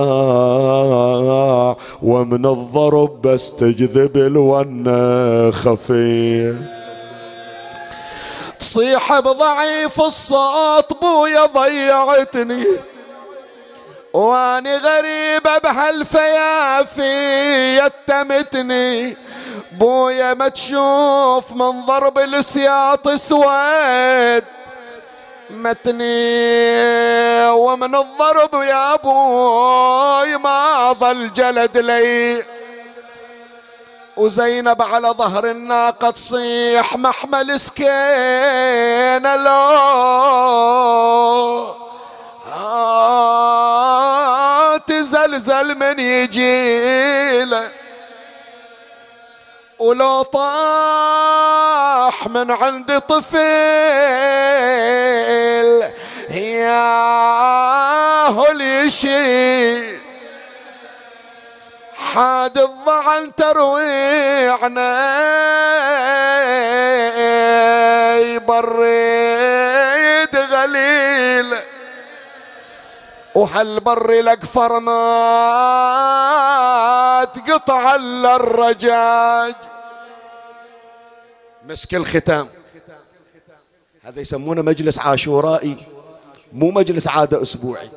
ومن 2.03 2.47
الضرب 2.47 3.23
بس 3.23 3.53
تجذب 3.53 4.17
الونة 4.17 5.51
خفيه 5.51 6.79
تصيح 8.59 9.21
بضعيف 9.21 10.01
الصوت 10.01 11.01
بويا 11.03 11.47
ضيعتني. 11.47 12.67
وأني 14.13 14.77
غريبة 14.77 15.59
بهالفيافي 15.65 17.09
يتمتني. 17.79 19.17
بويا 19.73 20.35
ما 20.35 20.49
تشوف 20.49 21.53
من 21.53 21.87
ضرب 21.87 22.19
السياط 22.19 23.09
سويد. 23.09 24.45
متني 25.51 26.09
ومن 27.51 27.95
الضرب 27.95 28.55
يا 28.63 28.95
أبوي 28.95 30.37
ما 30.37 30.93
ظل 30.93 31.33
جلد 31.33 31.79
لي. 31.79 32.43
وزينب 34.17 34.83
على 34.83 35.09
ظهر 35.09 35.51
الناقة 35.51 36.11
تصيح 36.11 36.97
محمل 36.97 37.61
سكينة 37.61 39.37
لو 39.37 39.51
آه 43.49 44.77
تزلزل 44.77 45.79
من 45.79 46.01
يجيله 46.01 47.71
ولو 49.79 50.23
طاح 50.23 51.69
من 52.29 52.51
عند 52.51 52.99
طفل 52.99 53.39
ياهو 56.31 57.67
اليشيل 58.47 59.99
حاد 62.15 62.59
الضعن 62.59 63.35
ترويعنا 63.35 64.99
بريد 68.49 70.37
غليل. 70.37 71.59
وهالبر 73.39 74.11
الاقفر 74.11 74.81
ما 74.81 74.99
تقطع 77.35 77.95
الا 77.95 78.37
الرجاج. 78.37 79.55
مسك 81.69 81.95
الختام. 81.95 82.49
هذا 84.03 84.21
يسمونه 84.21 84.63
مجلس 84.63 84.99
عاشورائي 84.99 85.77
مو 86.53 86.71
مجلس 86.71 87.09
عادة 87.09 87.43
أسبوعي. 87.43 87.91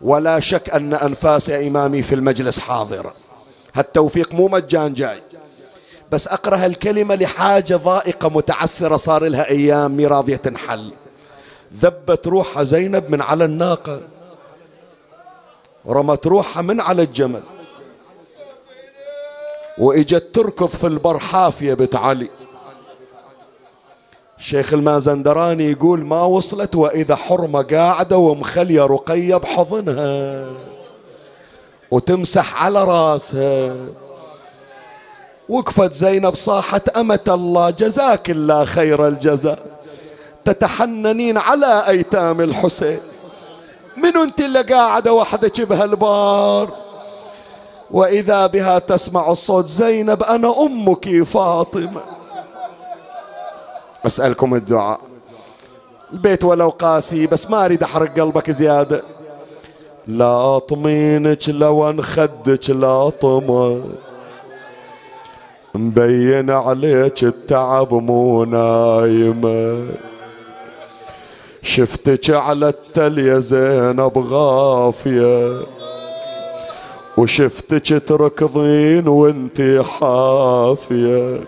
ولا 0.00 0.40
شك 0.40 0.70
أن 0.70 0.94
أنفاس 0.94 1.50
إمامي 1.50 2.02
في 2.02 2.14
المجلس 2.14 2.58
حاضرة 2.58 3.12
هالتوفيق 3.74 4.32
مو 4.32 4.48
مجان 4.48 4.94
جاي. 4.94 5.22
بس 6.12 6.28
أقرأ 6.28 6.56
هالكلمة 6.56 7.14
لحاجة 7.14 7.76
ضائقة 7.76 8.28
متعسرة 8.28 8.96
صار 8.96 9.24
لها 9.24 9.48
أيام 9.48 10.06
راضية 10.06 10.36
تنحل 10.36 10.92
ذبت 11.74 12.26
روحها 12.26 12.62
زينب 12.62 13.10
من 13.10 13.20
على 13.20 13.44
الناقة. 13.44 14.00
رمت 15.88 16.26
روحها 16.26 16.62
من 16.62 16.80
على 16.80 17.02
الجمل. 17.02 17.42
وإجت 19.78 20.34
تركض 20.34 20.68
في 20.68 20.86
البر 20.86 21.18
حافية 21.18 21.74
بنت 21.74 21.96
علي. 21.96 22.30
شيخ 24.38 24.72
المازندراني 24.72 25.70
يقول 25.70 26.04
ما 26.04 26.22
وصلت 26.22 26.76
وإذا 26.76 27.16
حرمة 27.16 27.62
قاعدة 27.62 28.16
ومخلية 28.16 28.86
رقية 28.86 29.36
بحضنها. 29.36 30.46
وتمسح 31.90 32.62
على 32.62 32.84
راسها. 32.84 33.76
وقفت 35.48 35.92
زينب 35.92 36.34
صاحت 36.34 36.88
أمة 36.88 37.20
الله. 37.28 37.70
جزاك 37.70 38.30
الله 38.30 38.64
خير 38.64 39.08
الجزاء. 39.08 39.80
تتحننين 40.44 41.38
على 41.38 41.88
أيتام 41.88 42.40
الحسين. 42.40 43.00
من 43.96 44.16
أنت 44.16 44.40
اللي 44.40 44.60
قاعدة 44.60 45.12
وحدك 45.12 45.60
بهالبار 45.60 46.70
وإذا 47.90 48.46
بها 48.46 48.78
تسمع 48.78 49.30
الصوت 49.30 49.66
زينب 49.66 50.22
أنا 50.22 50.62
أمك 50.62 51.22
فاطمة. 51.22 52.00
أسألكم 54.06 54.54
الدعاء. 54.54 55.00
البيت 56.12 56.44
ولو 56.44 56.68
قاسي 56.68 57.26
بس 57.26 57.50
ما 57.50 57.64
أريد 57.64 57.82
أحرق 57.82 58.20
قلبك 58.20 58.50
زيادة. 58.50 59.02
لا 60.06 60.58
طمينك 60.58 61.48
لو 61.48 61.90
أنخدك 61.90 62.70
لا 62.70 63.10
مبين 65.74 66.50
عليك 66.50 67.24
التعب 67.24 67.94
مو 67.94 68.44
نايمة. 68.44 69.88
شفتك 71.62 72.30
على 72.30 72.68
التل 72.68 73.18
يا 73.18 73.38
زينب 73.38 74.18
غافية. 74.18 75.60
وشفتك 77.16 78.02
تركضين 78.06 79.08
وانتي 79.08 79.82
حافية. 79.82 81.40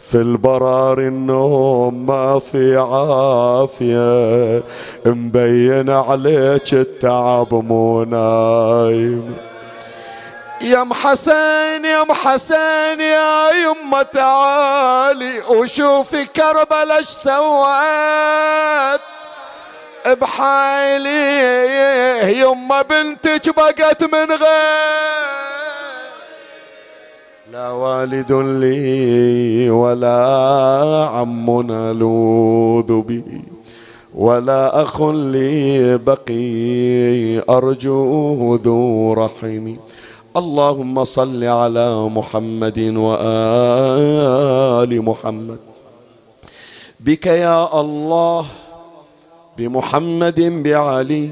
في 0.00 0.14
البرار 0.14 1.00
النوم 1.00 2.06
ما 2.06 2.38
في 2.38 2.76
عافية. 2.76 4.62
مبين 5.06 5.90
عليك 5.90 6.74
التعب 6.74 7.54
مو 7.54 8.04
نايم. 8.04 9.51
يا 10.62 10.82
أم 10.82 10.92
حسين 10.94 11.84
يا 11.84 12.02
أم 12.02 12.12
حسين 12.12 13.00
يا 13.00 13.50
يمه 13.64 14.02
تعالي 14.02 15.40
وشوفي 15.40 16.24
كربلاء 16.24 16.98
إيش 16.98 17.08
سوت 17.08 19.00
بحالي 20.20 21.12
يمه 22.40 22.82
بنتك 22.82 23.56
بقت 23.56 24.04
من 24.04 24.32
غير. 24.32 25.42
لا 27.52 27.70
والد 27.70 28.32
لي 28.32 29.70
ولا 29.70 31.08
عم 31.12 31.60
نلوذ 31.60 33.00
به 33.00 33.22
ولا 34.14 34.82
أخ 34.82 35.02
لي 35.02 35.98
بقي 35.98 37.38
أرجوه 37.56 38.60
ذو 38.64 39.12
رحم 39.14 39.76
اللهم 40.36 41.04
صل 41.04 41.44
على 41.44 42.08
محمد 42.08 42.78
وآل 42.96 45.02
محمد. 45.02 45.58
بك 47.00 47.26
يا 47.26 47.80
الله 47.80 48.46
بمحمد 49.58 50.40
بعلي 50.64 51.28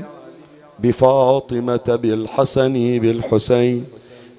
بفاطمة 0.78 1.98
بالحسن 2.03 2.98
بالحسين 2.98 3.84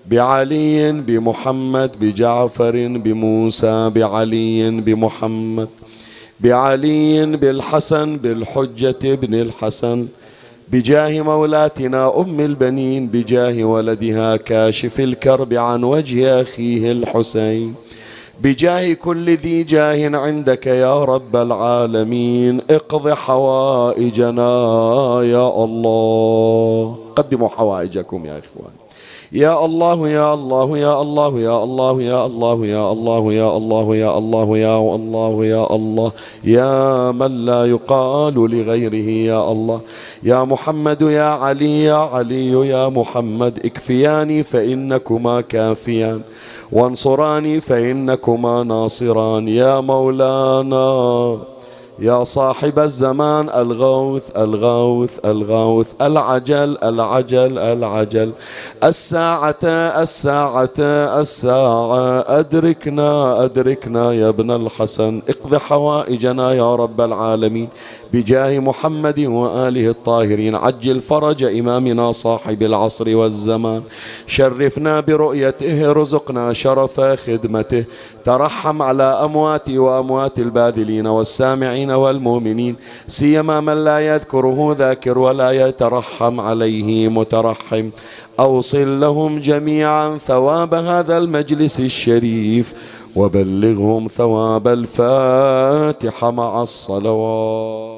بعلي 0.05 0.91
بمحمد 0.91 1.91
بجعفر 1.99 2.87
بموسى 2.87 3.89
بعلي 3.89 4.81
بمحمد 4.81 5.69
بعلي 6.39 7.25
بالحسن 7.25 8.17
بالحجة 8.17 8.99
ابن 9.05 9.33
الحسن 9.33 10.07
بجاه 10.71 11.21
مولاتنا 11.21 12.19
أم 12.21 12.39
البنين 12.39 13.07
بجاه 13.07 13.63
ولدها 13.63 14.35
كاشف 14.35 14.99
الكرب 14.99 15.53
عن 15.53 15.83
وجه 15.83 16.41
أخيه 16.41 16.91
الحسين. 16.91 17.75
بجاه 18.41 18.93
كل 18.93 19.29
ذي 19.29 19.63
جاه 19.63 20.17
عندك 20.17 20.67
يا 20.67 21.03
رب 21.03 21.35
العالمين 21.35 22.61
اقض 22.69 23.09
حوائجنا 23.09 24.51
يا 25.23 25.63
الله. 25.63 26.97
قدموا 27.15 27.47
حوائجكم 27.47 28.25
يا 28.25 28.31
إخوان. 28.39 28.80
يا 29.33 29.65
الله 29.65 30.09
يا 30.09 30.33
الله 30.33 30.77
يا 30.77 31.01
الله 31.01 31.39
يا 31.39 31.63
الله 31.63 32.01
يا 32.01 32.25
الله 32.25 32.65
يا 32.65 32.91
الله 32.91 33.33
يا 33.33 33.57
الله 33.57 33.95
يا 33.95 34.17
الله 34.17 34.57
يا 34.57 34.77
الله 34.95 35.45
يا 35.45 35.75
الله 35.75 36.11
يا 36.43 37.11
من 37.11 37.45
لا 37.45 37.65
يقال 37.65 38.33
لغيره 38.33 39.09
يا 39.31 39.51
الله 39.51 39.79
يا 40.23 40.43
محمد 40.43 41.01
يا 41.01 41.23
علي 41.23 41.83
يا 41.83 41.95
علي 41.95 42.51
يا 42.67 42.89
محمد 42.89 43.59
اكفياني 43.65 44.43
فإنكما 44.43 45.41
كافيان 45.41 46.21
وانصراني 46.71 47.61
فإنكما 47.61 48.63
ناصران 48.63 49.47
يا 49.47 49.79
مولانا 49.79 51.50
يا 51.99 52.23
صاحب 52.23 52.79
الزمان 52.79 53.49
الغوث 53.49 54.23
الغوث 54.37 55.19
الغوث 55.25 55.87
العجل 56.01 56.77
العجل 56.83 57.57
العجل. 57.59 58.31
الساعة 58.83 59.63
الساعة 60.03 60.79
الساعة. 61.21 62.23
أدركنا 62.39 63.43
أدركنا 63.45 64.13
يا 64.13 64.29
ابن 64.29 64.51
الحسن. 64.51 65.21
اقض 65.29 65.55
حوائجنا 65.55 66.53
يا 66.53 66.75
رب 66.75 67.01
العالمين. 67.01 67.69
بجاه 68.13 68.59
محمد 68.59 69.19
وآله 69.19 69.89
الطاهرين. 69.89 70.55
عجل 70.55 70.99
فرج 70.99 71.43
إمامنا 71.43 72.11
صاحب 72.11 72.63
العصر 72.63 73.15
والزمان. 73.15 73.81
شرفنا 74.27 74.99
برؤيته 74.99 75.91
رزقنا 75.91 76.53
شرف 76.53 76.99
خدمته. 76.99 77.83
ترحم 78.25 78.81
على 78.81 79.03
أمواتي 79.03 79.77
وأموات 79.77 80.39
الباذلين 80.39 81.07
والسامعين 81.07 81.91
والمؤمنين. 81.91 82.75
سيما 83.07 83.59
من 83.59 83.83
لا 83.83 83.99
يذكره 83.99 84.75
ذاكر 84.79 85.19
ولا 85.19 85.51
يترحم 85.51 86.39
عليه 86.39 87.07
مترحم. 87.07 87.89
أوصل 88.39 88.99
لهم 88.99 89.39
جميعا 89.39 90.17
ثواب 90.17 90.73
هذا 90.73 91.17
المجلس 91.17 91.79
الشريف. 91.79 92.73
وبلغهم 93.15 94.07
ثواب 94.07 94.67
الفاتحة 94.67 96.31
مع 96.31 96.61
الصلوات. 96.61 97.90